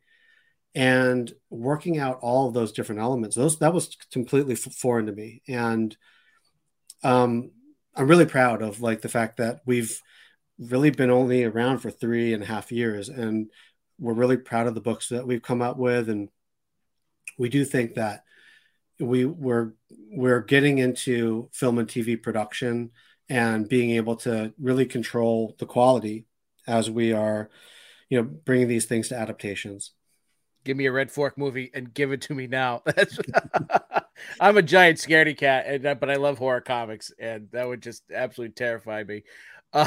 and 0.74 1.32
working 1.50 1.98
out 1.98 2.18
all 2.20 2.48
of 2.48 2.54
those 2.54 2.72
different 2.72 3.00
elements. 3.00 3.36
Those 3.36 3.58
that 3.58 3.72
was 3.72 3.96
completely 4.12 4.54
foreign 4.54 5.06
to 5.06 5.12
me, 5.12 5.42
and 5.48 5.96
um, 7.04 7.50
I'm 7.94 8.08
really 8.08 8.26
proud 8.26 8.62
of 8.62 8.80
like 8.80 9.02
the 9.02 9.08
fact 9.08 9.36
that 9.36 9.60
we've 9.66 10.00
really 10.58 10.90
been 10.90 11.10
only 11.10 11.44
around 11.44 11.78
for 11.78 11.90
three 11.90 12.32
and 12.32 12.42
a 12.42 12.46
half 12.46 12.72
years, 12.72 13.08
and 13.08 13.50
we're 13.98 14.14
really 14.14 14.36
proud 14.36 14.66
of 14.66 14.74
the 14.74 14.80
books 14.80 15.10
that 15.10 15.26
we've 15.26 15.42
come 15.42 15.62
up 15.62 15.76
with, 15.76 16.08
and 16.08 16.28
we 17.38 17.48
do 17.48 17.64
think 17.64 17.94
that 17.94 18.24
we 18.98 19.24
we're 19.24 19.72
we're 20.10 20.40
getting 20.40 20.78
into 20.78 21.48
film 21.52 21.78
and 21.78 21.88
TV 21.88 22.20
production 22.20 22.90
and 23.28 23.68
being 23.68 23.90
able 23.90 24.16
to 24.16 24.52
really 24.60 24.86
control 24.86 25.56
the 25.58 25.66
quality 25.66 26.26
as 26.66 26.90
we 26.90 27.12
are, 27.12 27.50
you 28.08 28.20
know, 28.20 28.28
bringing 28.44 28.68
these 28.68 28.86
things 28.86 29.08
to 29.08 29.16
adaptations. 29.16 29.92
Give 30.64 30.76
me 30.76 30.86
a 30.86 30.92
Red 30.92 31.10
Fork 31.10 31.36
movie 31.36 31.70
and 31.74 31.92
give 31.92 32.12
it 32.12 32.22
to 32.22 32.34
me 32.34 32.46
now. 32.46 32.82
I'm 34.40 34.56
a 34.56 34.62
giant 34.62 34.98
scaredy 34.98 35.36
cat, 35.36 35.66
and 35.66 36.00
but 36.00 36.10
I 36.10 36.16
love 36.16 36.38
horror 36.38 36.60
comics, 36.60 37.12
and 37.18 37.48
that 37.52 37.66
would 37.66 37.82
just 37.82 38.02
absolutely 38.12 38.54
terrify 38.54 39.04
me. 39.04 39.22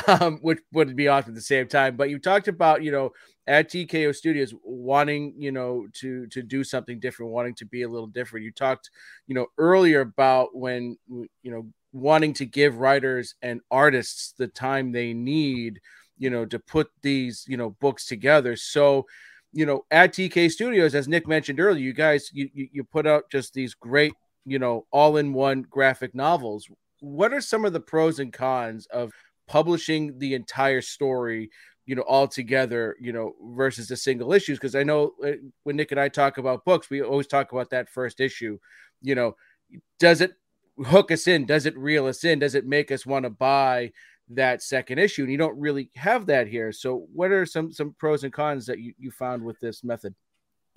Um, 0.10 0.40
which 0.42 0.60
would 0.74 0.98
be 0.98 1.08
off 1.08 1.30
at 1.30 1.34
the 1.34 1.40
same 1.40 1.66
time. 1.70 1.96
But 1.96 2.10
you 2.10 2.20
talked 2.20 2.50
about, 2.50 2.84
you 2.84 2.92
know, 2.92 3.14
at 3.48 3.70
TKO 3.70 4.12
Studios 4.12 4.54
wanting, 4.62 5.34
you 5.38 5.54
know, 5.54 5.88
to 6.02 6.28
to 6.28 6.42
do 6.44 6.66
something 6.66 7.00
different, 7.00 7.32
wanting 7.32 7.56
to 7.56 7.66
be 7.66 7.84
a 7.84 7.88
little 7.90 8.08
different. 8.08 8.44
You 8.44 8.52
talked, 8.52 8.90
you 9.28 9.34
know, 9.34 9.48
earlier 9.58 10.02
about 10.02 10.54
when 10.54 10.98
you 11.08 11.52
know 11.52 11.68
wanting 11.94 12.34
to 12.34 12.46
give 12.46 12.80
writers 12.80 13.36
and 13.42 13.62
artists 13.72 14.34
the 14.38 14.48
time 14.48 14.92
they 14.92 15.14
need 15.14 15.80
you 16.20 16.32
know, 16.32 16.46
to 16.46 16.58
put 16.58 16.90
these, 17.04 17.46
you 17.48 17.58
know, 17.58 17.70
books 17.80 18.08
together. 18.08 18.56
So, 18.56 19.06
you 19.58 19.66
know, 19.66 19.84
at 19.90 20.14
TK 20.14 20.52
Studios, 20.52 20.94
as 20.94 21.08
Nick 21.08 21.28
mentioned 21.28 21.60
earlier, 21.60 21.84
you 21.84 21.92
guys, 21.92 22.30
you, 22.32 22.48
you, 22.54 22.68
you 22.74 22.84
put 22.84 23.08
out 23.08 23.24
just 23.32 23.56
these 23.56 23.74
great, 23.74 24.14
you 24.46 24.60
know, 24.60 24.86
all 24.92 25.18
in 25.18 25.34
one 25.34 25.64
graphic 25.64 26.14
novels. 26.14 26.70
What 27.00 27.34
are 27.34 27.42
some 27.42 27.66
of 27.66 27.74
the 27.74 27.80
pros 27.80 28.20
and 28.20 28.32
cons 28.32 28.86
of 28.94 29.12
publishing 29.48 30.20
the 30.20 30.36
entire 30.36 30.82
story, 30.82 31.50
you 31.88 31.96
know, 31.96 32.04
all 32.04 32.28
together, 32.28 32.96
you 33.00 33.12
know, 33.12 33.34
versus 33.56 33.88
the 33.88 33.98
single 33.98 34.32
issues? 34.32 34.60
Because 34.60 34.76
I 34.76 34.84
know 34.84 35.14
uh, 35.26 35.32
when 35.64 35.76
Nick 35.76 35.90
and 35.90 36.00
I 36.00 36.10
talk 36.10 36.38
about 36.38 36.64
books, 36.64 36.92
we 36.92 37.02
always 37.02 37.26
talk 37.26 37.52
about 37.52 37.72
that 37.72 37.90
first 37.90 38.20
issue. 38.20 38.60
You 39.02 39.16
know, 39.16 39.36
does 39.98 40.22
it 40.22 40.34
hook 40.86 41.10
us 41.10 41.26
in? 41.26 41.48
Does 41.48 41.66
it 41.66 41.76
reel 41.76 42.06
us 42.06 42.24
in? 42.24 42.38
Does 42.38 42.54
it 42.54 42.68
make 42.68 42.92
us 42.92 43.08
want 43.08 43.24
to 43.24 43.32
buy 43.32 43.92
that 44.30 44.62
second 44.62 45.00
issue 45.00 45.24
and 45.24 45.32
you 45.32 45.38
don't 45.38 45.58
really 45.58 45.90
have 45.96 46.26
that 46.28 46.48
here. 46.48 46.72
So 46.72 47.08
what 47.14 47.32
are 47.32 47.46
some 47.46 47.72
some 47.72 47.96
pros 47.98 48.24
and 48.24 48.34
cons 48.34 48.66
that 48.66 48.80
you, 48.80 48.94
you 48.98 49.12
found 49.12 49.44
with 49.44 49.60
this 49.60 49.84
method? 49.84 50.14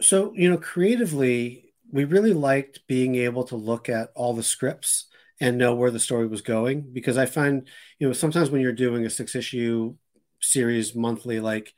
So 0.01 0.33
you 0.35 0.51
know 0.51 0.59
creatively 0.59 1.71
we 1.93 2.05
really 2.05 2.33
liked 2.33 2.87
being 2.87 3.17
able 3.17 3.45
to 3.45 3.57
look 3.57 3.89
at 3.89 4.11
all 4.15 4.35
the 4.35 4.43
scripts 4.43 5.07
and 5.41 5.57
know 5.57 5.75
where 5.75 5.91
the 5.91 5.99
story 5.99 6.27
was 6.27 6.43
going 6.43 6.83
because 6.93 7.17
i 7.17 7.27
find 7.27 7.67
you 7.99 8.07
know 8.07 8.13
sometimes 8.13 8.51
when 8.51 8.61
you're 8.61 8.73
doing 8.73 9.05
a 9.05 9.11
six 9.11 9.35
issue 9.35 9.95
series 10.41 10.95
monthly 10.95 11.41
like 11.41 11.73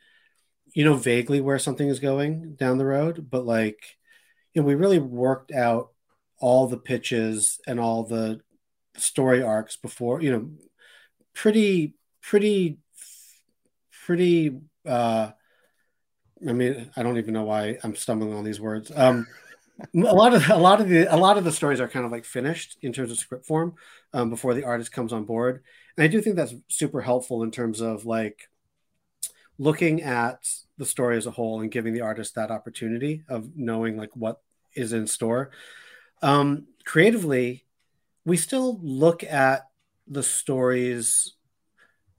you 0.73 0.83
know 0.83 0.95
vaguely 0.95 1.41
where 1.41 1.59
something 1.59 1.87
is 1.87 1.99
going 1.99 2.55
down 2.55 2.77
the 2.77 2.85
road 2.85 3.27
but 3.29 3.45
like 3.45 3.97
you 4.53 4.61
know 4.61 4.67
we 4.67 4.75
really 4.75 4.99
worked 4.99 5.51
out 5.51 5.89
all 6.39 6.67
the 6.67 6.77
pitches 6.77 7.59
and 7.67 7.79
all 7.79 8.03
the 8.03 8.39
story 8.97 9.41
arcs 9.41 9.77
before 9.77 10.21
you 10.21 10.31
know 10.31 10.49
pretty 11.33 11.95
pretty 12.21 12.77
pretty 14.05 14.59
uh 14.85 15.31
i 16.47 16.53
mean 16.53 16.89
i 16.95 17.03
don't 17.03 17.17
even 17.17 17.33
know 17.33 17.43
why 17.43 17.77
i'm 17.83 17.95
stumbling 17.95 18.33
on 18.33 18.43
these 18.43 18.59
words. 18.59 18.91
Um 18.95 19.27
a 19.95 19.97
lot 19.97 20.33
of 20.33 20.49
a 20.49 20.57
lot 20.57 20.81
of 20.81 20.89
the 20.89 21.13
a 21.13 21.17
lot 21.17 21.37
of 21.37 21.43
the 21.43 21.51
stories 21.51 21.81
are 21.81 21.87
kind 21.87 22.05
of 22.05 22.11
like 22.11 22.25
finished 22.25 22.77
in 22.81 22.93
terms 22.93 23.11
of 23.11 23.17
script 23.17 23.45
form 23.45 23.73
um, 24.13 24.29
before 24.29 24.53
the 24.53 24.63
artist 24.63 24.91
comes 24.91 25.11
on 25.11 25.25
board. 25.25 25.63
And 25.97 26.03
i 26.03 26.07
do 26.07 26.21
think 26.21 26.35
that's 26.35 26.53
super 26.67 27.01
helpful 27.01 27.43
in 27.43 27.51
terms 27.51 27.81
of 27.81 28.05
like 28.05 28.49
looking 29.57 30.01
at 30.01 30.47
the 30.77 30.85
story 30.85 31.17
as 31.17 31.25
a 31.25 31.31
whole 31.31 31.61
and 31.61 31.71
giving 31.71 31.93
the 31.93 32.01
artist 32.01 32.35
that 32.35 32.51
opportunity 32.51 33.23
of 33.29 33.55
knowing 33.55 33.97
like 33.97 34.15
what 34.15 34.41
is 34.75 34.93
in 34.93 35.07
store. 35.07 35.51
Um 36.21 36.67
creatively 36.85 37.65
we 38.25 38.37
still 38.37 38.79
look 38.81 39.23
at 39.23 39.67
the 40.07 40.23
stories 40.23 41.35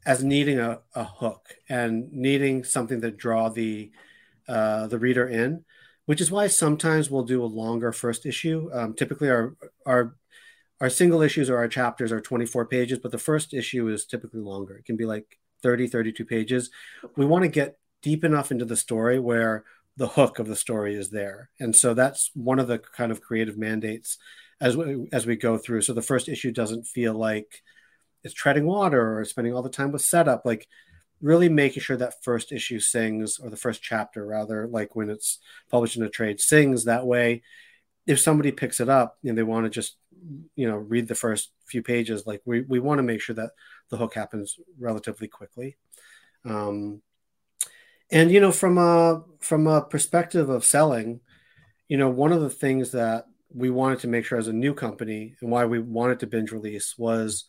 as 0.07 0.23
needing 0.23 0.59
a, 0.59 0.81
a 0.95 1.05
hook 1.05 1.55
and 1.69 2.13
needing 2.13 2.65
something 2.65 3.01
to 3.01 3.11
draw 3.11 3.49
the 3.49 3.91
uh, 4.47 4.87
the 4.87 4.99
reader 4.99 5.27
in, 5.27 5.65
which 6.05 6.21
is 6.21 6.31
why 6.31 6.47
sometimes 6.47 7.11
we'll 7.11 7.25
do 7.25 7.43
a 7.43 7.47
longer 7.47 7.93
first 7.93 8.27
issue. 8.27 8.69
Um, 8.73 8.95
typically, 8.95 9.31
our 9.31 9.57
our 9.87 10.17
our 10.81 10.91
single 10.91 11.23
issues 11.23 11.49
or 11.49 11.57
our 11.57 11.69
chapters 11.69 12.13
are 12.13 12.21
24 12.21 12.67
pages, 12.67 12.99
but 12.99 13.13
the 13.13 13.19
first 13.19 13.55
issue 13.55 13.89
is 13.89 14.05
typically 14.05 14.41
longer. 14.41 14.77
It 14.77 14.85
can 14.85 14.97
be 14.97 15.07
like 15.07 15.39
30, 15.63 15.87
32 15.87 16.25
pages. 16.25 16.71
We 17.17 17.25
want 17.25 17.45
to 17.45 17.49
get 17.49 17.79
deep 18.03 18.25
enough 18.25 18.51
into 18.51 18.67
the 18.67 18.77
story 18.77 19.19
where 19.19 19.65
the 19.97 20.09
hook 20.09 20.39
of 20.39 20.47
the 20.47 20.57
story 20.57 20.95
is 20.95 21.11
there. 21.11 21.49
And 21.59 21.75
so 21.75 21.95
that's 21.95 22.31
one 22.35 22.59
of 22.59 22.69
the 22.69 22.79
kind 22.79 23.13
of 23.13 23.23
creative 23.23 23.57
mandates 23.57 24.19
as 24.61 24.77
we, 24.77 25.09
as 25.13 25.27
we 25.27 25.37
go 25.37 25.57
through. 25.57 25.83
So 25.83 25.95
the 25.95 26.03
first 26.03 26.29
issue 26.29 26.53
doesn't 26.53 26.87
feel 26.87 27.15
like 27.15 27.63
is 28.25 28.33
treading 28.35 28.67
water 28.67 29.19
or 29.19 29.25
spending 29.25 29.55
all 29.55 29.63
the 29.63 29.69
time 29.69 29.93
with 29.93 30.03
setup 30.03 30.43
like 30.45 30.67
really 31.21 31.49
making 31.49 31.83
sure 31.83 31.97
that 31.97 32.23
first 32.23 32.53
issue 32.53 32.79
sings 32.79 33.39
or 33.39 33.49
the 33.49 33.57
first 33.57 33.83
chapter 33.83 34.27
rather 34.27 34.67
like 34.67 34.95
when 34.95 35.09
it's 35.09 35.39
published 35.71 35.97
in 35.97 36.03
a 36.03 36.09
trade 36.09 36.41
sings 36.41 36.85
that 36.85 37.07
way. 37.07 37.43
If 38.07 38.21
somebody 38.21 38.53
picks 38.53 38.81
it 38.81 38.91
up 38.91 39.17
and 39.25 39.37
they 39.37 39.43
want 39.43 39.65
to 39.65 39.71
just 39.71 39.97
you 40.55 40.69
know 40.69 40.77
read 40.77 41.09
the 41.09 41.15
first 41.15 41.51
few 41.67 41.83
pages 41.83 42.27
like 42.27 42.43
we, 42.45 42.61
we 42.63 42.79
want 42.79 42.99
to 42.99 43.03
make 43.03 43.21
sure 43.21 43.35
that 43.37 43.53
the 43.89 43.97
hook 43.97 44.15
happens 44.15 44.59
relatively 44.79 45.29
quickly. 45.29 45.77
Um, 46.45 47.01
and 48.11 48.31
you 48.31 48.41
know 48.41 48.53
from 48.53 48.77
a 48.77 49.23
from 49.41 49.67
a 49.67 49.81
perspective 49.81 50.51
of 50.51 50.63
selling 50.63 51.21
you 51.89 51.97
know 51.97 52.11
one 52.11 52.33
of 52.33 52.43
the 52.43 52.51
things 52.51 52.91
that 52.93 53.25
we 53.55 53.71
wanted 53.71 54.01
to 54.01 54.09
make 54.09 54.27
sure 54.27 54.37
as 54.37 54.49
a 54.49 54.53
new 54.53 54.75
company 54.75 55.37
and 55.41 55.51
why 55.51 55.65
we 55.65 55.79
wanted 55.79 56.21
to 56.21 56.27
binge 56.27 56.53
release 56.53 56.99
was 56.99 57.47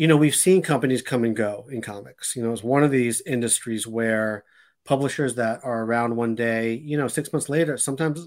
you 0.00 0.08
know, 0.08 0.16
we've 0.16 0.34
seen 0.34 0.62
companies 0.62 1.02
come 1.02 1.24
and 1.24 1.36
go 1.36 1.66
in 1.70 1.82
comics. 1.82 2.34
You 2.34 2.42
know, 2.42 2.54
it's 2.54 2.62
one 2.62 2.82
of 2.82 2.90
these 2.90 3.20
industries 3.20 3.86
where 3.86 4.44
publishers 4.86 5.34
that 5.34 5.60
are 5.62 5.82
around 5.82 6.16
one 6.16 6.34
day, 6.34 6.72
you 6.72 6.96
know, 6.96 7.06
six 7.06 7.30
months 7.34 7.50
later, 7.50 7.76
sometimes 7.76 8.26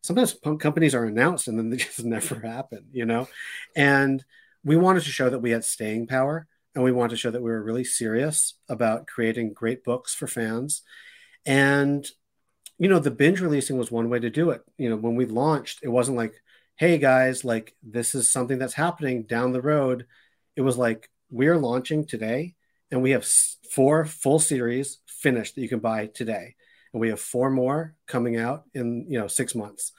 sometimes 0.00 0.38
companies 0.58 0.94
are 0.94 1.04
announced 1.04 1.46
and 1.46 1.58
then 1.58 1.68
they 1.68 1.76
just 1.88 2.02
never 2.06 2.36
happen, 2.36 2.86
you 2.90 3.04
know? 3.04 3.28
And 3.76 4.24
we 4.64 4.78
wanted 4.78 5.02
to 5.02 5.10
show 5.10 5.28
that 5.28 5.40
we 5.40 5.50
had 5.50 5.62
staying 5.62 6.06
power 6.06 6.46
and 6.74 6.82
we 6.82 6.90
wanted 6.90 7.10
to 7.10 7.16
show 7.18 7.30
that 7.30 7.42
we 7.42 7.50
were 7.50 7.62
really 7.62 7.84
serious 7.84 8.54
about 8.70 9.06
creating 9.06 9.52
great 9.52 9.84
books 9.84 10.14
for 10.14 10.26
fans. 10.26 10.80
And, 11.44 12.06
you 12.78 12.88
know, 12.88 12.98
the 12.98 13.10
binge 13.10 13.42
releasing 13.42 13.76
was 13.76 13.90
one 13.90 14.08
way 14.08 14.20
to 14.20 14.30
do 14.30 14.52
it. 14.52 14.62
You 14.78 14.88
know, 14.88 14.96
when 14.96 15.16
we 15.16 15.26
launched, 15.26 15.80
it 15.82 15.88
wasn't 15.88 16.16
like, 16.16 16.32
hey 16.76 16.96
guys, 16.96 17.44
like 17.44 17.74
this 17.82 18.14
is 18.14 18.32
something 18.32 18.58
that's 18.58 18.72
happening 18.72 19.24
down 19.24 19.52
the 19.52 19.60
road. 19.60 20.06
It 20.56 20.62
was 20.62 20.76
like, 20.76 21.08
we're 21.30 21.56
launching 21.56 22.06
today 22.06 22.54
and 22.90 23.02
we 23.02 23.10
have 23.12 23.26
four 23.70 24.04
full 24.04 24.38
series 24.38 24.98
finished 25.06 25.54
that 25.54 25.62
you 25.62 25.68
can 25.68 25.78
buy 25.80 26.06
today. 26.06 26.56
And 26.92 27.00
we 27.00 27.08
have 27.10 27.20
four 27.20 27.50
more 27.50 27.94
coming 28.06 28.36
out 28.36 28.64
in 28.74 29.06
you 29.08 29.18
know 29.18 29.28
six 29.28 29.54
months. 29.54 29.92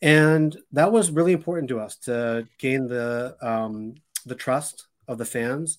And 0.00 0.56
that 0.72 0.92
was 0.92 1.10
really 1.10 1.32
important 1.32 1.68
to 1.68 1.80
us 1.80 1.96
to 1.98 2.46
gain 2.58 2.86
the 2.86 3.36
um, 3.42 3.94
the 4.24 4.34
trust 4.34 4.86
of 5.08 5.18
the 5.18 5.24
fans. 5.24 5.78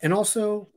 And 0.00 0.12
also 0.12 0.68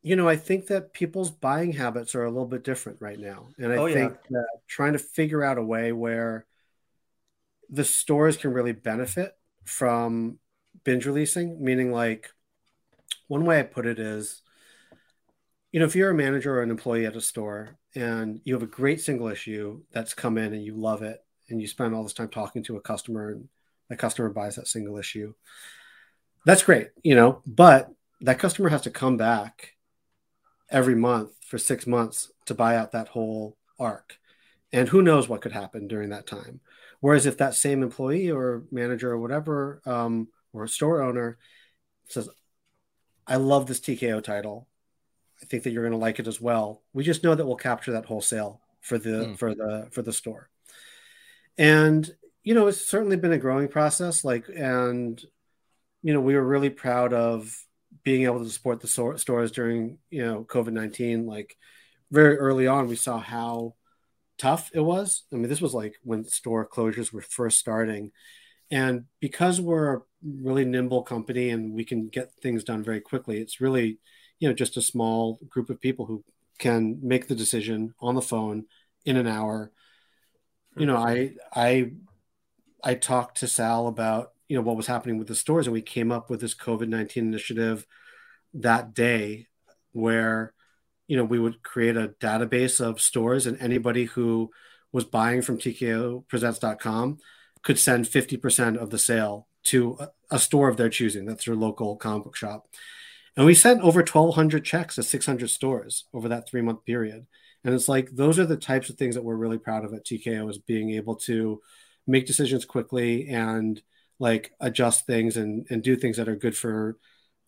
you 0.00 0.14
know 0.14 0.28
i 0.28 0.36
think 0.36 0.68
that 0.68 0.92
people's 0.92 1.28
buying 1.28 1.72
habits 1.72 2.14
are 2.14 2.22
a 2.22 2.30
little 2.30 2.46
bit 2.46 2.64
different 2.64 3.00
right 3.00 3.18
now. 3.18 3.48
And 3.58 3.72
i 3.72 3.76
oh, 3.76 3.92
think 3.92 4.14
yeah. 4.30 4.42
trying 4.66 4.92
to 4.92 4.98
figure 4.98 5.42
out 5.42 5.58
a 5.58 5.62
way 5.62 5.92
where 5.92 6.46
the 7.70 7.84
stores 7.84 8.36
can 8.36 8.52
really 8.52 8.72
benefit 8.72 9.32
from 9.64 10.38
binge 10.88 11.04
releasing 11.04 11.62
meaning 11.62 11.92
like 11.92 12.30
one 13.26 13.44
way 13.44 13.60
i 13.60 13.62
put 13.62 13.84
it 13.84 13.98
is 13.98 14.40
you 15.70 15.78
know 15.78 15.84
if 15.84 15.94
you're 15.94 16.10
a 16.10 16.14
manager 16.14 16.56
or 16.56 16.62
an 16.62 16.70
employee 16.70 17.04
at 17.04 17.14
a 17.14 17.20
store 17.20 17.76
and 17.94 18.40
you 18.44 18.54
have 18.54 18.62
a 18.62 18.66
great 18.66 19.00
single 19.00 19.28
issue 19.28 19.82
that's 19.92 20.14
come 20.14 20.38
in 20.38 20.54
and 20.54 20.64
you 20.64 20.74
love 20.74 21.02
it 21.02 21.22
and 21.50 21.60
you 21.60 21.66
spend 21.66 21.94
all 21.94 22.02
this 22.02 22.14
time 22.14 22.30
talking 22.30 22.62
to 22.62 22.76
a 22.76 22.80
customer 22.80 23.32
and 23.32 23.48
the 23.90 23.96
customer 23.96 24.30
buys 24.30 24.56
that 24.56 24.66
single 24.66 24.96
issue 24.96 25.34
that's 26.46 26.62
great 26.62 26.88
you 27.02 27.14
know 27.14 27.42
but 27.46 27.90
that 28.22 28.38
customer 28.38 28.70
has 28.70 28.80
to 28.80 28.90
come 28.90 29.18
back 29.18 29.74
every 30.70 30.94
month 30.94 31.32
for 31.44 31.58
six 31.58 31.86
months 31.86 32.32
to 32.46 32.54
buy 32.54 32.76
out 32.76 32.92
that 32.92 33.08
whole 33.08 33.56
arc. 33.78 34.18
And 34.72 34.88
who 34.88 35.02
knows 35.02 35.28
what 35.28 35.40
could 35.40 35.52
happen 35.52 35.88
during 35.88 36.10
that 36.10 36.26
time. 36.26 36.60
Whereas 37.00 37.26
if 37.26 37.38
that 37.38 37.54
same 37.54 37.82
employee 37.82 38.30
or 38.30 38.64
manager 38.70 39.12
or 39.12 39.18
whatever 39.18 39.80
um, 39.86 40.28
or 40.58 40.64
a 40.64 40.68
store 40.68 41.02
owner 41.02 41.38
says 42.08 42.28
i 43.26 43.36
love 43.36 43.66
this 43.66 43.80
tko 43.80 44.22
title 44.22 44.68
I 45.42 45.46
think 45.46 45.62
that 45.62 45.70
you're 45.70 45.84
going 45.84 45.92
to 45.92 45.98
like 45.98 46.18
it 46.18 46.26
as 46.26 46.40
well. 46.40 46.82
We 46.92 47.04
just 47.04 47.22
know 47.22 47.34
that 47.34 47.46
we'll 47.46 47.56
capture 47.56 47.92
that 47.92 48.06
wholesale 48.06 48.60
for 48.80 48.98
the 48.98 49.08
mm. 49.08 49.38
for 49.38 49.54
the 49.54 49.88
for 49.90 50.02
the 50.02 50.12
store. 50.12 50.48
And 51.56 52.08
you 52.42 52.54
know, 52.54 52.66
it's 52.66 52.86
certainly 52.86 53.16
been 53.16 53.32
a 53.32 53.38
growing 53.38 53.68
process. 53.68 54.24
Like, 54.24 54.46
and 54.54 55.20
you 56.02 56.12
know, 56.12 56.20
we 56.20 56.34
were 56.34 56.46
really 56.46 56.70
proud 56.70 57.12
of 57.12 57.54
being 58.04 58.24
able 58.24 58.42
to 58.42 58.50
support 58.50 58.80
the 58.80 58.88
so- 58.88 59.16
stores 59.16 59.52
during 59.52 59.98
you 60.10 60.24
know 60.24 60.44
COVID 60.44 60.72
nineteen. 60.72 61.26
Like, 61.26 61.56
very 62.10 62.36
early 62.36 62.66
on, 62.66 62.88
we 62.88 62.96
saw 62.96 63.18
how 63.18 63.74
tough 64.38 64.70
it 64.74 64.80
was. 64.80 65.22
I 65.32 65.36
mean, 65.36 65.48
this 65.48 65.60
was 65.60 65.74
like 65.74 65.96
when 66.02 66.24
store 66.24 66.68
closures 66.68 67.12
were 67.12 67.22
first 67.22 67.58
starting. 67.58 68.10
And 68.70 69.04
because 69.20 69.60
we're 69.60 69.94
a 69.96 70.02
really 70.22 70.64
nimble 70.64 71.02
company 71.02 71.50
and 71.50 71.72
we 71.72 71.84
can 71.84 72.08
get 72.08 72.32
things 72.42 72.64
done 72.64 72.82
very 72.82 73.00
quickly, 73.00 73.38
it's 73.38 73.60
really 73.60 73.98
you 74.38 74.48
know 74.48 74.54
just 74.54 74.76
a 74.76 74.82
small 74.82 75.38
group 75.48 75.70
of 75.70 75.80
people 75.80 76.06
who 76.06 76.24
can 76.58 76.98
make 77.02 77.28
the 77.28 77.34
decision 77.34 77.94
on 78.00 78.14
the 78.14 78.22
phone 78.22 78.64
in 79.04 79.16
an 79.16 79.26
hour. 79.26 79.72
You 80.76 80.86
know 80.86 80.96
i 80.96 81.32
i 81.54 81.90
i 82.84 82.94
talked 82.94 83.38
to 83.38 83.48
sal 83.48 83.88
about 83.88 84.30
you 84.48 84.56
know 84.56 84.62
what 84.62 84.76
was 84.76 84.86
happening 84.86 85.18
with 85.18 85.26
the 85.26 85.34
stores 85.34 85.66
and 85.66 85.74
we 85.74 85.82
came 85.82 86.12
up 86.12 86.30
with 86.30 86.40
this 86.40 86.54
covid-19 86.54 87.16
initiative 87.16 87.84
that 88.54 88.94
day 88.94 89.46
where 89.92 90.54
you 91.08 91.16
know 91.16 91.24
we 91.24 91.38
would 91.38 91.62
create 91.62 91.96
a 91.96 92.14
database 92.20 92.80
of 92.80 93.00
stores 93.00 93.46
and 93.46 93.60
anybody 93.60 94.04
who 94.04 94.50
was 94.92 95.04
buying 95.04 95.42
from 95.42 95.58
tkopresents.com 95.58 97.18
could 97.62 97.78
send 97.78 98.06
50% 98.06 98.76
of 98.76 98.90
the 98.90 98.98
sale 98.98 99.48
to 99.64 99.98
a 100.30 100.38
store 100.38 100.68
of 100.68 100.76
their 100.76 100.88
choosing 100.88 101.26
that's 101.26 101.44
their 101.44 101.54
local 101.54 101.96
comic 101.96 102.24
book 102.24 102.36
shop 102.36 102.68
and 103.38 103.46
we 103.46 103.54
sent 103.54 103.82
over 103.82 104.00
1,200 104.00 104.64
checks 104.64 104.96
to 104.96 105.04
600 105.04 105.48
stores 105.48 106.06
over 106.12 106.28
that 106.28 106.48
three 106.48 106.60
month 106.60 106.84
period. 106.84 107.24
And 107.62 107.72
it's 107.72 107.88
like 107.88 108.10
those 108.10 108.36
are 108.36 108.44
the 108.44 108.56
types 108.56 108.90
of 108.90 108.96
things 108.96 109.14
that 109.14 109.22
we're 109.22 109.36
really 109.36 109.58
proud 109.58 109.84
of 109.84 109.94
at 109.94 110.04
TKO 110.04 110.50
is 110.50 110.58
being 110.58 110.90
able 110.90 111.14
to 111.14 111.60
make 112.04 112.26
decisions 112.26 112.64
quickly 112.64 113.28
and 113.28 113.80
like 114.18 114.50
adjust 114.58 115.06
things 115.06 115.36
and, 115.36 115.68
and 115.70 115.84
do 115.84 115.94
things 115.94 116.16
that 116.16 116.28
are 116.28 116.34
good 116.34 116.56
for 116.56 116.98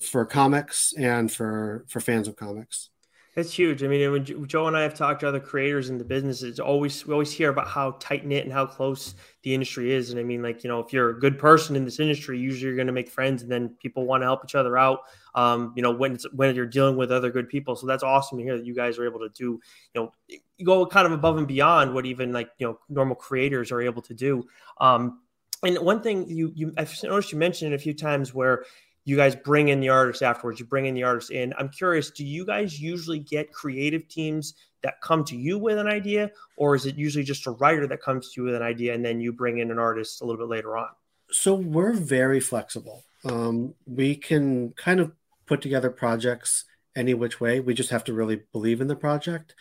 for 0.00 0.24
comics 0.24 0.94
and 0.96 1.30
for 1.32 1.84
for 1.88 1.98
fans 1.98 2.28
of 2.28 2.36
comics. 2.36 2.90
It's 3.36 3.52
huge. 3.52 3.84
I 3.84 3.86
mean, 3.86 4.10
when 4.10 4.48
Joe 4.48 4.66
and 4.66 4.76
I 4.76 4.82
have 4.82 4.94
talked 4.94 5.20
to 5.20 5.28
other 5.28 5.38
creators 5.38 5.88
in 5.88 5.98
the 5.98 6.04
business, 6.04 6.42
it's 6.42 6.58
always 6.58 7.06
we 7.06 7.12
always 7.12 7.30
hear 7.30 7.50
about 7.50 7.68
how 7.68 7.92
tight 8.00 8.26
knit 8.26 8.42
and 8.42 8.52
how 8.52 8.66
close 8.66 9.14
the 9.44 9.54
industry 9.54 9.92
is. 9.92 10.10
And 10.10 10.18
I 10.18 10.24
mean, 10.24 10.42
like 10.42 10.64
you 10.64 10.68
know, 10.68 10.80
if 10.80 10.92
you're 10.92 11.10
a 11.10 11.20
good 11.20 11.38
person 11.38 11.76
in 11.76 11.84
this 11.84 12.00
industry, 12.00 12.40
usually 12.40 12.66
you're 12.66 12.76
going 12.76 12.88
to 12.88 12.92
make 12.92 13.08
friends, 13.08 13.42
and 13.42 13.50
then 13.50 13.76
people 13.80 14.04
want 14.04 14.22
to 14.22 14.26
help 14.26 14.44
each 14.44 14.56
other 14.56 14.76
out. 14.76 15.00
Um, 15.36 15.72
you 15.76 15.82
know, 15.82 15.92
when 15.92 16.14
it's 16.14 16.26
when 16.32 16.56
you're 16.56 16.66
dealing 16.66 16.96
with 16.96 17.12
other 17.12 17.30
good 17.30 17.48
people. 17.48 17.76
So 17.76 17.86
that's 17.86 18.02
awesome 18.02 18.38
to 18.38 18.44
hear 18.44 18.56
that 18.56 18.66
you 18.66 18.74
guys 18.74 18.98
are 18.98 19.06
able 19.06 19.20
to 19.20 19.28
do. 19.28 19.60
You 19.94 20.10
know, 20.28 20.38
go 20.64 20.84
kind 20.84 21.06
of 21.06 21.12
above 21.12 21.38
and 21.38 21.46
beyond 21.46 21.94
what 21.94 22.06
even 22.06 22.32
like 22.32 22.50
you 22.58 22.66
know 22.66 22.80
normal 22.88 23.14
creators 23.14 23.70
are 23.70 23.80
able 23.80 24.02
to 24.02 24.14
do. 24.14 24.44
Um, 24.80 25.20
and 25.62 25.78
one 25.78 26.02
thing 26.02 26.28
you 26.28 26.52
you 26.56 26.72
I've 26.76 26.92
noticed 27.04 27.30
you 27.30 27.38
mentioned 27.38 27.72
it 27.72 27.76
a 27.76 27.78
few 27.78 27.94
times 27.94 28.34
where 28.34 28.64
you 29.04 29.16
guys 29.16 29.34
bring 29.34 29.68
in 29.68 29.80
the 29.80 29.88
artists 29.88 30.22
afterwards 30.22 30.60
you 30.60 30.66
bring 30.66 30.86
in 30.86 30.94
the 30.94 31.02
artists 31.02 31.30
in. 31.30 31.54
I'm 31.58 31.68
curious 31.68 32.10
do 32.10 32.24
you 32.24 32.44
guys 32.44 32.80
usually 32.80 33.18
get 33.18 33.52
creative 33.52 34.08
teams 34.08 34.54
that 34.82 35.00
come 35.02 35.24
to 35.24 35.36
you 35.36 35.58
with 35.58 35.78
an 35.78 35.86
idea 35.86 36.30
or 36.56 36.74
is 36.74 36.86
it 36.86 36.96
usually 36.96 37.24
just 37.24 37.46
a 37.46 37.52
writer 37.52 37.86
that 37.86 38.02
comes 38.02 38.32
to 38.32 38.40
you 38.40 38.44
with 38.46 38.54
an 38.54 38.62
idea 38.62 38.94
and 38.94 39.04
then 39.04 39.20
you 39.20 39.32
bring 39.32 39.58
in 39.58 39.70
an 39.70 39.78
artist 39.78 40.20
a 40.20 40.24
little 40.24 40.38
bit 40.46 40.50
later 40.50 40.76
on? 40.76 40.88
So 41.30 41.54
we're 41.54 41.92
very 41.92 42.40
flexible. 42.40 43.04
Um, 43.24 43.74
we 43.86 44.16
can 44.16 44.72
kind 44.72 45.00
of 45.00 45.12
put 45.46 45.60
together 45.60 45.90
projects 45.90 46.64
any 46.96 47.14
which 47.14 47.40
way. 47.40 47.60
We 47.60 47.74
just 47.74 47.90
have 47.90 48.04
to 48.04 48.12
really 48.12 48.42
believe 48.52 48.80
in 48.80 48.88
the 48.88 48.96
project. 48.96 49.54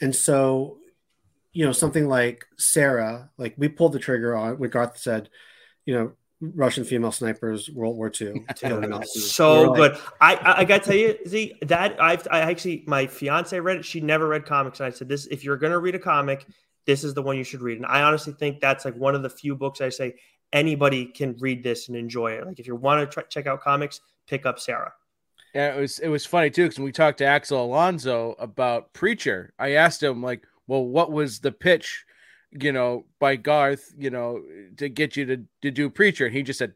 And 0.00 0.14
so 0.14 0.78
you 1.52 1.64
know 1.64 1.72
something 1.72 2.08
like 2.08 2.46
sara 2.58 3.30
like 3.36 3.54
we 3.58 3.68
pulled 3.68 3.92
the 3.92 3.98
trigger 3.98 4.36
on 4.36 4.58
when 4.58 4.70
garth 4.70 4.98
said 4.98 5.28
you 5.84 5.94
know 5.94 6.12
Russian 6.40 6.84
female 6.84 7.12
snipers, 7.12 7.68
World 7.70 7.96
War 7.96 8.10
II. 8.18 8.44
so 9.04 9.74
good. 9.74 9.98
I, 10.20 10.36
I, 10.36 10.58
I 10.60 10.64
gotta 10.64 10.84
tell 10.84 10.96
you, 10.96 11.18
Tze, 11.26 11.52
that 11.62 12.00
I've 12.00 12.26
I 12.30 12.40
actually 12.40 12.84
my 12.86 13.06
fiance 13.06 13.58
read 13.60 13.78
it. 13.78 13.84
She 13.84 14.00
never 14.00 14.26
read 14.26 14.46
comics, 14.46 14.80
and 14.80 14.86
I 14.86 14.90
said, 14.90 15.08
"This 15.08 15.26
if 15.26 15.44
you're 15.44 15.58
gonna 15.58 15.78
read 15.78 15.94
a 15.94 15.98
comic, 15.98 16.46
this 16.86 17.04
is 17.04 17.12
the 17.12 17.22
one 17.22 17.36
you 17.36 17.44
should 17.44 17.60
read." 17.60 17.76
And 17.76 17.86
I 17.86 18.02
honestly 18.02 18.32
think 18.32 18.60
that's 18.60 18.84
like 18.84 18.96
one 18.96 19.14
of 19.14 19.22
the 19.22 19.28
few 19.28 19.54
books 19.54 19.82
I 19.82 19.90
say 19.90 20.14
anybody 20.52 21.06
can 21.06 21.36
read 21.38 21.62
this 21.62 21.88
and 21.88 21.96
enjoy 21.96 22.32
it. 22.32 22.46
Like 22.46 22.58
if 22.58 22.66
you 22.66 22.74
want 22.74 23.00
to 23.00 23.12
try, 23.12 23.22
check 23.24 23.46
out 23.46 23.60
comics, 23.60 24.00
pick 24.26 24.46
up 24.46 24.58
Sara. 24.58 24.92
Yeah, 25.54 25.74
it 25.74 25.80
was 25.80 25.98
it 25.98 26.08
was 26.08 26.24
funny 26.24 26.48
too 26.48 26.64
because 26.64 26.78
we 26.78 26.92
talked 26.92 27.18
to 27.18 27.26
Axel 27.26 27.62
Alonso 27.62 28.34
about 28.38 28.94
Preacher, 28.94 29.52
I 29.58 29.72
asked 29.72 30.02
him 30.02 30.22
like, 30.22 30.46
"Well, 30.66 30.86
what 30.86 31.12
was 31.12 31.40
the 31.40 31.52
pitch?" 31.52 32.06
You 32.52 32.72
know, 32.72 33.06
by 33.18 33.36
Garth, 33.36 33.92
you 33.96 34.10
know, 34.10 34.42
to 34.76 34.88
get 34.88 35.16
you 35.16 35.26
to, 35.26 35.44
to 35.62 35.70
do 35.70 35.90
preacher. 35.90 36.26
And 36.26 36.34
he 36.34 36.42
just 36.42 36.58
said 36.58 36.74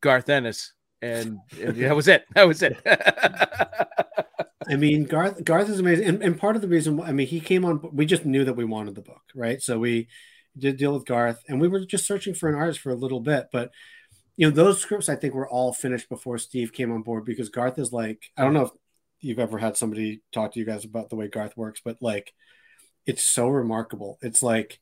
Garth 0.00 0.28
Ennis. 0.28 0.72
And, 1.02 1.38
and 1.60 1.76
that 1.76 1.94
was 1.94 2.08
it. 2.08 2.24
That 2.34 2.48
was 2.48 2.62
it. 2.62 2.78
I 4.68 4.76
mean, 4.76 5.04
Garth 5.04 5.44
Garth 5.44 5.68
is 5.68 5.78
amazing. 5.78 6.06
And, 6.06 6.22
and 6.22 6.38
part 6.38 6.56
of 6.56 6.62
the 6.62 6.68
reason 6.68 7.00
I 7.00 7.12
mean 7.12 7.26
he 7.26 7.40
came 7.40 7.64
on 7.66 7.80
we 7.92 8.06
just 8.06 8.24
knew 8.24 8.44
that 8.44 8.54
we 8.54 8.64
wanted 8.64 8.94
the 8.94 9.02
book, 9.02 9.22
right? 9.34 9.60
So 9.60 9.78
we 9.78 10.08
did 10.56 10.78
deal 10.78 10.94
with 10.94 11.04
Garth 11.04 11.42
and 11.48 11.60
we 11.60 11.68
were 11.68 11.84
just 11.84 12.06
searching 12.06 12.32
for 12.32 12.48
an 12.48 12.54
artist 12.54 12.80
for 12.80 12.90
a 12.90 12.96
little 12.96 13.20
bit, 13.20 13.48
but 13.52 13.70
you 14.36 14.48
know, 14.48 14.54
those 14.54 14.80
scripts 14.80 15.08
I 15.08 15.16
think 15.16 15.34
were 15.34 15.48
all 15.48 15.72
finished 15.72 16.08
before 16.08 16.38
Steve 16.38 16.72
came 16.72 16.90
on 16.90 17.02
board 17.02 17.24
because 17.24 17.50
Garth 17.50 17.78
is 17.78 17.92
like, 17.92 18.30
I 18.36 18.42
don't 18.42 18.54
know 18.54 18.64
if 18.64 18.70
you've 19.20 19.38
ever 19.38 19.58
had 19.58 19.76
somebody 19.76 20.22
talk 20.32 20.52
to 20.52 20.58
you 20.58 20.66
guys 20.66 20.84
about 20.84 21.08
the 21.08 21.16
way 21.16 21.28
Garth 21.28 21.56
works, 21.56 21.80
but 21.84 21.98
like 22.00 22.32
it's 23.06 23.22
so 23.22 23.48
remarkable. 23.48 24.18
It's 24.22 24.42
like 24.42 24.80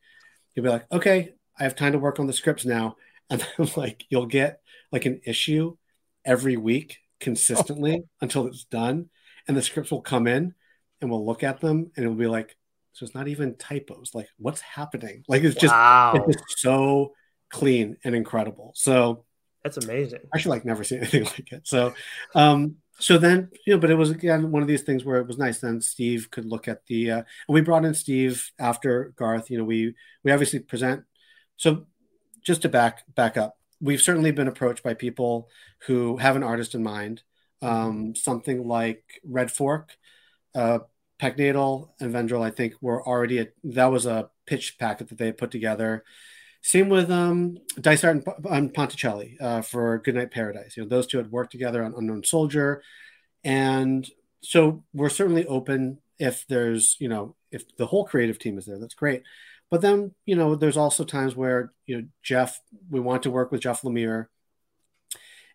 you'll 0.54 0.64
be 0.64 0.70
like, 0.70 0.86
okay, 0.92 1.34
I 1.58 1.64
have 1.64 1.76
time 1.76 1.92
to 1.92 1.98
work 1.98 2.18
on 2.20 2.26
the 2.26 2.32
scripts 2.32 2.64
now. 2.64 2.96
And 3.30 3.40
then 3.56 3.70
like 3.76 4.04
you'll 4.10 4.26
get 4.26 4.60
like 4.90 5.06
an 5.06 5.22
issue 5.24 5.76
every 6.22 6.58
week 6.58 6.98
consistently 7.18 8.02
until 8.20 8.46
it's 8.46 8.64
done. 8.64 9.08
And 9.48 9.56
the 9.56 9.62
scripts 9.62 9.90
will 9.90 10.02
come 10.02 10.26
in 10.26 10.54
and 11.00 11.10
we'll 11.10 11.24
look 11.24 11.42
at 11.42 11.60
them 11.60 11.90
and 11.96 12.04
it'll 12.04 12.16
be 12.16 12.26
like, 12.26 12.54
so 12.92 13.06
it's 13.06 13.14
not 13.14 13.28
even 13.28 13.56
typos. 13.56 14.10
Like, 14.12 14.28
what's 14.36 14.60
happening? 14.60 15.24
Like 15.28 15.44
it's 15.44 15.58
just 15.58 15.72
wow. 15.72 16.12
it's 16.14 16.36
just 16.36 16.58
so 16.58 17.14
clean 17.48 17.96
and 18.04 18.14
incredible. 18.14 18.72
So 18.74 19.24
that's 19.62 19.78
amazing. 19.78 20.20
I 20.34 20.38
should 20.38 20.50
like 20.50 20.66
never 20.66 20.84
see 20.84 20.98
anything 20.98 21.24
like 21.24 21.52
it. 21.52 21.66
So 21.66 21.94
um 22.34 22.76
so 22.98 23.18
then 23.18 23.50
you 23.66 23.72
know 23.72 23.80
but 23.80 23.90
it 23.90 23.94
was 23.94 24.10
again 24.10 24.50
one 24.50 24.62
of 24.62 24.68
these 24.68 24.82
things 24.82 25.04
where 25.04 25.18
it 25.18 25.26
was 25.26 25.38
nice 25.38 25.58
then 25.58 25.80
steve 25.80 26.30
could 26.30 26.44
look 26.44 26.68
at 26.68 26.84
the 26.86 27.10
uh, 27.10 27.16
and 27.16 27.26
we 27.48 27.60
brought 27.60 27.84
in 27.84 27.94
steve 27.94 28.50
after 28.58 29.12
garth 29.16 29.50
you 29.50 29.58
know 29.58 29.64
we 29.64 29.94
we 30.22 30.30
obviously 30.30 30.58
present 30.58 31.04
so 31.56 31.86
just 32.42 32.62
to 32.62 32.68
back 32.68 33.04
back 33.14 33.36
up, 33.36 33.56
we've 33.80 34.02
certainly 34.02 34.32
been 34.32 34.48
approached 34.48 34.82
by 34.82 34.94
people 34.94 35.48
who 35.86 36.16
have 36.18 36.36
an 36.36 36.42
artist 36.42 36.74
in 36.74 36.82
mind. 36.82 37.22
Um, 37.60 38.16
something 38.16 38.66
like 38.66 39.04
Red 39.24 39.52
Fork, 39.52 39.96
uh, 40.54 40.80
Paknadel, 41.20 41.90
and 42.00 42.12
Vendrell, 42.12 42.44
I 42.44 42.50
think, 42.50 42.74
were 42.80 43.06
already 43.06 43.46
that 43.62 43.86
was 43.86 44.06
a 44.06 44.30
pitch 44.46 44.78
packet 44.78 45.08
that 45.08 45.18
they 45.18 45.32
put 45.32 45.52
together. 45.52 46.04
Same 46.62 46.88
with 46.88 47.10
um, 47.10 47.58
Dysart 47.80 48.16
and, 48.16 48.46
and 48.48 48.72
Ponticelli 48.72 49.36
uh, 49.40 49.62
for 49.62 49.98
Goodnight 49.98 50.30
Paradise. 50.30 50.76
You 50.76 50.84
know, 50.84 50.88
those 50.88 51.08
two 51.08 51.18
had 51.18 51.32
worked 51.32 51.50
together 51.50 51.82
on 51.82 51.94
Unknown 51.96 52.22
Soldier, 52.22 52.82
and 53.42 54.08
so 54.42 54.84
we're 54.94 55.08
certainly 55.08 55.44
open 55.46 55.98
if 56.20 56.46
there's 56.48 56.96
you 57.00 57.08
know 57.08 57.34
if 57.50 57.76
the 57.76 57.86
whole 57.86 58.04
creative 58.04 58.38
team 58.38 58.58
is 58.58 58.66
there. 58.66 58.78
That's 58.78 58.94
great. 58.94 59.24
But 59.70 59.80
then 59.80 60.14
you 60.24 60.36
know 60.36 60.54
there's 60.54 60.76
also 60.76 61.02
times 61.02 61.34
where 61.34 61.72
you 61.86 61.96
know 61.96 62.06
Jeff, 62.22 62.60
we 62.88 63.00
want 63.00 63.24
to 63.24 63.30
work 63.30 63.50
with 63.50 63.62
Jeff 63.62 63.82
Lemire, 63.82 64.26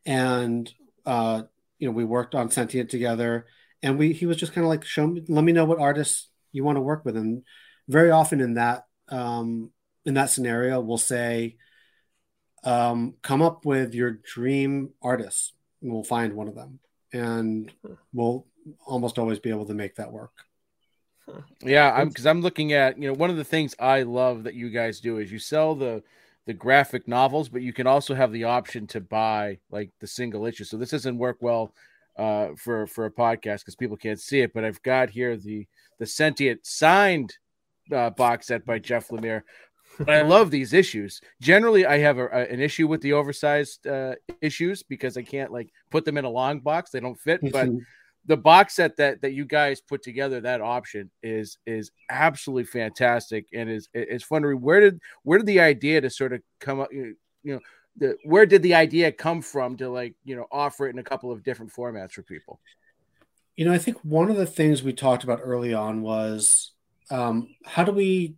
and 0.06 0.72
uh, 1.06 1.44
you 1.80 1.88
know 1.88 1.94
we 1.94 2.04
worked 2.04 2.36
on 2.36 2.52
Sentient 2.52 2.90
together, 2.90 3.46
and 3.82 3.98
we 3.98 4.12
he 4.12 4.26
was 4.26 4.36
just 4.36 4.54
kind 4.54 4.66
of 4.66 4.70
like 4.70 4.84
show 4.84 5.08
me, 5.08 5.24
let 5.30 5.46
me 5.46 5.54
know 5.54 5.66
what 5.66 5.80
artists 5.80 6.28
you 6.52 6.66
want 6.66 6.76
to 6.76 6.82
work 6.82 7.06
with, 7.06 7.16
and 7.16 7.44
very 7.88 8.12
often 8.12 8.42
in 8.42 8.56
that 8.56 8.88
um, 9.08 9.72
in 10.08 10.14
that 10.14 10.30
scenario, 10.30 10.80
we'll 10.80 10.98
say, 10.98 11.58
um, 12.64 13.16
come 13.22 13.42
up 13.42 13.66
with 13.66 13.94
your 13.94 14.12
dream 14.12 14.92
artists, 15.02 15.52
and 15.82 15.92
we'll 15.92 16.04
find 16.04 16.34
one 16.34 16.48
of 16.48 16.56
them, 16.56 16.80
and 17.14 17.72
we'll 18.14 18.48
almost 18.86 19.20
always 19.20 19.38
be 19.38 19.50
able 19.50 19.66
to 19.66 19.74
make 19.74 19.96
that 19.96 20.12
work. 20.12 20.32
Yeah, 21.62 21.92
I'm 21.94 22.08
because 22.08 22.26
I'm 22.26 22.42
looking 22.42 22.72
at 22.72 22.98
you 22.98 23.10
know 23.10 23.14
one 23.14 23.30
of 23.30 23.36
the 23.36 23.44
things 23.44 23.76
I 23.80 24.04
love 24.04 24.44
that 24.46 24.56
you 24.56 24.70
guys 24.70 25.02
do 25.02 25.18
is 25.18 25.30
you 25.32 25.40
sell 25.40 25.76
the 25.76 26.02
the 26.46 26.54
graphic 26.54 27.06
novels, 27.06 27.50
but 27.50 27.62
you 27.62 27.74
can 27.74 27.86
also 27.86 28.16
have 28.16 28.32
the 28.32 28.46
option 28.46 28.88
to 28.88 29.02
buy 29.02 29.60
like 29.70 29.92
the 30.00 30.08
single 30.08 30.46
issue. 30.46 30.64
So 30.64 30.78
this 30.78 30.92
doesn't 30.92 31.18
work 31.18 31.38
well 31.42 31.74
uh, 32.18 32.50
for 32.56 32.88
for 32.88 33.06
a 33.06 33.12
podcast 33.12 33.60
because 33.60 33.76
people 33.76 33.98
can't 33.98 34.22
see 34.22 34.40
it. 34.40 34.54
But 34.54 34.64
I've 34.64 34.82
got 34.82 35.10
here 35.10 35.36
the 35.36 35.68
the 36.00 36.06
sentient 36.06 36.66
signed 36.66 37.34
uh, 37.92 38.10
box 38.12 38.48
set 38.48 38.66
by 38.66 38.80
Jeff 38.80 39.10
Lemire. 39.10 39.44
But 39.98 40.10
I 40.10 40.22
love 40.24 40.52
these 40.52 40.74
issues. 40.74 41.22
Generally, 41.42 41.86
I 41.86 41.98
have 42.00 42.18
a, 42.18 42.26
a, 42.28 42.52
an 42.52 42.60
issue 42.60 42.88
with 42.88 43.02
the 43.02 43.14
oversized 43.14 43.88
uh, 43.88 44.16
issues 44.42 44.84
because 44.84 45.18
I 45.18 45.24
can't 45.24 45.52
like 45.52 45.72
put 45.90 46.06
them 46.06 46.18
in 46.18 46.26
a 46.26 46.30
long 46.30 46.60
box; 46.60 46.92
they 46.92 47.00
don't 47.00 47.20
fit. 47.20 47.42
But 47.52 47.70
the 48.28 48.38
box 48.38 48.76
set 48.76 48.98
that 48.98 49.22
that 49.22 49.34
you 49.34 49.46
guys 49.46 49.82
put 49.82 50.04
together, 50.04 50.42
that 50.42 50.62
option 50.62 51.10
is 51.24 51.58
is 51.66 51.92
absolutely 52.10 52.66
fantastic 52.66 53.48
and 53.54 53.70
is 53.70 53.90
it's 53.94 54.24
fun 54.24 54.42
to 54.42 54.50
read. 54.50 54.62
Where 54.62 54.82
did 54.82 55.00
where 55.24 55.40
did 55.40 55.48
the 55.48 55.62
idea 55.62 56.02
to 56.02 56.10
sort 56.10 56.34
of 56.34 56.42
come 56.60 56.82
up? 56.82 56.90
You 56.92 57.16
know, 57.44 57.60
the, 57.98 58.18
where 58.26 58.46
did 58.46 58.62
the 58.62 58.76
idea 58.76 59.12
come 59.12 59.42
from 59.42 59.78
to 59.78 59.90
like 59.90 60.14
you 60.24 60.36
know 60.36 60.46
offer 60.52 60.88
it 60.88 60.92
in 60.92 61.00
a 61.00 61.04
couple 61.04 61.32
of 61.32 61.44
different 61.44 61.72
formats 61.72 62.12
for 62.12 62.22
people? 62.22 62.60
You 63.56 63.66
know, 63.66 63.74
I 63.74 63.80
think 63.80 63.98
one 64.04 64.30
of 64.30 64.38
the 64.38 64.46
things 64.46 64.84
we 64.84 64.94
talked 64.94 65.24
about 65.24 65.40
early 65.42 65.74
on 65.74 66.02
was 66.02 66.72
um, 67.10 67.56
how 67.66 67.84
do 67.84 67.92
we 67.92 68.36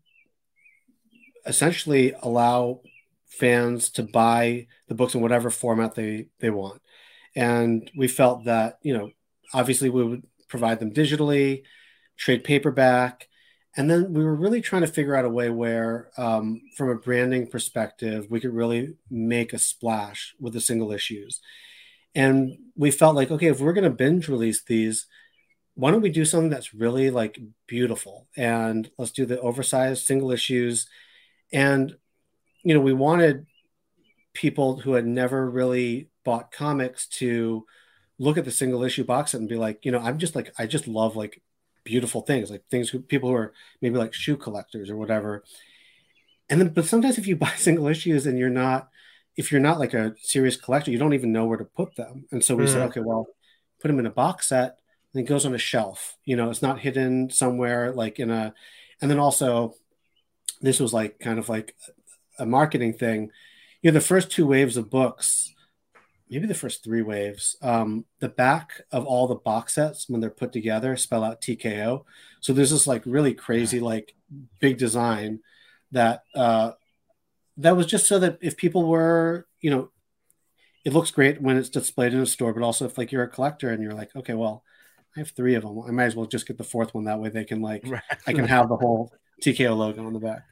essentially 1.46 2.14
allow 2.22 2.82
fans 3.28 3.90
to 3.92 4.04
buy 4.04 4.68
the 4.88 4.96
books 4.96 5.16
in 5.16 5.22
whatever 5.22 5.50
format 5.50 5.96
they 5.96 6.28
they 6.40 6.50
want, 6.50 6.82
and 7.36 7.90
we 7.98 8.08
felt 8.08 8.46
that 8.46 8.80
you 8.82 8.98
know 8.98 9.12
obviously 9.54 9.90
we 9.90 10.04
would 10.04 10.24
provide 10.48 10.80
them 10.80 10.92
digitally, 10.92 11.64
trade 12.18 12.44
paperback. 12.44 13.28
And 13.78 13.90
then 13.90 14.14
we 14.14 14.24
were 14.24 14.36
really 14.36 14.62
trying 14.62 14.82
to 14.82 14.88
figure 14.88 15.16
out 15.16 15.26
a 15.26 15.30
way 15.30 15.50
where, 15.50 16.10
um, 16.18 16.62
from 16.76 16.90
a 16.90 16.96
branding 16.96 17.48
perspective, 17.48 18.28
we 18.30 18.40
could 18.40 18.54
really 18.54 18.96
make 19.10 19.54
a 19.54 19.60
splash 19.60 20.36
with 20.40 20.54
the 20.54 20.60
single 20.60 20.92
issues. 20.92 21.40
And 22.16 22.58
we 22.76 22.92
felt 22.92 23.16
like, 23.16 23.32
okay, 23.32 23.48
if 23.48 23.60
we're 23.60 23.74
going 23.74 23.84
to 23.84 23.90
binge 23.90 24.28
release 24.28 24.64
these, 24.64 25.06
why 25.76 25.92
don't 25.92 26.02
we 26.02 26.10
do 26.10 26.26
something 26.26 26.50
that's 26.50 26.74
really 26.74 27.10
like 27.12 27.40
beautiful? 27.68 28.28
And 28.36 28.90
let's 28.98 29.12
do 29.12 29.26
the 29.26 29.40
oversized 29.40 30.06
single 30.06 30.32
issues. 30.32 30.88
And, 31.52 31.96
you 32.64 32.74
know, 32.74 32.80
we 32.80 32.94
wanted 32.94 33.46
people 34.34 34.80
who 34.80 34.94
had 34.94 35.06
never 35.06 35.50
really 35.50 36.10
bought 36.24 36.52
comics 36.52 37.08
to 37.08 37.66
look 38.18 38.38
at 38.38 38.46
the 38.46 38.52
single 38.52 38.84
issue 38.84 39.04
box 39.04 39.32
set 39.32 39.40
and 39.40 39.50
be 39.50 39.56
like, 39.56 39.86
you 39.86 39.92
know, 39.92 40.00
I'm 40.00 40.20
just 40.20 40.36
like, 40.36 40.54
I 40.58 40.68
just 40.68 40.88
love 40.88 41.16
like 41.16 41.42
beautiful 41.84 42.22
things, 42.22 42.52
like 42.52 42.64
things 42.70 42.90
who 42.90 43.00
people 43.00 43.30
who 43.30 43.36
are 43.36 43.54
maybe 43.82 43.98
like 43.98 44.14
shoe 44.14 44.38
collectors 44.38 44.90
or 44.90 44.98
whatever. 44.98 45.44
And 46.50 46.60
then, 46.60 46.70
but 46.70 46.86
sometimes 46.86 47.18
if 47.18 47.28
you 47.28 47.36
buy 47.38 47.54
single 47.58 47.88
issues 47.88 48.28
and 48.28 48.38
you're 48.38 48.50
not, 48.50 48.90
if 49.38 49.52
you're 49.52 49.62
not 49.62 49.80
like 49.80 49.94
a 49.94 50.16
serious 50.22 50.58
collector, 50.58 50.92
you 50.92 50.98
don't 50.98 51.14
even 51.14 51.32
know 51.32 51.46
where 51.46 51.58
to 51.58 51.66
put 51.66 51.96
them. 51.96 52.26
And 52.32 52.44
so 52.44 52.56
we 52.56 52.66
mm. 52.66 52.70
said, 52.70 52.82
okay, 52.90 53.00
well, 53.00 53.28
put 53.82 53.88
them 53.88 54.00
in 54.00 54.06
a 54.06 54.12
box 54.12 54.50
set 54.50 54.78
and 55.14 55.24
it 55.24 55.30
goes 55.30 55.46
on 55.46 55.56
a 55.56 55.60
shelf. 55.60 56.18
You 56.26 56.36
know, 56.36 56.50
it's 56.50 56.62
not 56.62 56.80
hidden 56.80 57.30
somewhere 57.30 57.94
like 57.94 58.20
in 58.20 58.30
a, 58.30 58.54
and 59.02 59.10
then 59.10 59.20
also 59.20 59.76
this 60.62 60.80
was 60.80 60.94
like 60.94 61.20
kind 61.20 61.40
of 61.40 61.50
like 61.50 61.76
a 62.38 62.46
marketing 62.46 62.94
thing. 62.94 63.32
You 63.82 63.92
know, 63.92 63.96
the 63.96 64.06
first 64.06 64.32
two 64.32 64.46
waves 64.46 64.78
of 64.78 64.90
books, 64.90 65.54
maybe 66.30 66.48
the 66.48 66.54
first 66.54 66.84
three 66.84 67.02
waves. 67.02 67.56
Um, 67.62 68.06
the 68.20 68.30
back 68.30 68.82
of 68.92 69.06
all 69.06 69.28
the 69.28 69.36
box 69.36 69.76
sets 69.76 70.10
when 70.10 70.22
they're 70.22 70.30
put 70.30 70.52
together 70.52 70.96
spell 70.98 71.24
out 71.24 71.42
TKO. 71.42 72.04
So 72.42 72.54
there's 72.54 72.72
this 72.72 72.88
like 72.88 73.04
really 73.06 73.34
crazy 73.34 73.80
like 73.80 74.16
big 74.60 74.78
design 74.78 75.40
that 75.92 76.24
uh, 76.36 76.72
that 77.58 77.76
was 77.76 77.86
just 77.86 78.08
so 78.08 78.20
that 78.20 78.38
if 78.42 78.58
people 78.58 78.88
were 78.88 79.48
you 79.62 79.70
know 79.70 79.92
it 80.86 80.94
looks 80.94 81.12
great 81.12 81.42
when 81.42 81.58
it's 81.58 81.70
displayed 81.70 82.14
in 82.14 82.22
a 82.22 82.26
store, 82.26 82.54
but 82.54 82.64
also 82.64 82.86
if 82.86 82.98
like 82.98 83.12
you're 83.12 83.24
a 83.24 83.30
collector 83.30 83.70
and 83.70 83.84
you're 83.84 83.94
like 83.94 84.16
okay 84.16 84.34
well 84.34 84.64
I 85.16 85.20
have 85.20 85.32
three 85.32 85.56
of 85.56 85.64
them 85.64 85.82
I 85.88 85.92
might 85.92 86.06
as 86.06 86.16
well 86.16 86.26
just 86.26 86.48
get 86.48 86.58
the 86.58 86.64
fourth 86.64 86.94
one 86.94 87.06
that 87.06 87.20
way 87.20 87.30
they 87.30 87.44
can 87.44 87.62
like 87.62 87.84
right. 87.86 88.02
I 88.28 88.34
can 88.34 88.46
have 88.46 88.70
the 88.70 88.78
whole 88.78 89.12
TKO 89.42 89.76
logo 89.78 90.06
on 90.06 90.14
the 90.14 90.20
back. 90.20 90.46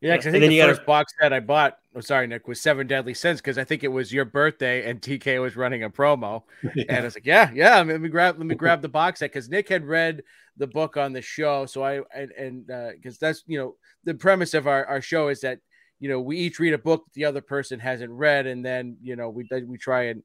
Yeah, 0.00 0.18
because 0.18 0.26
I 0.26 0.30
think 0.32 0.50
the 0.50 0.60
first 0.60 0.80
gotta... 0.80 0.86
box 0.86 1.12
set 1.18 1.32
I 1.32 1.40
bought, 1.40 1.78
oh, 1.96 2.00
sorry, 2.00 2.26
Nick, 2.26 2.46
was 2.46 2.60
Seven 2.60 2.86
Deadly 2.86 3.14
Sins 3.14 3.40
because 3.40 3.56
I 3.56 3.64
think 3.64 3.84
it 3.84 3.88
was 3.88 4.12
your 4.12 4.26
birthday 4.26 4.88
and 4.88 5.00
TK 5.00 5.40
was 5.40 5.56
running 5.56 5.82
a 5.82 5.88
promo, 5.88 6.42
yeah. 6.74 6.84
and 6.90 6.98
I 6.98 7.04
was 7.04 7.16
like, 7.16 7.24
yeah, 7.24 7.50
yeah, 7.54 7.80
let 7.80 8.00
me 8.00 8.10
grab, 8.10 8.36
let 8.36 8.46
me 8.46 8.54
grab 8.54 8.82
the 8.82 8.88
box 8.88 9.20
set 9.20 9.32
because 9.32 9.48
Nick 9.48 9.68
had 9.70 9.86
read 9.86 10.22
the 10.58 10.66
book 10.66 10.98
on 10.98 11.14
the 11.14 11.22
show, 11.22 11.64
so 11.64 11.82
I 11.82 12.02
and 12.14 12.30
and 12.32 12.66
because 12.66 13.14
uh, 13.14 13.18
that's 13.20 13.44
you 13.46 13.58
know 13.58 13.76
the 14.04 14.14
premise 14.14 14.52
of 14.52 14.66
our 14.66 14.84
our 14.86 15.00
show 15.00 15.28
is 15.28 15.40
that 15.40 15.60
you 16.00 16.10
know 16.10 16.20
we 16.20 16.36
each 16.36 16.58
read 16.58 16.74
a 16.74 16.78
book 16.78 17.04
that 17.06 17.14
the 17.14 17.24
other 17.24 17.40
person 17.40 17.80
hasn't 17.80 18.12
read, 18.12 18.46
and 18.46 18.62
then 18.62 18.98
you 19.02 19.16
know 19.16 19.30
we 19.30 19.48
we 19.66 19.78
try 19.78 20.04
and 20.04 20.22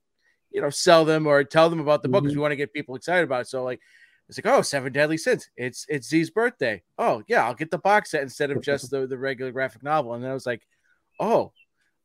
you 0.52 0.62
know 0.62 0.70
sell 0.70 1.06
them 1.06 1.26
or 1.26 1.44
tell 1.46 1.70
them 1.70 1.80
about 1.80 2.02
the 2.02 2.10
book 2.10 2.24
because 2.24 2.34
mm-hmm. 2.34 2.40
we 2.40 2.42
want 2.42 2.52
to 2.52 2.58
get 2.58 2.74
people 2.74 2.96
excited 2.96 3.24
about 3.24 3.42
it. 3.42 3.48
So 3.48 3.64
like 3.64 3.80
it's 4.30 4.38
like, 4.38 4.54
oh, 4.54 4.62
seven 4.62 4.94
deadly 4.94 5.18
sins. 5.18 5.50
It's 5.58 5.88
it's 5.90 6.08
Tze's 6.08 6.30
birthday. 6.30 6.84
Oh, 7.00 7.24
yeah, 7.28 7.46
I'll 7.46 7.56
get 7.56 7.72
the 7.72 7.80
box 7.80 8.12
set 8.12 8.22
instead 8.22 8.52
of 8.52 8.62
just 8.62 8.92
the, 8.92 9.08
the 9.08 9.18
regular 9.18 9.52
graphic 9.52 9.82
novel. 9.82 10.14
And 10.14 10.24
then 10.24 10.30
I 10.30 10.36
was 10.36 10.46
like, 10.46 10.62
oh, 11.20 11.52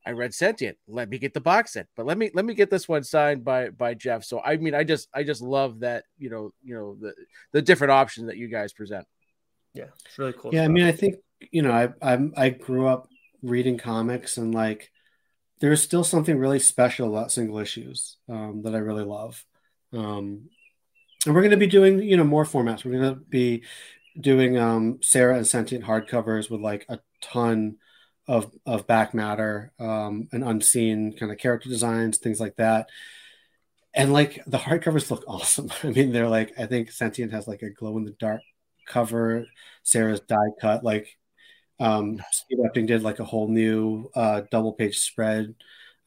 I 0.06 0.12
read 0.12 0.32
Sentient. 0.32 0.78
Let 0.88 1.10
me 1.10 1.18
get 1.18 1.34
the 1.34 1.42
box 1.42 1.74
set. 1.74 1.86
But 1.94 2.06
let 2.06 2.16
me 2.16 2.30
let 2.32 2.46
me 2.46 2.54
get 2.54 2.70
this 2.70 2.88
one 2.88 3.04
signed 3.04 3.44
by 3.44 3.68
by 3.68 3.92
Jeff. 3.92 4.24
So 4.24 4.40
I 4.40 4.56
mean, 4.56 4.74
I 4.74 4.84
just 4.84 5.08
I 5.14 5.22
just 5.22 5.42
love 5.42 5.80
that, 5.80 6.04
you 6.18 6.30
know, 6.30 6.52
you 6.62 6.74
know, 6.74 6.96
the 6.98 7.14
the 7.52 7.60
different 7.60 7.90
options 7.90 8.28
that 8.28 8.38
you 8.38 8.48
guys 8.48 8.72
present. 8.72 9.06
Yeah, 9.74 9.88
it's 10.06 10.18
really 10.18 10.32
cool. 10.32 10.50
Yeah, 10.54 10.62
stuff. 10.62 10.70
I 10.70 10.72
mean, 10.72 10.84
I 10.86 10.92
think, 10.92 11.16
you 11.52 11.60
know, 11.60 11.72
I 11.72 11.88
I'm 12.00 12.32
I 12.38 12.48
grew 12.48 12.86
up 12.86 13.06
reading 13.42 13.76
comics 13.76 14.38
and 14.38 14.54
like 14.54 14.90
there's 15.60 15.82
still 15.82 16.04
something 16.04 16.38
really 16.38 16.58
special 16.58 17.08
about 17.08 17.32
single 17.32 17.58
issues 17.58 18.16
um, 18.30 18.62
that 18.64 18.74
I 18.74 18.78
really 18.78 19.04
love. 19.04 19.44
Um, 19.92 20.48
and 21.24 21.34
we're 21.34 21.42
going 21.42 21.50
to 21.50 21.56
be 21.56 21.66
doing 21.66 22.02
you 22.02 22.16
know 22.16 22.24
more 22.24 22.44
formats. 22.44 22.84
We're 22.84 22.98
going 23.00 23.14
to 23.14 23.20
be 23.20 23.62
doing 24.20 24.58
um, 24.58 24.98
Sara 25.02 25.36
and 25.36 25.46
Sentient 25.46 25.84
hardcovers 25.84 26.50
with 26.50 26.60
like 26.60 26.86
a 26.88 27.00
ton 27.20 27.76
of 28.28 28.50
of 28.66 28.86
back 28.86 29.14
matter 29.14 29.72
um, 29.78 30.28
and 30.32 30.44
unseen 30.44 31.16
kind 31.16 31.32
of 31.32 31.38
character 31.38 31.68
designs, 31.68 32.18
things 32.18 32.40
like 32.40 32.56
that. 32.56 32.88
And 33.94 34.12
like 34.12 34.42
the 34.46 34.58
hardcovers 34.58 35.10
look 35.10 35.24
awesome. 35.28 35.70
I 35.82 35.88
mean, 35.88 36.12
they're 36.12 36.28
like 36.28 36.52
I 36.58 36.66
think 36.66 36.90
Sentient 36.90 37.32
has 37.32 37.46
like 37.48 37.62
a 37.62 37.70
glow 37.70 37.96
in 37.98 38.04
the 38.04 38.12
dark 38.12 38.42
cover. 38.86 39.46
Sara's 39.82 40.20
die 40.20 40.36
cut. 40.60 40.84
Like 40.84 41.16
um, 41.80 42.22
Steve 42.32 42.58
Epting 42.60 42.86
did 42.86 43.02
like 43.02 43.20
a 43.20 43.24
whole 43.24 43.48
new 43.48 44.10
uh, 44.14 44.42
double 44.50 44.72
page 44.74 44.98
spread 44.98 45.54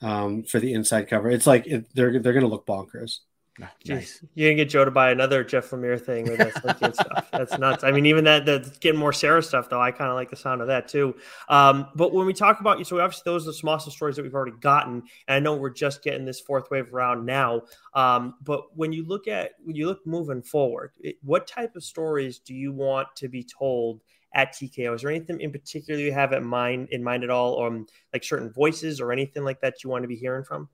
um, 0.01 0.43
for 0.43 0.59
the 0.59 0.73
inside 0.73 1.09
cover. 1.09 1.29
It's 1.29 1.47
like 1.47 1.67
it, 1.67 1.85
they're 1.93 2.19
they're 2.19 2.33
gonna 2.33 2.47
look 2.47 2.67
bonkers. 2.67 3.19
Oh, 3.61 3.67
nice. 3.87 4.23
You 4.35 4.49
can 4.49 4.57
get 4.57 4.69
Joe 4.69 4.85
to 4.85 4.91
buy 4.91 5.09
another 5.09 5.43
Jeff 5.43 5.71
Lemire 5.71 5.99
thing 5.99 6.25
with 6.25 6.37
that 6.37 6.95
stuff. 6.95 7.27
That's 7.31 7.57
nuts. 7.57 7.83
I 7.83 7.91
mean, 7.91 8.05
even 8.05 8.23
that 8.25 8.45
the 8.45 8.71
getting 8.79 8.99
more 8.99 9.13
Sara 9.13 9.41
stuff 9.41 9.69
though, 9.69 9.81
I 9.81 9.91
kind 9.91 10.09
of 10.09 10.15
like 10.15 10.29
the 10.29 10.35
sound 10.35 10.61
of 10.61 10.67
that 10.67 10.87
too. 10.87 11.15
Um, 11.49 11.87
but 11.95 12.13
when 12.13 12.27
we 12.27 12.33
talk 12.33 12.59
about 12.59 12.77
you, 12.77 12.85
so 12.85 12.99
obviously 12.99 13.23
those 13.25 13.47
are 13.47 13.53
some 13.53 13.69
awesome 13.69 13.91
stories 13.91 14.15
that 14.15 14.23
we've 14.23 14.35
already 14.35 14.57
gotten, 14.59 15.03
and 15.27 15.35
I 15.35 15.39
know 15.39 15.55
we're 15.55 15.71
just 15.71 16.03
getting 16.03 16.25
this 16.25 16.39
fourth 16.39 16.69
wave 16.69 16.93
round 16.93 17.25
now. 17.25 17.63
Um, 17.93 18.35
but 18.43 18.75
when 18.75 18.93
you 18.93 19.05
look 19.05 19.27
at 19.27 19.53
when 19.63 19.75
you 19.75 19.87
look 19.87 20.05
moving 20.05 20.43
forward, 20.43 20.91
it, 20.99 21.15
what 21.23 21.47
type 21.47 21.75
of 21.75 21.83
stories 21.83 22.39
do 22.39 22.53
you 22.53 22.71
want 22.71 23.07
to 23.15 23.27
be 23.27 23.43
told 23.43 24.01
at 24.33 24.53
TKO. 24.53 24.93
Is 24.93 25.01
there 25.01 25.09
anything 25.09 25.41
in 25.41 25.51
particular 25.51 25.99
you 25.99 26.11
have 26.11 26.31
in 26.33 26.45
mind 26.45 26.89
in 26.91 27.03
mind 27.03 27.23
at 27.23 27.29
all, 27.29 27.53
or 27.53 27.67
um, 27.67 27.87
like 28.13 28.23
certain 28.23 28.51
voices 28.51 29.01
or 29.01 29.11
anything 29.11 29.43
like 29.43 29.61
that 29.61 29.83
you 29.83 29.89
want 29.89 30.03
to 30.03 30.07
be 30.07 30.15
hearing 30.15 30.43
from? 30.43 30.69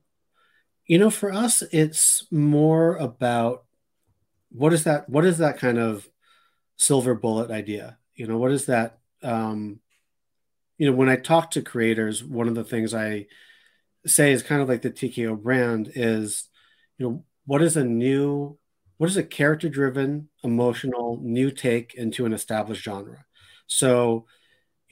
You 0.86 0.98
know, 0.98 1.10
for 1.10 1.32
us, 1.32 1.62
it's 1.72 2.26
more 2.30 2.96
about 2.96 3.64
what 4.50 4.72
is 4.72 4.84
that? 4.84 5.08
What 5.08 5.24
is 5.24 5.38
that 5.38 5.58
kind 5.58 5.78
of 5.78 6.08
silver 6.76 7.14
bullet 7.14 7.50
idea? 7.50 7.98
You 8.14 8.26
know, 8.26 8.38
what 8.38 8.52
is 8.52 8.66
that? 8.66 8.98
Um, 9.22 9.80
you 10.78 10.90
know, 10.90 10.96
when 10.96 11.08
I 11.08 11.16
talk 11.16 11.52
to 11.52 11.62
creators, 11.62 12.22
one 12.22 12.48
of 12.48 12.54
the 12.54 12.64
things 12.64 12.94
I 12.94 13.26
say 14.06 14.32
is 14.32 14.42
kind 14.42 14.60
of 14.60 14.68
like 14.68 14.82
the 14.82 14.90
TKO 14.90 15.40
brand 15.40 15.90
is, 15.94 16.48
you 16.98 17.06
know, 17.08 17.24
what 17.46 17.62
is 17.62 17.76
a 17.76 17.84
new, 17.84 18.58
what 18.98 19.08
is 19.08 19.16
a 19.16 19.22
character 19.24 19.68
driven, 19.68 20.28
emotional 20.42 21.18
new 21.22 21.50
take 21.50 21.94
into 21.94 22.26
an 22.26 22.32
established 22.32 22.84
genre? 22.84 23.24
So, 23.66 24.26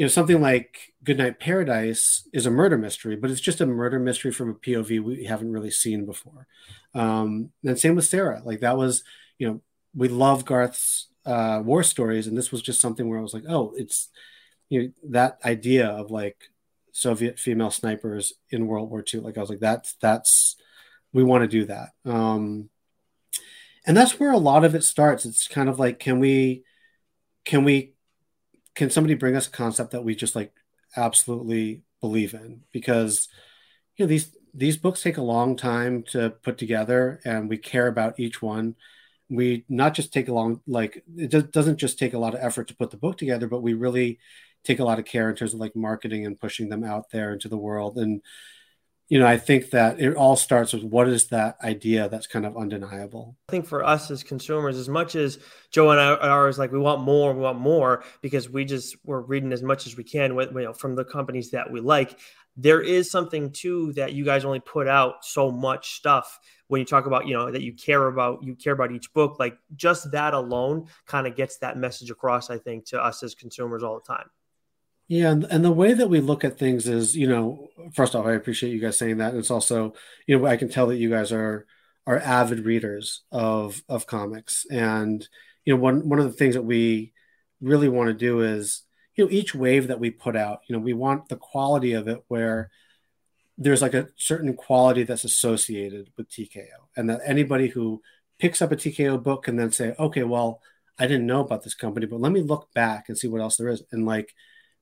you 0.02 0.06
know, 0.06 0.10
something 0.10 0.40
like 0.40 0.92
Goodnight 1.04 1.38
Paradise 1.38 2.28
is 2.32 2.44
a 2.44 2.50
murder 2.50 2.76
mystery, 2.76 3.14
but 3.14 3.30
it's 3.30 3.40
just 3.40 3.60
a 3.60 3.66
murder 3.66 4.00
mystery 4.00 4.32
from 4.32 4.50
a 4.50 4.54
POV 4.54 5.00
we 5.00 5.26
haven't 5.26 5.52
really 5.52 5.70
seen 5.70 6.06
before. 6.06 6.48
Um, 6.92 7.52
and 7.64 7.78
same 7.78 7.94
with 7.94 8.06
Sara. 8.06 8.42
Like 8.44 8.58
that 8.62 8.76
was, 8.76 9.04
you 9.38 9.46
know, 9.46 9.60
we 9.94 10.08
love 10.08 10.44
Garth's 10.44 11.06
uh, 11.24 11.62
war 11.64 11.84
stories, 11.84 12.26
and 12.26 12.36
this 12.36 12.50
was 12.50 12.62
just 12.62 12.80
something 12.80 13.08
where 13.08 13.20
I 13.20 13.22
was 13.22 13.32
like, 13.32 13.44
oh, 13.48 13.74
it's 13.76 14.08
you 14.70 14.82
know 14.82 14.92
that 15.10 15.38
idea 15.44 15.86
of 15.86 16.10
like 16.10 16.50
Soviet 16.90 17.38
female 17.38 17.70
snipers 17.70 18.32
in 18.50 18.66
World 18.66 18.90
War 18.90 19.04
II. 19.14 19.20
Like 19.20 19.38
I 19.38 19.40
was 19.40 19.50
like, 19.50 19.60
that's 19.60 19.94
that's 20.02 20.56
we 21.12 21.22
want 21.22 21.42
to 21.42 21.48
do 21.48 21.66
that. 21.66 21.90
Um, 22.04 22.70
and 23.86 23.96
that's 23.96 24.18
where 24.18 24.32
a 24.32 24.36
lot 24.36 24.64
of 24.64 24.74
it 24.74 24.82
starts. 24.82 25.24
It's 25.24 25.46
kind 25.46 25.68
of 25.68 25.78
like, 25.78 26.00
can 26.00 26.18
we, 26.18 26.64
can 27.44 27.62
we, 27.62 27.91
can 28.74 28.90
somebody 28.90 29.14
bring 29.14 29.36
us 29.36 29.46
a 29.46 29.50
concept 29.50 29.92
that 29.92 30.04
we 30.04 30.14
just 30.14 30.36
like 30.36 30.52
absolutely 30.96 31.82
believe 32.00 32.34
in? 32.34 32.62
Because 32.72 33.28
you 33.96 34.04
know 34.04 34.08
these 34.08 34.36
these 34.54 34.76
books 34.76 35.02
take 35.02 35.16
a 35.16 35.22
long 35.22 35.56
time 35.56 36.02
to 36.10 36.30
put 36.42 36.58
together, 36.58 37.20
and 37.24 37.48
we 37.48 37.56
care 37.58 37.88
about 37.88 38.20
each 38.20 38.42
one. 38.42 38.76
We 39.28 39.64
not 39.68 39.94
just 39.94 40.12
take 40.12 40.28
a 40.28 40.34
long 40.34 40.60
like 40.66 41.02
it 41.16 41.52
doesn't 41.52 41.78
just 41.78 41.98
take 41.98 42.14
a 42.14 42.18
lot 42.18 42.34
of 42.34 42.40
effort 42.42 42.68
to 42.68 42.76
put 42.76 42.90
the 42.90 42.96
book 42.96 43.18
together, 43.18 43.48
but 43.48 43.62
we 43.62 43.74
really 43.74 44.18
take 44.64 44.78
a 44.78 44.84
lot 44.84 44.98
of 44.98 45.04
care 45.04 45.28
in 45.28 45.36
terms 45.36 45.54
of 45.54 45.60
like 45.60 45.74
marketing 45.74 46.26
and 46.26 46.38
pushing 46.38 46.68
them 46.68 46.84
out 46.84 47.10
there 47.10 47.32
into 47.32 47.48
the 47.48 47.56
world. 47.56 47.98
And 47.98 48.22
you 49.08 49.18
know, 49.18 49.26
I 49.26 49.36
think 49.36 49.70
that 49.70 50.00
it 50.00 50.14
all 50.14 50.36
starts 50.36 50.72
with 50.72 50.84
what 50.84 51.08
is 51.08 51.26
that 51.26 51.58
idea 51.62 52.08
that's 52.08 52.26
kind 52.26 52.46
of 52.46 52.56
undeniable. 52.56 53.36
I 53.48 53.52
think 53.52 53.66
for 53.66 53.84
us 53.84 54.10
as 54.10 54.22
consumers, 54.22 54.78
as 54.78 54.88
much 54.88 55.16
as 55.16 55.38
Joe 55.70 55.90
and 55.90 56.00
I 56.00 56.14
are 56.14 56.40
always 56.40 56.58
like, 56.58 56.72
we 56.72 56.78
want 56.78 57.02
more, 57.02 57.34
we 57.34 57.40
want 57.40 57.58
more, 57.58 58.04
because 58.22 58.48
we 58.48 58.64
just 58.64 58.96
we're 59.04 59.20
reading 59.20 59.52
as 59.52 59.62
much 59.62 59.86
as 59.86 59.96
we 59.96 60.04
can 60.04 60.34
with 60.34 60.52
you 60.52 60.62
know 60.62 60.72
from 60.72 60.94
the 60.94 61.04
companies 61.04 61.50
that 61.50 61.70
we 61.70 61.80
like. 61.80 62.18
There 62.56 62.82
is 62.82 63.10
something 63.10 63.50
too 63.50 63.92
that 63.94 64.12
you 64.12 64.24
guys 64.24 64.44
only 64.44 64.60
put 64.60 64.86
out 64.86 65.24
so 65.24 65.50
much 65.50 65.94
stuff 65.94 66.38
when 66.72 66.78
you 66.78 66.86
talk 66.86 67.04
about 67.04 67.26
you 67.26 67.34
know 67.34 67.50
that 67.50 67.60
you 67.60 67.74
care 67.74 68.06
about 68.06 68.42
you 68.42 68.54
care 68.54 68.72
about 68.72 68.92
each 68.92 69.12
book 69.12 69.38
like 69.38 69.58
just 69.76 70.10
that 70.12 70.32
alone 70.32 70.86
kind 71.04 71.26
of 71.26 71.36
gets 71.36 71.58
that 71.58 71.76
message 71.76 72.10
across 72.10 72.48
i 72.48 72.56
think 72.56 72.86
to 72.86 72.98
us 72.98 73.22
as 73.22 73.34
consumers 73.34 73.82
all 73.82 73.96
the 73.96 74.14
time 74.14 74.24
yeah, 75.12 75.30
and, 75.30 75.44
and 75.44 75.62
the 75.62 75.70
way 75.70 75.92
that 75.92 76.08
we 76.08 76.22
look 76.22 76.42
at 76.42 76.58
things 76.58 76.88
is, 76.88 77.14
you 77.14 77.28
know, 77.28 77.68
first 77.92 78.14
off, 78.14 78.24
I 78.24 78.32
appreciate 78.32 78.72
you 78.72 78.80
guys 78.80 78.96
saying 78.96 79.18
that. 79.18 79.32
And 79.32 79.38
it's 79.40 79.50
also, 79.50 79.92
you 80.26 80.38
know, 80.38 80.46
I 80.46 80.56
can 80.56 80.70
tell 80.70 80.86
that 80.86 80.96
you 80.96 81.10
guys 81.10 81.32
are 81.32 81.66
are 82.06 82.18
avid 82.18 82.64
readers 82.64 83.22
of 83.30 83.82
of 83.90 84.06
comics. 84.06 84.64
And, 84.70 85.28
you 85.66 85.74
know, 85.74 85.82
one 85.82 86.08
one 86.08 86.18
of 86.18 86.24
the 86.24 86.32
things 86.32 86.54
that 86.54 86.62
we 86.64 87.12
really 87.60 87.90
want 87.90 88.08
to 88.08 88.14
do 88.14 88.40
is, 88.40 88.84
you 89.14 89.26
know, 89.26 89.30
each 89.30 89.54
wave 89.54 89.88
that 89.88 90.00
we 90.00 90.10
put 90.10 90.34
out, 90.34 90.60
you 90.66 90.74
know, 90.74 90.80
we 90.80 90.94
want 90.94 91.28
the 91.28 91.36
quality 91.36 91.92
of 91.92 92.08
it 92.08 92.24
where 92.28 92.70
there's 93.58 93.82
like 93.82 93.92
a 93.92 94.08
certain 94.16 94.54
quality 94.54 95.02
that's 95.02 95.24
associated 95.24 96.10
with 96.16 96.30
TKO. 96.30 96.88
And 96.96 97.10
that 97.10 97.20
anybody 97.26 97.68
who 97.68 98.00
picks 98.38 98.62
up 98.62 98.72
a 98.72 98.76
TKO 98.76 99.22
book 99.22 99.42
can 99.42 99.56
then 99.56 99.72
say, 99.72 99.94
okay, 99.98 100.22
well, 100.22 100.62
I 100.98 101.06
didn't 101.06 101.26
know 101.26 101.40
about 101.40 101.64
this 101.64 101.74
company, 101.74 102.06
but 102.06 102.20
let 102.20 102.32
me 102.32 102.40
look 102.40 102.72
back 102.72 103.10
and 103.10 103.18
see 103.18 103.28
what 103.28 103.42
else 103.42 103.58
there 103.58 103.68
is. 103.68 103.82
And 103.92 104.06
like 104.06 104.32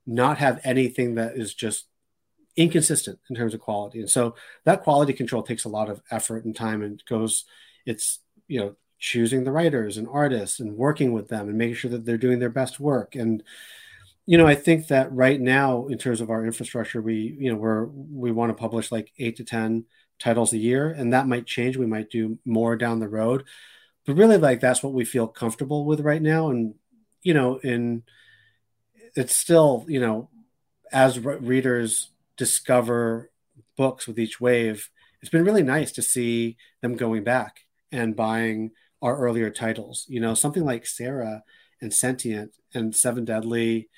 not 0.06 0.38
have 0.38 0.60
anything 0.64 1.14
that 1.16 1.36
is 1.36 1.54
just 1.54 1.86
inconsistent 2.56 3.18
in 3.28 3.36
terms 3.36 3.54
of 3.54 3.60
quality. 3.60 4.00
And 4.00 4.10
so 4.10 4.34
that 4.64 4.82
quality 4.82 5.12
control 5.12 5.42
takes 5.42 5.64
a 5.64 5.68
lot 5.68 5.88
of 5.88 6.02
effort 6.10 6.44
and 6.44 6.54
time 6.54 6.82
and 6.82 7.02
goes, 7.08 7.44
it's, 7.86 8.20
you 8.48 8.60
know, 8.60 8.76
choosing 8.98 9.44
the 9.44 9.52
writers 9.52 9.96
and 9.96 10.06
artists 10.10 10.60
and 10.60 10.76
working 10.76 11.12
with 11.12 11.28
them 11.28 11.48
and 11.48 11.56
making 11.56 11.76
sure 11.76 11.90
that 11.90 12.04
they're 12.04 12.18
doing 12.18 12.38
their 12.38 12.50
best 12.50 12.78
work. 12.78 13.14
And, 13.14 13.42
you 14.26 14.36
know, 14.36 14.46
I 14.46 14.54
think 14.54 14.88
that 14.88 15.10
right 15.12 15.40
now, 15.40 15.86
in 15.86 15.96
terms 15.96 16.20
of 16.20 16.30
our 16.30 16.44
infrastructure, 16.44 17.00
we, 17.00 17.36
you 17.38 17.50
know, 17.50 17.56
we're, 17.56 17.86
we 17.86 18.30
want 18.30 18.50
to 18.50 18.60
publish 18.60 18.92
like 18.92 19.12
eight 19.18 19.36
to 19.36 19.44
10 19.44 19.84
titles 20.18 20.52
a 20.52 20.58
year, 20.58 20.90
and 20.90 21.12
that 21.12 21.26
might 21.26 21.46
change. 21.46 21.76
We 21.76 21.86
might 21.86 22.10
do 22.10 22.38
more 22.44 22.76
down 22.76 23.00
the 23.00 23.08
road. 23.08 23.44
But 24.06 24.16
really, 24.16 24.36
like, 24.36 24.60
that's 24.60 24.82
what 24.82 24.92
we 24.92 25.04
feel 25.04 25.26
comfortable 25.26 25.84
with 25.84 26.00
right 26.00 26.22
now. 26.22 26.50
And, 26.50 26.74
you 27.22 27.32
know, 27.32 27.56
in, 27.56 28.02
it's 29.16 29.36
still 29.36 29.84
you 29.88 30.00
know 30.00 30.28
as 30.92 31.18
re- 31.18 31.36
readers 31.36 32.10
discover 32.36 33.30
books 33.76 34.06
with 34.06 34.18
each 34.18 34.40
wave 34.40 34.90
it's 35.20 35.30
been 35.30 35.44
really 35.44 35.62
nice 35.62 35.92
to 35.92 36.02
see 36.02 36.56
them 36.80 36.96
going 36.96 37.24
back 37.24 37.60
and 37.92 38.16
buying 38.16 38.70
our 39.02 39.16
earlier 39.16 39.50
titles. 39.50 40.06
You 40.08 40.20
know 40.20 40.34
something 40.34 40.64
like 40.64 40.86
sara 40.86 41.42
and 41.80 41.92
sentient 41.92 42.52
and 42.74 42.94
seven 42.94 43.24
deadly 43.24 43.88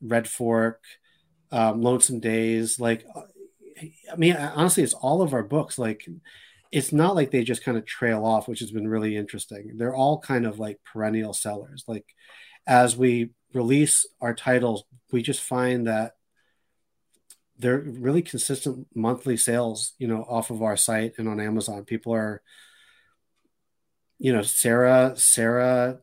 red 0.00 0.28
fork 0.28 0.82
um, 1.52 1.80
lonesome 1.80 2.20
days 2.20 2.78
like 2.78 3.06
i 4.12 4.16
mean 4.16 4.36
honestly 4.36 4.82
it's 4.82 4.94
all 4.94 5.22
of 5.22 5.32
our 5.32 5.42
books. 5.42 5.78
Like 5.78 6.06
it's 6.72 6.92
not 6.92 7.14
like 7.14 7.30
they 7.30 7.44
just 7.44 7.64
kind 7.64 7.78
of 7.78 7.86
trail 7.86 8.24
off 8.24 8.48
which 8.48 8.60
has 8.60 8.70
been 8.70 8.88
really 8.88 9.16
interesting. 9.16 9.72
They're 9.76 9.94
all 9.94 10.18
kind 10.18 10.46
of 10.46 10.58
like 10.58 10.80
perennial 10.84 11.32
sellers. 11.32 11.84
Like 11.86 12.06
as 12.66 12.96
we 12.96 13.30
release 13.52 14.06
our 14.20 14.34
titles, 14.34 14.84
we 15.12 15.22
just 15.22 15.40
find 15.40 15.86
that 15.86 16.12
they're 17.58 17.78
really 17.78 18.22
consistent 18.22 18.86
monthly 18.94 19.36
sales, 19.36 19.94
you 19.98 20.06
know, 20.06 20.22
off 20.28 20.50
of 20.50 20.62
our 20.62 20.76
site 20.76 21.14
and 21.18 21.28
on 21.28 21.40
Amazon. 21.40 21.84
People 21.84 22.14
are, 22.14 22.42
you 24.18 24.32
know, 24.32 24.42
Sara, 24.42 25.14
Sara, 25.16 26.00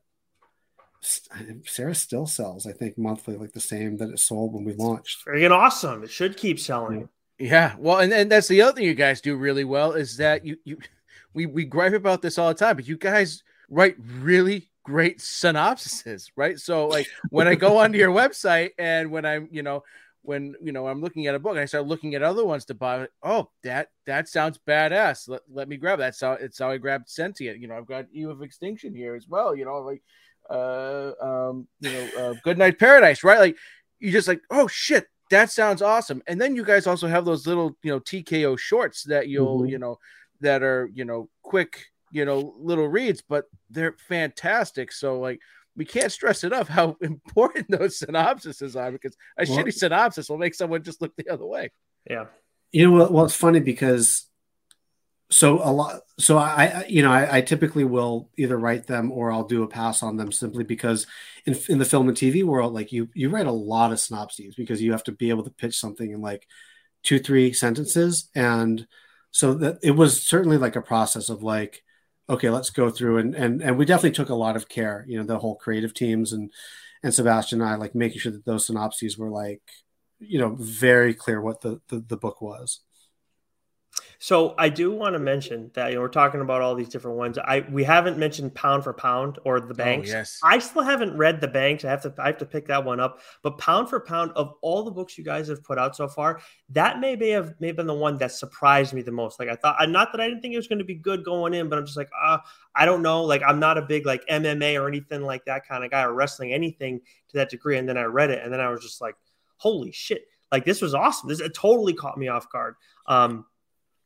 Sara 1.01 1.93
still 1.93 2.25
sells, 2.25 2.65
I 2.65 2.71
think, 2.71 2.97
monthly, 2.97 3.35
like 3.35 3.51
the 3.51 3.59
same 3.59 3.97
that 3.97 4.09
it 4.09 4.19
sold 4.19 4.53
when 4.53 4.63
we 4.63 4.73
launched. 4.73 5.25
Freaking 5.25 5.51
awesome! 5.51 6.03
It 6.03 6.09
should 6.09 6.37
keep 6.37 6.59
selling. 6.59 7.09
Yeah, 7.37 7.75
well, 7.77 7.99
and, 7.99 8.13
and 8.13 8.31
that's 8.31 8.47
the 8.47 8.61
other 8.61 8.73
thing 8.73 8.85
you 8.85 8.93
guys 8.93 9.19
do 9.19 9.35
really 9.35 9.65
well 9.65 9.93
is 9.93 10.17
that 10.17 10.45
you 10.45 10.57
you 10.63 10.77
we 11.33 11.45
we 11.45 11.65
gripe 11.65 11.93
about 11.93 12.21
this 12.21 12.37
all 12.37 12.47
the 12.47 12.53
time, 12.53 12.77
but 12.77 12.87
you 12.87 12.97
guys 12.97 13.43
write 13.69 13.95
really 13.99 14.69
great 14.83 15.19
synopsises, 15.19 16.29
right? 16.35 16.59
So 16.59 16.87
like 16.87 17.07
when 17.29 17.47
I 17.47 17.55
go 17.55 17.77
onto 17.77 17.97
your 17.97 18.11
website 18.13 18.71
and 18.77 19.11
when 19.11 19.25
I'm, 19.25 19.47
you 19.51 19.63
know, 19.63 19.83
when 20.23 20.55
you 20.61 20.71
know 20.71 20.87
I'm 20.87 21.01
looking 21.01 21.27
at 21.27 21.35
a 21.35 21.39
book 21.39 21.51
and 21.51 21.59
I 21.59 21.65
start 21.65 21.85
looking 21.85 22.15
at 22.15 22.23
other 22.23 22.45
ones 22.45 22.65
to 22.65 22.73
buy, 22.73 23.07
oh, 23.23 23.49
that 23.63 23.89
that 24.05 24.29
sounds 24.29 24.59
badass. 24.67 25.27
Let, 25.27 25.41
let 25.51 25.67
me 25.67 25.75
grab 25.77 25.99
that. 25.99 26.05
That's 26.05 26.21
how 26.21 26.31
it's 26.33 26.59
how 26.59 26.71
I 26.71 26.77
grabbed 26.77 27.09
Sentient. 27.09 27.59
You 27.59 27.67
know, 27.67 27.77
I've 27.77 27.85
got 27.85 28.05
Eve 28.11 28.29
of 28.29 28.41
Extinction 28.41 28.95
here 28.95 29.15
as 29.15 29.27
well. 29.27 29.55
You 29.55 29.65
know, 29.65 29.79
like 29.79 30.01
uh 30.49 31.11
um, 31.21 31.67
you 31.81 31.91
know, 31.91 32.09
uh, 32.17 32.33
Goodnight 32.43 32.79
Paradise, 32.79 33.23
right? 33.23 33.39
Like 33.39 33.57
you 33.99 34.11
just 34.11 34.27
like, 34.27 34.41
oh 34.49 34.67
shit, 34.67 35.07
that 35.29 35.51
sounds 35.51 35.81
awesome. 35.81 36.21
And 36.27 36.39
then 36.39 36.55
you 36.55 36.63
guys 36.63 36.87
also 36.87 37.07
have 37.07 37.25
those 37.25 37.45
little, 37.45 37.75
you 37.83 37.91
know, 37.91 37.99
TKO 37.99 38.57
shorts 38.57 39.03
that 39.03 39.27
you'll, 39.27 39.59
mm-hmm. 39.61 39.69
you 39.71 39.79
know, 39.79 39.97
that 40.41 40.63
are, 40.63 40.89
you 40.93 41.05
know, 41.05 41.29
quick 41.41 41.85
you 42.13 42.25
know, 42.25 42.53
little 42.57 42.87
reads, 42.87 43.23
but 43.27 43.45
they're 43.69 43.95
fantastic. 44.07 44.91
So 44.91 45.19
like 45.19 45.39
we 45.75 45.83
can't 45.83 46.11
stress 46.11 46.43
enough 46.43 46.67
how 46.67 46.95
important 47.01 47.67
those 47.69 47.99
synopsises 47.99 48.79
are 48.79 48.91
because 48.91 49.17
a 49.37 49.45
well, 49.49 49.57
shitty 49.57 49.73
synopsis 49.73 50.29
will 50.29 50.37
make 50.37 50.53
someone 50.53 50.83
just 50.83 51.01
look 51.01 51.15
the 51.15 51.29
other 51.29 51.45
way. 51.45 51.71
Yeah. 52.09 52.25
You 52.71 52.89
know 52.89 52.97
what? 52.97 53.11
Well, 53.11 53.25
it's 53.25 53.35
funny 53.35 53.59
because 53.59 54.27
so 55.31 55.59
a 55.63 55.71
lot. 55.71 56.01
So 56.19 56.37
I, 56.37 56.85
you 56.87 57.01
know, 57.01 57.11
I, 57.11 57.37
I, 57.37 57.41
typically 57.41 57.83
will 57.83 58.29
either 58.37 58.57
write 58.57 58.85
them 58.85 59.11
or 59.11 59.31
I'll 59.31 59.45
do 59.45 59.63
a 59.63 59.67
pass 59.67 60.03
on 60.03 60.15
them 60.15 60.31
simply 60.31 60.63
because 60.63 61.07
in, 61.45 61.55
in 61.69 61.79
the 61.79 61.85
film 61.85 62.07
and 62.07 62.15
TV 62.15 62.43
world, 62.43 62.73
like 62.73 62.91
you, 62.91 63.09
you 63.15 63.29
write 63.29 63.47
a 63.47 63.51
lot 63.51 63.91
of 63.91 63.99
synopses 63.99 64.53
because 64.53 64.81
you 64.81 64.91
have 64.91 65.03
to 65.05 65.11
be 65.11 65.29
able 65.29 65.43
to 65.43 65.49
pitch 65.49 65.75
something 65.79 66.11
in 66.11 66.21
like 66.21 66.47
two, 67.01 67.17
three 67.17 67.51
sentences. 67.51 68.29
And 68.35 68.85
so 69.31 69.55
that 69.55 69.79
it 69.81 69.91
was 69.91 70.21
certainly 70.21 70.57
like 70.57 70.75
a 70.75 70.81
process 70.81 71.29
of 71.29 71.41
like, 71.41 71.83
okay, 72.29 72.49
let's 72.49 72.69
go 72.69 72.89
through 72.89 73.17
and 73.17 73.35
and 73.35 73.61
and 73.61 73.77
we 73.77 73.85
definitely 73.85 74.11
took 74.11 74.29
a 74.29 74.35
lot 74.35 74.55
of 74.55 74.69
care, 74.69 75.05
you 75.07 75.17
know, 75.17 75.25
the 75.25 75.39
whole 75.39 75.55
creative 75.55 75.93
teams 75.93 76.33
and 76.33 76.51
and 77.03 77.13
Sebastian 77.13 77.61
and 77.61 77.69
I 77.69 77.75
like 77.75 77.95
making 77.95 78.19
sure 78.19 78.31
that 78.31 78.45
those 78.45 78.67
synopses 78.67 79.17
were 79.17 79.29
like, 79.29 79.61
you 80.19 80.39
know, 80.39 80.55
very 80.55 81.13
clear 81.13 81.41
what 81.41 81.61
the 81.61 81.81
the, 81.89 81.99
the 81.99 82.17
book 82.17 82.41
was. 82.41 82.81
So 84.23 84.55
I 84.57 84.69
do 84.69 84.89
want 84.89 85.15
to 85.15 85.19
mention 85.19 85.69
that 85.73 85.89
you 85.89 85.95
know 85.95 86.01
we're 86.01 86.07
talking 86.07 86.39
about 86.39 86.61
all 86.61 86.75
these 86.75 86.87
different 86.87 87.17
ones. 87.17 87.37
I 87.37 87.65
we 87.69 87.83
haven't 87.83 88.17
mentioned 88.17 88.55
pound 88.55 88.85
for 88.85 88.93
pound 88.93 89.37
or 89.43 89.59
the 89.59 89.73
banks. 89.73 90.11
Oh, 90.11 90.13
yes. 90.13 90.39
I 90.41 90.59
still 90.59 90.81
haven't 90.81 91.17
read 91.17 91.41
the 91.41 91.49
banks. 91.49 91.83
I 91.83 91.89
have 91.89 92.03
to 92.03 92.13
I 92.17 92.27
have 92.27 92.37
to 92.37 92.45
pick 92.45 92.67
that 92.67 92.85
one 92.85 93.01
up. 93.01 93.19
But 93.41 93.57
pound 93.57 93.89
for 93.89 93.99
pound 93.99 94.31
of 94.37 94.53
all 94.61 94.83
the 94.83 94.91
books 94.91 95.17
you 95.17 95.25
guys 95.25 95.49
have 95.49 95.61
put 95.61 95.77
out 95.77 95.97
so 95.97 96.07
far, 96.07 96.39
that 96.69 97.01
may 97.01 97.17
be 97.17 97.31
have 97.31 97.55
may 97.59 97.67
have 97.67 97.75
been 97.75 97.85
the 97.85 97.93
one 97.93 98.17
that 98.19 98.31
surprised 98.31 98.93
me 98.93 99.01
the 99.01 99.11
most. 99.11 99.39
Like 99.41 99.49
I 99.49 99.57
thought, 99.57 99.75
not 99.89 100.13
that 100.13 100.21
I 100.21 100.29
didn't 100.29 100.39
think 100.39 100.53
it 100.53 100.57
was 100.57 100.69
going 100.69 100.79
to 100.79 100.85
be 100.85 100.95
good 100.95 101.25
going 101.25 101.53
in, 101.53 101.67
but 101.67 101.77
I'm 101.77 101.85
just 101.85 101.97
like, 101.97 102.09
uh, 102.17 102.37
I 102.73 102.85
don't 102.85 103.01
know. 103.01 103.23
Like 103.25 103.41
I'm 103.45 103.59
not 103.59 103.77
a 103.77 103.81
big 103.81 104.05
like 104.05 104.25
MMA 104.31 104.81
or 104.81 104.87
anything 104.87 105.23
like 105.23 105.43
that 105.47 105.67
kind 105.67 105.83
of 105.83 105.91
guy 105.91 106.03
or 106.03 106.13
wrestling 106.13 106.53
anything 106.53 107.01
to 107.27 107.37
that 107.39 107.49
degree. 107.49 107.77
And 107.77 107.89
then 107.89 107.97
I 107.97 108.03
read 108.03 108.29
it, 108.29 108.41
and 108.41 108.53
then 108.53 108.61
I 108.61 108.69
was 108.69 108.79
just 108.81 109.01
like, 109.01 109.15
holy 109.57 109.91
shit! 109.91 110.27
Like 110.49 110.63
this 110.63 110.81
was 110.81 110.93
awesome. 110.93 111.27
This 111.27 111.41
it 111.41 111.53
totally 111.53 111.93
caught 111.93 112.17
me 112.17 112.29
off 112.29 112.49
guard. 112.49 112.75
Um, 113.05 113.47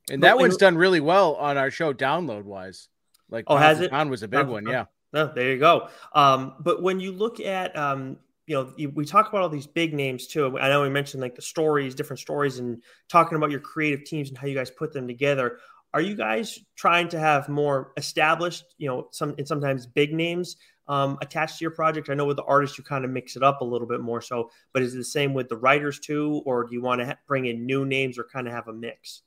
And 0.09 0.23
that 0.23 0.37
one's 0.37 0.57
done 0.57 0.77
really 0.77 0.99
well 0.99 1.35
on 1.35 1.57
our 1.57 1.71
show, 1.71 1.93
download 1.93 2.43
wise. 2.43 2.87
Like, 3.29 3.45
Oh, 3.47 3.57
has 3.57 3.81
it? 3.81 3.91
Pound 3.91 4.09
was 4.09 4.23
a 4.23 4.27
big 4.27 4.47
one, 4.47 4.65
yeah. 4.67 4.85
No, 5.13 5.31
there 5.33 5.51
you 5.51 5.59
go. 5.59 5.89
Um, 6.13 6.55
but 6.59 6.81
when 6.81 6.99
you 6.99 7.11
look 7.11 7.39
at, 7.39 7.75
um, 7.77 8.17
you 8.45 8.55
know, 8.55 8.71
you, 8.77 8.89
we 8.89 9.05
talk 9.05 9.27
about 9.27 9.41
all 9.41 9.49
these 9.49 9.67
big 9.67 9.93
names 9.93 10.27
too. 10.27 10.57
I 10.59 10.69
know 10.69 10.81
we 10.81 10.89
mentioned 10.89 11.21
like 11.21 11.35
the 11.35 11.41
stories, 11.41 11.95
different 11.95 12.19
stories, 12.19 12.59
and 12.59 12.81
talking 13.09 13.37
about 13.37 13.51
your 13.51 13.59
creative 13.59 14.05
teams 14.05 14.29
and 14.29 14.37
how 14.37 14.47
you 14.47 14.55
guys 14.55 14.71
put 14.71 14.93
them 14.93 15.07
together. 15.07 15.59
Are 15.93 16.01
you 16.01 16.15
guys 16.15 16.59
trying 16.75 17.09
to 17.09 17.19
have 17.19 17.49
more 17.49 17.91
established, 17.97 18.63
you 18.77 18.87
know, 18.87 19.07
some 19.11 19.35
and 19.37 19.47
sometimes 19.47 19.85
big 19.85 20.13
names 20.13 20.57
um, 20.87 21.17
attached 21.21 21.57
to 21.59 21.63
your 21.63 21.71
project? 21.71 22.09
I 22.09 22.13
know 22.13 22.25
with 22.25 22.37
the 22.37 22.43
artists 22.43 22.77
you 22.77 22.83
kind 22.83 23.03
of 23.03 23.11
mix 23.11 23.35
it 23.35 23.43
up 23.43 23.61
a 23.61 23.65
little 23.65 23.87
bit 23.87 24.01
more. 24.01 24.21
So, 24.21 24.49
but 24.73 24.81
is 24.81 24.93
it 24.93 24.97
the 24.97 25.03
same 25.03 25.33
with 25.33 25.49
the 25.49 25.57
writers 25.57 25.99
too, 25.99 26.41
or 26.45 26.65
do 26.65 26.73
you 26.73 26.81
want 26.81 26.99
to 27.01 27.07
ha- 27.07 27.17
bring 27.27 27.45
in 27.45 27.65
new 27.65 27.85
names 27.85 28.17
or 28.17 28.25
kind 28.31 28.47
of 28.47 28.53
have 28.53 28.67
a 28.67 28.73
mix? 28.73 29.23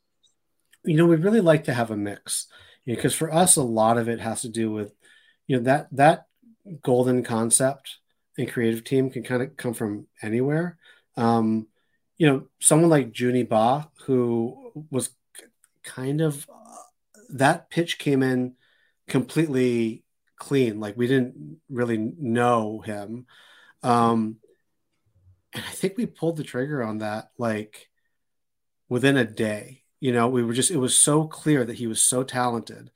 You 0.85 0.97
know 0.97 1.07
we 1.07 1.17
really 1.17 1.41
like 1.41 1.65
to 1.65 1.75
have 1.75 1.91
a 1.91 1.97
mix 1.97 2.47
because 2.87 3.15
for 3.15 3.33
us 3.33 3.57
a 3.57 3.63
lot 3.63 3.99
of 3.99 4.09
it 4.09 4.21
has 4.21 4.43
to 4.43 4.49
do 4.49 4.71
with 4.71 4.93
you 5.47 5.57
know 5.57 5.63
that 5.65 5.89
that 5.93 6.27
golden 6.83 7.23
concept 7.23 7.99
and 8.39 8.51
creative 8.51 8.85
team 8.85 9.11
can 9.11 9.23
kind 9.23 9.43
of 9.43 9.57
come 9.57 9.75
from 9.75 10.07
anywhere. 10.23 10.79
Um 11.17 11.67
you 12.17 12.27
know 12.27 12.49
someone 12.61 12.91
like 12.91 13.19
Junie 13.19 13.45
ba 13.45 13.91
who 14.05 14.87
was 14.91 15.11
kind 15.83 16.21
of 16.21 16.49
uh, 16.49 16.77
that 17.31 17.71
pitch 17.71 17.99
came 17.99 18.23
in 18.23 18.55
completely 19.09 20.05
clean 20.37 20.81
like 20.81 20.97
we 20.97 21.07
didn't 21.07 21.61
really 21.69 21.99
know 21.99 22.81
him. 22.81 23.27
Um 23.83 24.37
and 25.53 25.65
i 25.65 25.71
think 25.71 25.97
we 25.97 26.07
pulled 26.07 26.37
the 26.37 26.45
trigger 26.45 26.83
on 26.83 26.99
that 26.99 27.31
like 27.39 27.89
within 28.89 29.17
a 29.17 29.25
day 29.25 29.80
you 30.01 30.13
know 30.13 30.29
we 30.29 30.43
were 30.43 30.53
just 30.55 30.71
it 30.71 30.79
was 30.79 30.97
so 30.97 31.27
clear 31.27 31.65
that 31.65 31.77
he 31.77 31.87
was 31.87 32.03
so 32.03 32.23
talented. 32.23 32.91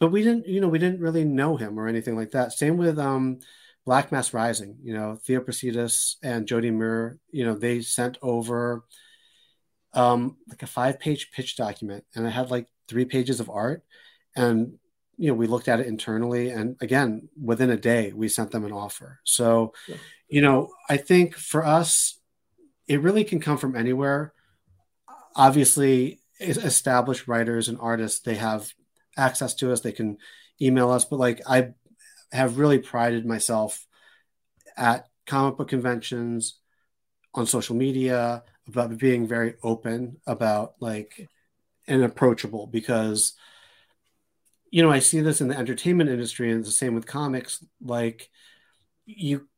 But 0.00 0.10
we 0.10 0.22
didn't 0.22 0.46
you 0.46 0.60
know 0.60 0.68
we 0.68 0.78
didn't 0.78 1.00
really 1.00 1.24
know 1.24 1.56
him 1.56 1.78
or 1.78 1.88
anything 1.88 2.16
like 2.16 2.32
that. 2.32 2.52
Same 2.52 2.76
with 2.76 2.98
um 2.98 3.40
black 3.86 4.10
mass 4.10 4.32
rising 4.32 4.78
you 4.82 4.94
know 4.94 5.16
theo 5.26 5.40
Prasidis 5.40 6.16
and 6.22 6.46
Jodie 6.46 6.72
Muir 6.72 7.18
you 7.30 7.44
know 7.44 7.54
they 7.54 7.82
sent 7.82 8.16
over 8.22 8.84
um 9.92 10.36
like 10.48 10.62
a 10.62 10.66
five 10.66 10.98
page 10.98 11.30
pitch 11.32 11.56
document 11.56 12.04
and 12.14 12.26
it 12.26 12.30
had 12.30 12.50
like 12.50 12.66
three 12.88 13.04
pages 13.04 13.40
of 13.40 13.50
art. 13.50 13.82
And 14.36 14.78
you 15.16 15.28
know 15.28 15.34
we 15.34 15.46
looked 15.46 15.68
at 15.68 15.80
it 15.80 15.86
internally 15.86 16.50
and 16.50 16.76
again 16.80 17.28
within 17.40 17.70
a 17.70 17.76
day 17.76 18.12
we 18.12 18.28
sent 18.28 18.50
them 18.50 18.64
an 18.64 18.72
offer. 18.72 19.20
So 19.24 19.72
Yeah. 19.88 19.96
you 20.28 20.40
know 20.40 20.70
i 20.88 20.96
think 20.96 21.36
for 21.36 21.64
us 21.64 22.18
it 22.88 23.00
really 23.00 23.24
can 23.24 23.40
come 23.40 23.56
from 23.58 23.76
anywhere 23.76 24.33
obviously 25.34 26.20
established 26.40 27.28
writers 27.28 27.68
and 27.68 27.78
artists 27.80 28.20
they 28.20 28.34
have 28.34 28.72
access 29.16 29.54
to 29.54 29.72
us. 29.72 29.80
They 29.80 29.92
can 29.92 30.18
email 30.60 30.90
us. 30.90 31.04
But 31.04 31.18
like 31.18 31.40
i 31.48 31.70
have 32.32 32.58
really 32.58 32.78
prided 32.78 33.24
myself 33.24 33.86
at 34.76 35.06
comic 35.26 35.56
book 35.56 35.68
conventions 35.68 36.58
on 37.32 37.46
social 37.46 37.76
media 37.76 38.42
about 38.66 38.98
being 38.98 39.26
very 39.26 39.54
open 39.62 40.16
about 40.26 40.74
like 40.80 41.28
and 41.86 42.02
approachable 42.02 42.66
because 42.66 43.34
you 44.70 44.82
know 44.82 44.90
i 44.90 44.98
see 44.98 45.20
this 45.20 45.40
in 45.40 45.48
the 45.48 45.56
entertainment 45.56 46.10
industry 46.10 46.50
and 46.50 46.60
it's 46.60 46.68
the 46.68 46.74
same 46.74 46.94
with 46.94 47.06
comics. 47.06 47.64
Like 47.80 48.30
you 49.06 49.48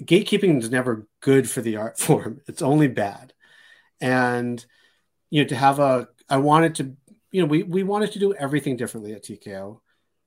gatekeeping 0.00 0.60
is 0.60 0.70
never 0.70 1.06
good 1.20 1.48
for 1.48 1.60
the 1.60 1.76
art 1.76 1.98
form. 2.06 2.40
It's 2.46 2.62
only 2.62 2.88
bad. 2.88 3.32
And 4.00 4.64
you 5.34 5.42
know 5.42 5.48
to 5.48 5.56
have 5.56 5.80
a 5.80 6.06
i 6.28 6.36
wanted 6.36 6.74
to 6.76 6.96
you 7.32 7.40
know 7.42 7.46
we 7.46 7.64
we 7.64 7.82
wanted 7.82 8.12
to 8.12 8.20
do 8.20 8.32
everything 8.34 8.76
differently 8.76 9.12
at 9.12 9.24
tko 9.24 9.80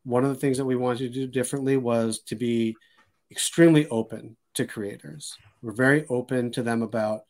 one 0.04 0.24
of 0.24 0.30
the 0.30 0.36
things 0.36 0.58
that 0.58 0.66
we 0.66 0.76
wanted 0.76 1.00
to 1.00 1.10
do 1.10 1.28
differently 1.28 1.76
was 1.76 2.20
to 2.20 2.36
be 2.36 2.76
extremely 3.30 3.86
open 3.90 4.38
to 4.54 4.66
creators. 4.66 5.36
We're 5.62 5.74
very 5.74 6.06
open 6.08 6.52
to 6.54 6.64
them 6.64 6.82
about 6.82 7.22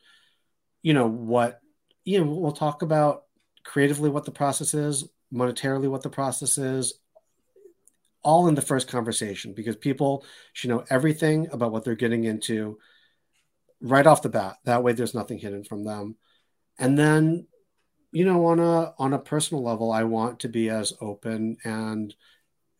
you 0.81 0.93
know 0.93 1.07
what 1.07 1.59
you 2.03 2.19
know 2.19 2.31
we'll 2.31 2.51
talk 2.51 2.83
about 2.83 3.23
creatively 3.63 4.09
what 4.09 4.25
the 4.25 4.31
process 4.31 4.73
is 4.73 5.05
monetarily 5.33 5.89
what 5.89 6.03
the 6.03 6.09
process 6.09 6.57
is 6.57 6.93
all 8.23 8.47
in 8.47 8.55
the 8.55 8.61
first 8.61 8.87
conversation 8.87 9.53
because 9.53 9.75
people 9.75 10.23
should 10.53 10.69
know 10.69 10.85
everything 10.89 11.47
about 11.51 11.71
what 11.71 11.83
they're 11.83 11.95
getting 11.95 12.23
into 12.23 12.77
right 13.81 14.07
off 14.07 14.21
the 14.21 14.29
bat. 14.29 14.57
That 14.65 14.83
way 14.83 14.93
there's 14.93 15.13
nothing 15.13 15.39
hidden 15.39 15.63
from 15.63 15.83
them. 15.83 16.15
And 16.79 16.97
then 16.97 17.47
you 18.17 18.25
know 18.25 18.47
on 18.47 18.59
a 18.59 18.95
on 18.97 19.13
a 19.13 19.19
personal 19.19 19.63
level 19.63 19.91
i 19.91 20.03
want 20.03 20.39
to 20.39 20.49
be 20.49 20.69
as 20.71 20.91
open 21.01 21.55
and 21.63 22.15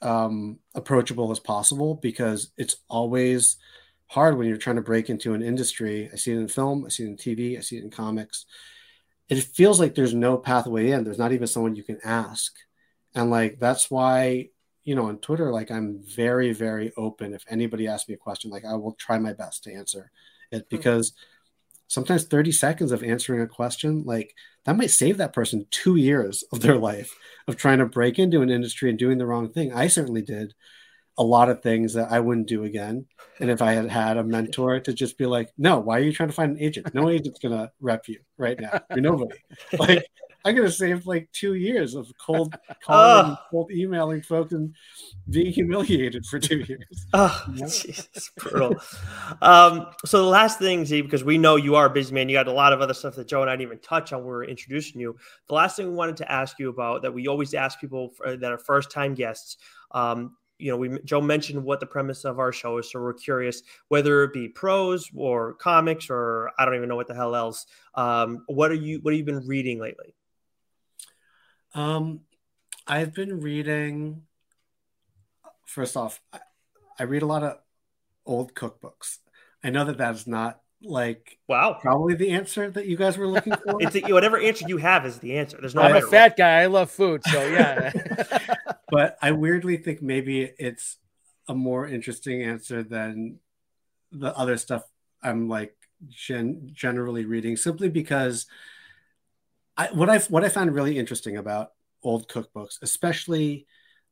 um 0.01 0.57
approachable 0.73 1.31
as 1.31 1.39
possible 1.39 1.93
because 1.93 2.51
it's 2.57 2.77
always 2.88 3.57
hard 4.07 4.35
when 4.35 4.47
you're 4.47 4.57
trying 4.57 4.77
to 4.77 4.81
break 4.81 5.09
into 5.09 5.33
an 5.33 5.43
industry. 5.43 6.09
I 6.11 6.15
see 6.15 6.31
it 6.31 6.39
in 6.39 6.47
film 6.47 6.85
i 6.85 6.89
see 6.89 7.03
it 7.03 7.07
in 7.07 7.17
tv 7.17 7.55
i 7.55 7.61
see 7.61 7.77
it 7.77 7.83
in 7.83 7.91
comics. 7.91 8.45
It 9.29 9.43
feels 9.43 9.79
like 9.79 9.93
there's 9.93 10.13
no 10.13 10.38
pathway 10.38 10.91
in. 10.91 11.03
There's 11.03 11.19
not 11.19 11.33
even 11.33 11.47
someone 11.47 11.75
you 11.75 11.83
can 11.83 11.99
ask. 12.03 12.55
And 13.13 13.29
like 13.29 13.59
that's 13.59 13.91
why 13.91 14.49
you 14.85 14.95
know 14.95 15.07
on 15.07 15.19
twitter 15.19 15.51
like 15.51 15.69
i'm 15.69 16.01
very 16.15 16.51
very 16.51 16.91
open. 16.97 17.35
If 17.35 17.43
anybody 17.47 17.88
asks 17.88 18.09
me 18.09 18.15
a 18.15 18.25
question 18.25 18.49
like 18.49 18.65
i 18.65 18.73
will 18.73 18.93
try 18.93 19.19
my 19.19 19.33
best 19.33 19.65
to 19.65 19.73
answer 19.73 20.09
it 20.51 20.67
because 20.67 21.13
sometimes 21.88 22.25
30 22.25 22.51
seconds 22.51 22.91
of 22.91 23.03
answering 23.03 23.41
a 23.41 23.47
question 23.47 24.03
like 24.05 24.33
that 24.65 24.77
might 24.77 24.91
save 24.91 25.17
that 25.17 25.33
person 25.33 25.65
two 25.71 25.95
years 25.95 26.43
of 26.51 26.59
their 26.59 26.77
life 26.77 27.15
of 27.47 27.55
trying 27.55 27.79
to 27.79 27.85
break 27.85 28.19
into 28.19 28.41
an 28.41 28.49
industry 28.49 28.89
and 28.89 28.99
doing 28.99 29.17
the 29.17 29.25
wrong 29.25 29.49
thing. 29.49 29.73
I 29.73 29.88
certainly 29.88 30.21
did 30.21 30.53
a 31.19 31.23
lot 31.23 31.49
of 31.49 31.63
things 31.63 31.93
that 31.93 32.11
i 32.11 32.19
wouldn't 32.19 32.47
do 32.47 32.63
again. 32.63 33.05
And 33.39 33.49
if 33.49 33.61
i 33.61 33.71
had 33.73 33.89
had 33.89 34.17
a 34.17 34.23
mentor 34.23 34.79
to 34.79 34.93
just 34.93 35.17
be 35.17 35.25
like 35.25 35.51
no 35.57 35.79
why 35.79 35.97
are 35.97 36.03
you 36.03 36.13
trying 36.13 36.29
to 36.29 36.35
find 36.35 36.51
an 36.51 36.63
agent? 36.63 36.93
No 36.93 37.09
agent's 37.09 37.39
gonna 37.39 37.71
rep 37.79 38.07
you 38.07 38.19
right 38.38 38.59
now. 38.59 38.81
You're 38.91 39.01
nobody. 39.01 39.38
Like 39.79 40.05
i'm 40.45 40.55
have 40.55 40.73
saved 40.73 41.05
like 41.05 41.27
two 41.33 41.55
years 41.55 41.95
of 41.95 42.09
cold 42.23 42.55
calling 42.83 43.29
and 43.29 43.38
cold 43.51 43.71
emailing 43.71 44.21
folks 44.21 44.53
and 44.53 44.73
being 45.29 45.51
humiliated 45.51 46.25
for 46.25 46.39
two 46.39 46.59
years 46.59 47.05
Oh. 47.13 47.45
Jesus, 47.55 48.31
brutal. 48.38 48.75
um, 49.41 49.88
so 50.05 50.23
the 50.23 50.29
last 50.29 50.59
thing, 50.59 50.83
Tze, 50.85 51.01
because 51.01 51.23
we 51.23 51.38
know 51.38 51.55
you 51.55 51.75
are 51.75 51.88
a 51.88 51.89
busy 51.89 52.13
man, 52.13 52.29
you 52.29 52.35
got 52.35 52.47
a 52.47 52.51
lot 52.51 52.73
of 52.73 52.81
other 52.81 52.93
stuff 52.93 53.15
that 53.15 53.27
Joe 53.27 53.41
and 53.41 53.49
I 53.49 53.53
didn't 53.53 53.63
even 53.63 53.79
touch 53.79 54.13
on. 54.13 54.19
when 54.19 54.27
We 54.27 54.31
were 54.31 54.45
introducing 54.45 55.01
you. 55.01 55.15
The 55.47 55.55
last 55.55 55.75
thing 55.75 55.88
we 55.89 55.93
wanted 55.95 56.17
to 56.17 56.31
ask 56.31 56.59
you 56.59 56.69
about 56.69 57.01
that 57.01 57.13
we 57.13 57.27
always 57.27 57.53
ask 57.53 57.79
people 57.79 58.09
for, 58.09 58.38
that 58.38 58.51
are 58.51 58.57
first 58.57 58.91
time 58.91 59.13
guests. 59.15 59.57
Um, 59.91 60.35
you 60.59 60.71
know, 60.71 60.77
we 60.77 60.97
Joe 61.05 61.21
mentioned 61.21 61.63
what 61.63 61.79
the 61.79 61.85
premise 61.85 62.25
of 62.25 62.39
our 62.39 62.51
show 62.51 62.77
is, 62.79 62.91
so 62.91 62.99
we're 62.99 63.13
curious 63.13 63.61
whether 63.89 64.23
it 64.23 64.33
be 64.33 64.47
prose 64.49 65.09
or 65.15 65.53
comics 65.55 66.09
or 66.09 66.51
I 66.57 66.65
don't 66.65 66.75
even 66.75 66.89
know 66.89 66.95
what 66.95 67.07
the 67.07 67.13
hell 67.15 67.35
else. 67.35 67.65
Um, 67.95 68.43
what 68.47 68.71
are 68.71 68.75
you? 68.75 68.99
What 69.01 69.13
have 69.13 69.19
you 69.19 69.25
been 69.25 69.45
reading 69.47 69.79
lately? 69.79 70.15
Um, 71.74 72.22
I've 72.86 73.13
been 73.13 73.41
reading. 73.41 74.24
First 75.65 75.97
off, 75.97 76.22
I, 76.32 76.39
I 76.99 77.03
read 77.03 77.22
a 77.22 77.26
lot 77.28 77.43
of 77.43 77.57
old 78.26 78.53
cookbooks. 78.53 79.18
I 79.63 79.70
know 79.70 79.86
that 79.86 79.97
that's 79.97 80.28
not 80.28 80.61
like 80.84 81.39
Wow, 81.47 81.78
probably 81.82 82.13
the 82.13 82.30
answer 82.32 82.70
that 82.70 82.86
you 82.86 82.95
guys 82.97 83.18
were 83.18 83.28
looking 83.28 83.53
for. 83.53 83.82
it's 83.82 83.95
a, 83.95 84.13
whatever 84.13 84.39
answer 84.39 84.65
you 84.68 84.78
have 84.78 85.05
is 85.05 85.18
the 85.20 85.38
answer. 85.38 85.57
There's 85.59 85.76
no. 85.76 85.82
I'm 85.82 85.91
a 85.91 85.93
right 85.95 86.03
or 86.03 86.05
wrong. 86.05 86.11
fat 86.11 86.38
guy. 86.38 86.61
I 86.61 86.65
love 86.68 86.91
food. 86.91 87.24
So, 87.26 87.45
yeah. 87.47 87.91
but 88.91 89.18
I 89.22 89.32
weirdly 89.32 89.78
think 89.78 90.01
maybe 90.01 90.51
it's 90.57 90.97
a 91.47 91.55
more 91.55 91.88
interesting 91.88 92.43
answer 92.43 92.84
than 92.84 93.39
the 94.11 94.36
other 94.38 94.57
stuff 94.57 94.84
I'm 95.22 95.49
like 95.49 95.76
gen- 96.09 96.70
generally 96.74 97.26
reading, 97.26 97.57
simply 97.57 97.89
because 97.89 98.45
I 99.78 99.88
what 99.88 100.09
I 100.09 100.19
what 100.19 100.43
I 100.43 100.49
found 100.49 100.73
really 100.73 100.97
interesting 100.97 101.38
about 101.38 101.69
old 102.03 102.28
cookbooks, 102.28 102.82
especially 102.82 103.67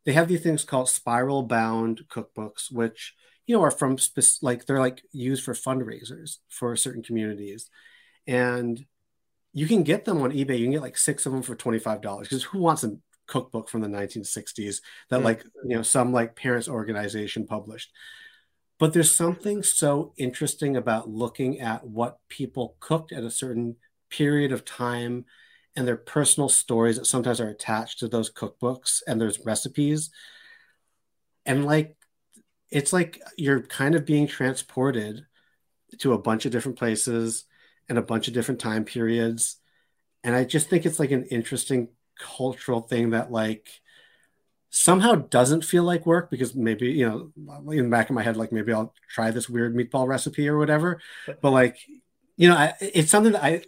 they 0.06 0.14
have 0.14 0.28
these 0.28 0.42
things 0.42 0.64
called 0.64 0.90
spiral 0.90 1.44
bound 1.44 2.02
cookbooks, 2.10 2.72
which 2.72 3.16
you 3.48 3.56
know 3.56 3.64
are 3.64 3.72
from 3.72 3.98
spec- 3.98 4.42
like 4.42 4.66
they're 4.66 4.80
like 4.80 5.02
used 5.12 5.44
for 5.44 5.54
fundraisers 5.54 6.38
for 6.50 6.76
certain 6.76 7.04
communities, 7.04 7.70
and 8.28 8.86
you 9.54 9.68
can 9.68 9.84
get 9.84 10.06
them 10.06 10.22
on 10.22 10.32
eBay. 10.32 10.60
You 10.60 10.66
can 10.66 10.74
get 10.74 10.82
like 10.82 10.98
six 10.98 11.26
of 11.26 11.32
them 11.32 11.42
for 11.42 11.56
twenty 11.56 11.80
five 11.80 12.02
dollars. 12.02 12.28
Because 12.28 12.44
who 12.44 12.60
wants 12.60 12.84
a 12.84 12.98
cookbook 13.28 13.70
from 13.70 13.82
the 13.82 13.88
1960s 13.88 14.82
that 15.10 15.24
like 15.24 15.44
you 15.64 15.76
know 15.76 15.82
some 15.82 16.12
like 16.14 16.36
parents 16.36 16.68
organization 16.68 17.48
published? 17.48 17.92
But 18.78 18.94
there's 18.94 19.16
something 19.16 19.64
so 19.64 20.14
interesting 20.18 20.76
about 20.76 21.10
looking 21.10 21.62
at 21.62 21.88
what 21.88 22.20
people 22.28 22.76
cooked 22.82 23.14
at 23.14 23.24
a 23.24 23.32
certain 23.32 23.78
period 24.10 24.52
of 24.52 24.66
time 24.66 25.26
and 25.76 25.88
their 25.88 25.98
personal 25.98 26.50
stories 26.50 26.98
that 26.98 27.06
sometimes 27.06 27.40
are 27.40 27.50
attached 27.50 28.00
to 28.00 28.08
those 28.08 28.32
cookbooks 28.32 29.02
and 29.08 29.20
there's 29.20 29.46
recipes. 29.46 30.10
And 31.46 31.66
like 31.66 31.96
it's 32.70 32.94
like 32.94 33.22
you're 33.38 33.62
kind 33.62 33.96
of 33.96 34.06
being 34.06 34.28
transported 34.28 35.26
to 36.00 36.14
a 36.14 36.18
bunch 36.18 36.46
of 36.46 36.52
different 36.52 36.78
places 36.78 37.46
and 37.88 37.98
a 37.98 38.04
bunch 38.04 38.28
of 38.28 38.34
different 38.34 38.60
time 38.60 38.84
periods. 38.86 39.58
And 40.24 40.36
I 40.36 40.44
just 40.44 40.70
think 40.70 40.86
it's 40.86 41.00
like 41.00 41.12
an 41.12 41.26
interesting 41.26 41.90
cultural 42.20 42.82
thing 42.82 43.12
that 43.12 43.32
like 43.32 43.70
somehow 44.70 45.16
doesn't 45.16 45.64
feel 45.64 45.84
like 45.84 46.06
work 46.06 46.30
because 46.30 46.54
maybe 46.54 46.88
you 46.88 47.08
know 47.08 47.72
in 47.72 47.86
the 47.86 47.90
back 47.90 48.10
of 48.10 48.16
my 48.16 48.22
head 48.22 48.36
like 48.36 48.52
maybe 48.52 48.74
i'll 48.74 48.94
try 49.10 49.32
this 49.32 49.50
weird 49.50 49.74
meatball 49.74 50.06
recipe 50.06 50.50
or 50.50 50.58
whatever 50.58 51.00
but 51.42 51.52
like 51.52 51.78
you 52.36 52.50
know 52.50 52.56
I, 52.56 52.74
it's 52.82 53.10
something 53.10 53.32
that 53.32 53.44
i 53.44 53.64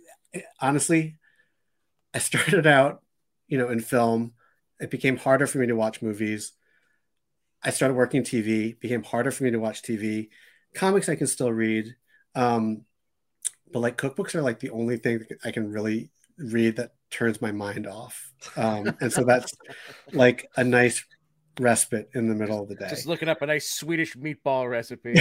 honestly 0.59 1.15
i 2.17 2.19
started 2.19 2.67
out 2.67 3.01
you 3.47 3.57
know 3.57 3.69
in 3.69 3.79
film 3.79 4.33
it 4.79 4.91
became 4.91 5.17
harder 5.17 5.47
for 5.47 5.57
me 5.59 5.67
to 5.67 5.75
watch 5.75 6.01
movies 6.01 6.53
i 7.63 7.69
started 7.69 7.95
working 7.95 8.23
tv 8.23 8.71
it 8.71 8.79
became 8.79 9.03
harder 9.03 9.31
for 9.31 9.43
me 9.43 9.51
to 9.51 9.59
watch 9.59 9.81
tv 9.81 10.29
comics 10.73 11.09
i 11.09 11.15
can 11.15 11.27
still 11.27 11.51
read 11.51 11.95
um 12.35 12.81
but 13.71 13.79
like 13.79 13.97
cookbooks 13.97 14.35
are 14.35 14.41
like 14.41 14.59
the 14.59 14.69
only 14.71 14.97
thing 14.97 15.23
i 15.45 15.51
can 15.51 15.71
really 15.71 16.11
read 16.37 16.75
that 16.77 16.91
turns 17.09 17.41
my 17.41 17.51
mind 17.51 17.87
off. 17.87 18.31
Um, 18.55 18.95
and 19.01 19.11
so 19.11 19.23
that's 19.23 19.53
like 20.13 20.49
a 20.55 20.63
nice 20.63 21.03
respite 21.59 22.09
in 22.13 22.27
the 22.27 22.35
middle 22.35 22.61
of 22.61 22.69
the 22.69 22.75
day. 22.75 22.89
Just 22.89 23.07
looking 23.07 23.29
up 23.29 23.41
a 23.41 23.45
nice 23.45 23.69
Swedish 23.69 24.15
meatball 24.15 24.69
recipe. 24.69 25.15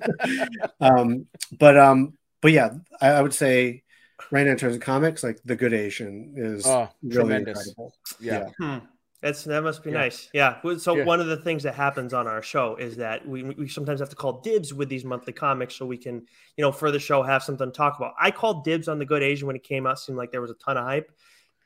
um, 0.80 1.26
but 1.58 1.78
um, 1.78 2.14
but 2.40 2.52
yeah, 2.52 2.70
I, 3.00 3.08
I, 3.08 3.22
would 3.22 3.34
say 3.34 3.82
right 4.30 4.44
now 4.44 4.52
in 4.52 4.58
terms 4.58 4.74
of 4.74 4.80
comics, 4.80 5.22
like 5.22 5.40
The 5.44 5.56
Good 5.56 5.72
Asian 5.72 6.34
is 6.36 6.66
oh, 6.66 6.88
really 7.02 7.14
tremendous. 7.14 7.68
incredible. 7.68 7.94
Yeah. 8.20 8.48
yeah. 8.60 8.78
Hmm. 8.78 8.84
That's 9.20 9.42
that 9.44 9.64
must 9.64 9.82
be 9.82 9.90
yeah. 9.90 9.98
nice. 9.98 10.28
Yeah. 10.32 10.60
So 10.78 10.96
yeah. 10.96 11.04
one 11.04 11.20
of 11.20 11.26
the 11.26 11.38
things 11.38 11.64
that 11.64 11.74
happens 11.74 12.14
on 12.14 12.28
our 12.28 12.40
show 12.40 12.76
is 12.76 12.96
that 12.96 13.26
we, 13.26 13.42
we 13.42 13.68
sometimes 13.68 13.98
have 13.98 14.10
to 14.10 14.16
call 14.16 14.40
dibs 14.42 14.72
with 14.72 14.88
these 14.88 15.04
monthly 15.04 15.32
comics 15.32 15.74
so 15.74 15.86
we 15.86 15.96
can, 15.96 16.24
you 16.56 16.62
know, 16.62 16.70
for 16.70 16.92
the 16.92 17.00
show 17.00 17.24
have 17.24 17.42
something 17.42 17.66
to 17.66 17.72
talk 17.72 17.96
about. 17.96 18.14
I 18.20 18.30
called 18.30 18.62
dibs 18.62 18.86
on 18.86 19.00
the 19.00 19.04
Good 19.04 19.24
Asian 19.24 19.48
when 19.48 19.56
it 19.56 19.64
came 19.64 19.88
out. 19.88 19.98
Seemed 19.98 20.18
like 20.18 20.30
there 20.30 20.40
was 20.40 20.52
a 20.52 20.54
ton 20.54 20.76
of 20.76 20.84
hype. 20.84 21.10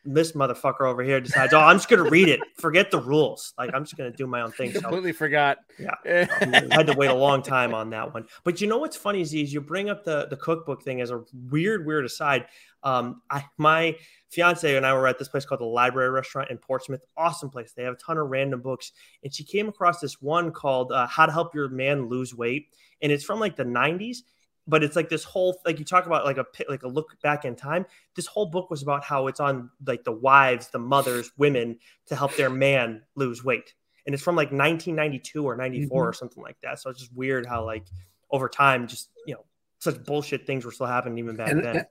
This 0.04 0.32
motherfucker 0.32 0.82
over 0.82 1.02
here 1.02 1.20
decides, 1.20 1.54
oh, 1.54 1.60
I'm 1.60 1.76
just 1.76 1.88
gonna 1.88 2.10
read 2.10 2.28
it. 2.28 2.40
Forget 2.56 2.90
the 2.90 3.00
rules. 3.00 3.54
Like 3.56 3.70
I'm 3.72 3.84
just 3.84 3.96
gonna 3.96 4.10
do 4.10 4.26
my 4.26 4.42
own 4.42 4.50
thing. 4.50 4.72
So, 4.72 4.80
completely 4.80 5.12
forgot. 5.12 5.58
Yeah, 5.78 5.94
I 6.40 6.66
had 6.70 6.86
to 6.88 6.94
wait 6.96 7.10
a 7.10 7.14
long 7.14 7.42
time 7.42 7.72
on 7.72 7.90
that 7.90 8.12
one. 8.12 8.26
But 8.42 8.60
you 8.60 8.66
know 8.66 8.78
what's 8.78 8.96
funny 8.96 9.20
is 9.20 9.32
you 9.32 9.60
bring 9.60 9.90
up 9.90 10.04
the 10.04 10.26
the 10.26 10.36
cookbook 10.36 10.82
thing 10.82 11.00
as 11.00 11.10
a 11.10 11.22
weird, 11.50 11.86
weird 11.86 12.04
aside. 12.04 12.46
Um, 12.82 13.22
I 13.30 13.44
my 13.58 13.96
fiance 14.30 14.76
and 14.76 14.84
I 14.84 14.94
were 14.94 15.06
at 15.06 15.18
this 15.18 15.28
place 15.28 15.44
called 15.44 15.60
the 15.60 15.66
Library 15.66 16.10
Restaurant 16.10 16.50
in 16.50 16.58
Portsmouth. 16.58 17.04
Awesome 17.16 17.50
place. 17.50 17.72
They 17.72 17.84
have 17.84 17.94
a 17.94 17.98
ton 17.98 18.18
of 18.18 18.28
random 18.28 18.60
books, 18.60 18.92
and 19.22 19.32
she 19.32 19.44
came 19.44 19.68
across 19.68 20.00
this 20.00 20.20
one 20.20 20.50
called 20.50 20.90
uh, 20.90 21.06
"How 21.06 21.26
to 21.26 21.32
Help 21.32 21.54
Your 21.54 21.68
Man 21.68 22.08
Lose 22.08 22.34
Weight," 22.34 22.68
and 23.00 23.12
it's 23.12 23.24
from 23.24 23.38
like 23.38 23.56
the 23.56 23.64
'90s. 23.64 24.18
But 24.66 24.84
it's 24.84 24.94
like 24.94 25.08
this 25.08 25.24
whole 25.24 25.58
like 25.64 25.78
you 25.78 25.84
talk 25.84 26.06
about 26.06 26.24
like 26.24 26.38
a 26.38 26.46
like 26.68 26.82
a 26.84 26.88
look 26.88 27.20
back 27.22 27.44
in 27.44 27.56
time. 27.56 27.84
This 28.14 28.26
whole 28.26 28.46
book 28.46 28.70
was 28.70 28.82
about 28.82 29.02
how 29.02 29.26
it's 29.26 29.40
on 29.40 29.70
like 29.86 30.04
the 30.04 30.12
wives, 30.12 30.68
the 30.68 30.78
mothers, 30.78 31.32
women 31.36 31.78
to 32.06 32.16
help 32.16 32.36
their 32.36 32.50
man 32.50 33.02
lose 33.16 33.44
weight, 33.44 33.74
and 34.06 34.14
it's 34.14 34.22
from 34.22 34.36
like 34.36 34.52
1992 34.52 35.44
or 35.44 35.56
94 35.56 35.86
mm-hmm. 35.86 36.08
or 36.08 36.12
something 36.12 36.42
like 36.42 36.56
that. 36.62 36.78
So 36.78 36.90
it's 36.90 37.00
just 37.00 37.12
weird 37.12 37.44
how 37.46 37.64
like 37.64 37.86
over 38.30 38.48
time, 38.48 38.86
just 38.86 39.10
you 39.26 39.34
know, 39.34 39.44
such 39.80 40.02
bullshit 40.04 40.46
things 40.46 40.64
were 40.64 40.72
still 40.72 40.86
happening 40.86 41.18
even 41.18 41.36
back 41.36 41.50
and, 41.50 41.64
then 41.64 41.86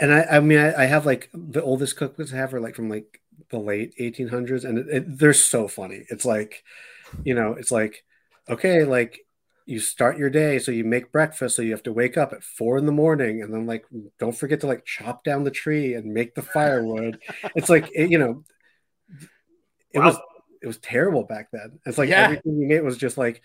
and 0.00 0.12
I, 0.12 0.22
I 0.22 0.40
mean, 0.40 0.58
I, 0.58 0.82
I, 0.82 0.86
have 0.86 1.06
like 1.06 1.28
the 1.34 1.62
oldest 1.62 1.96
cookbooks 1.96 2.32
I 2.32 2.36
have 2.36 2.54
are 2.54 2.60
like 2.60 2.74
from 2.74 2.88
like 2.88 3.20
the 3.50 3.58
late 3.58 3.94
1800s, 3.98 4.64
and 4.64 4.78
it, 4.78 4.88
it, 4.88 5.18
they're 5.18 5.34
so 5.34 5.68
funny. 5.68 6.04
It's 6.08 6.24
like, 6.24 6.64
you 7.22 7.34
know, 7.34 7.52
it's 7.52 7.70
like, 7.70 8.04
okay, 8.48 8.84
like 8.84 9.20
you 9.70 9.78
start 9.78 10.18
your 10.18 10.30
day, 10.30 10.58
so 10.58 10.72
you 10.72 10.84
make 10.84 11.12
breakfast, 11.12 11.54
so 11.54 11.62
you 11.62 11.70
have 11.70 11.84
to 11.84 11.92
wake 11.92 12.18
up 12.18 12.32
at 12.32 12.42
four 12.42 12.76
in 12.76 12.86
the 12.86 12.92
morning, 12.92 13.40
and 13.40 13.54
then 13.54 13.66
like 13.66 13.86
don't 14.18 14.36
forget 14.36 14.60
to 14.60 14.66
like 14.66 14.84
chop 14.84 15.22
down 15.22 15.44
the 15.44 15.50
tree 15.50 15.94
and 15.94 16.12
make 16.12 16.34
the 16.34 16.42
firewood. 16.42 17.20
it's 17.54 17.70
like 17.70 17.88
it, 17.94 18.10
you 18.10 18.18
know, 18.18 18.42
it 19.92 20.00
wow. 20.00 20.06
was 20.06 20.18
it 20.60 20.66
was 20.66 20.78
terrible 20.78 21.22
back 21.22 21.50
then. 21.52 21.78
It's 21.86 21.98
like 21.98 22.08
yeah. 22.08 22.24
everything 22.24 22.60
you 22.60 22.76
ate 22.76 22.82
was 22.82 22.98
just 22.98 23.16
like, 23.16 23.42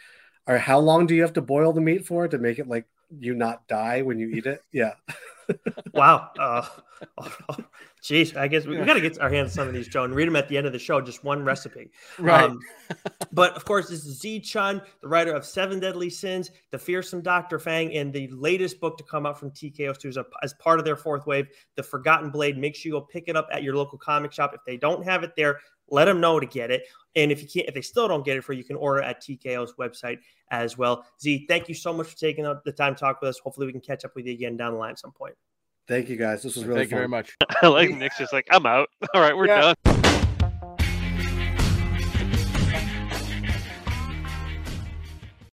or 0.47 0.57
how 0.57 0.79
long 0.79 1.05
do 1.05 1.13
you 1.13 1.21
have 1.21 1.33
to 1.33 1.41
boil 1.41 1.73
the 1.73 1.81
meat 1.81 2.07
for 2.07 2.27
to 2.27 2.37
make 2.39 2.57
it 2.57 2.67
like 2.67 2.87
you 3.19 3.35
not 3.35 3.67
die 3.67 4.01
when 4.01 4.17
you 4.17 4.29
eat 4.29 4.47
it? 4.47 4.63
Yeah. 4.71 4.93
wow. 5.93 6.31
Uh, 6.39 6.67
Jeez, 8.03 8.37
I 8.37 8.47
guess 8.47 8.65
we, 8.65 8.77
we 8.77 8.85
got 8.85 8.93
to 8.93 9.01
get 9.01 9.19
our 9.19 9.29
hands 9.29 9.51
on 9.51 9.55
some 9.55 9.67
of 9.67 9.73
these, 9.73 9.87
Joe, 9.87 10.03
and 10.03 10.13
read 10.13 10.27
them 10.27 10.35
at 10.35 10.47
the 10.47 10.57
end 10.57 10.67
of 10.67 10.73
the 10.73 10.79
show. 10.79 11.01
Just 11.01 11.23
one 11.23 11.43
recipe, 11.43 11.91
right? 12.19 12.45
Um, 12.45 12.59
but 13.31 13.55
of 13.55 13.65
course, 13.65 13.89
this 13.89 14.05
is 14.05 14.19
Tze 14.19 14.39
Chun, 14.41 14.81
the 15.01 15.07
writer 15.07 15.33
of 15.33 15.45
Seven 15.45 15.79
Deadly 15.79 16.09
Sins, 16.09 16.51
The 16.71 16.77
Fearsome 16.77 17.21
Doctor 17.21 17.59
Fang, 17.59 17.93
and 17.95 18.13
the 18.13 18.27
latest 18.29 18.79
book 18.79 18.97
to 18.97 19.03
come 19.03 19.25
out 19.25 19.39
from 19.39 19.51
TKO 19.51 19.95
Studios 19.95 20.23
as 20.43 20.53
part 20.53 20.79
of 20.79 20.85
their 20.85 20.95
fourth 20.95 21.25
wave, 21.25 21.47
The 21.75 21.83
Forgotten 21.83 22.29
Blade. 22.29 22.57
Make 22.57 22.75
sure 22.75 22.89
you 22.89 22.99
go 22.99 23.01
pick 23.01 23.25
it 23.27 23.35
up 23.35 23.47
at 23.51 23.63
your 23.63 23.75
local 23.75 23.97
comic 23.97 24.31
shop. 24.31 24.53
If 24.53 24.61
they 24.65 24.77
don't 24.77 25.03
have 25.03 25.23
it 25.23 25.31
there, 25.35 25.59
let 25.89 26.05
them 26.05 26.19
know 26.19 26.39
to 26.39 26.45
get 26.45 26.71
it. 26.71 26.83
And 27.15 27.31
if 27.31 27.41
you 27.41 27.47
can't, 27.47 27.67
if 27.67 27.73
they 27.73 27.81
still 27.81 28.07
don't 28.07 28.25
get 28.25 28.37
it 28.37 28.43
for 28.43 28.53
you, 28.53 28.59
you, 28.59 28.63
can 28.63 28.75
order 28.75 29.01
at 29.01 29.21
TKO's 29.21 29.73
website 29.73 30.19
as 30.51 30.77
well. 30.77 31.05
Tze, 31.19 31.45
thank 31.47 31.69
you 31.69 31.75
so 31.75 31.93
much 31.93 32.07
for 32.07 32.17
taking 32.17 32.43
the 32.43 32.71
time 32.71 32.95
to 32.95 32.99
talk 32.99 33.21
with 33.21 33.29
us. 33.29 33.39
Hopefully, 33.39 33.67
we 33.67 33.71
can 33.71 33.81
catch 33.81 34.05
up 34.05 34.15
with 34.15 34.25
you 34.25 34.33
again 34.33 34.57
down 34.57 34.73
the 34.73 34.79
line 34.79 34.91
at 34.91 34.99
some 34.99 35.11
point. 35.11 35.35
Thank 35.87 36.09
you 36.09 36.15
guys. 36.15 36.41
This 36.41 36.55
was 36.55 36.65
really 36.65 36.81
Thank 36.81 36.89
fun. 36.89 36.95
you 36.95 36.99
very 37.01 37.09
much. 37.09 37.35
I 37.61 37.67
like 37.67 37.91
Nick's 37.91 38.17
just 38.17 38.33
like, 38.33 38.47
I'm 38.51 38.65
out. 38.65 38.89
All 39.13 39.21
right, 39.21 39.35
we're 39.35 39.47
yeah. 39.47 39.73
done. 39.83 40.04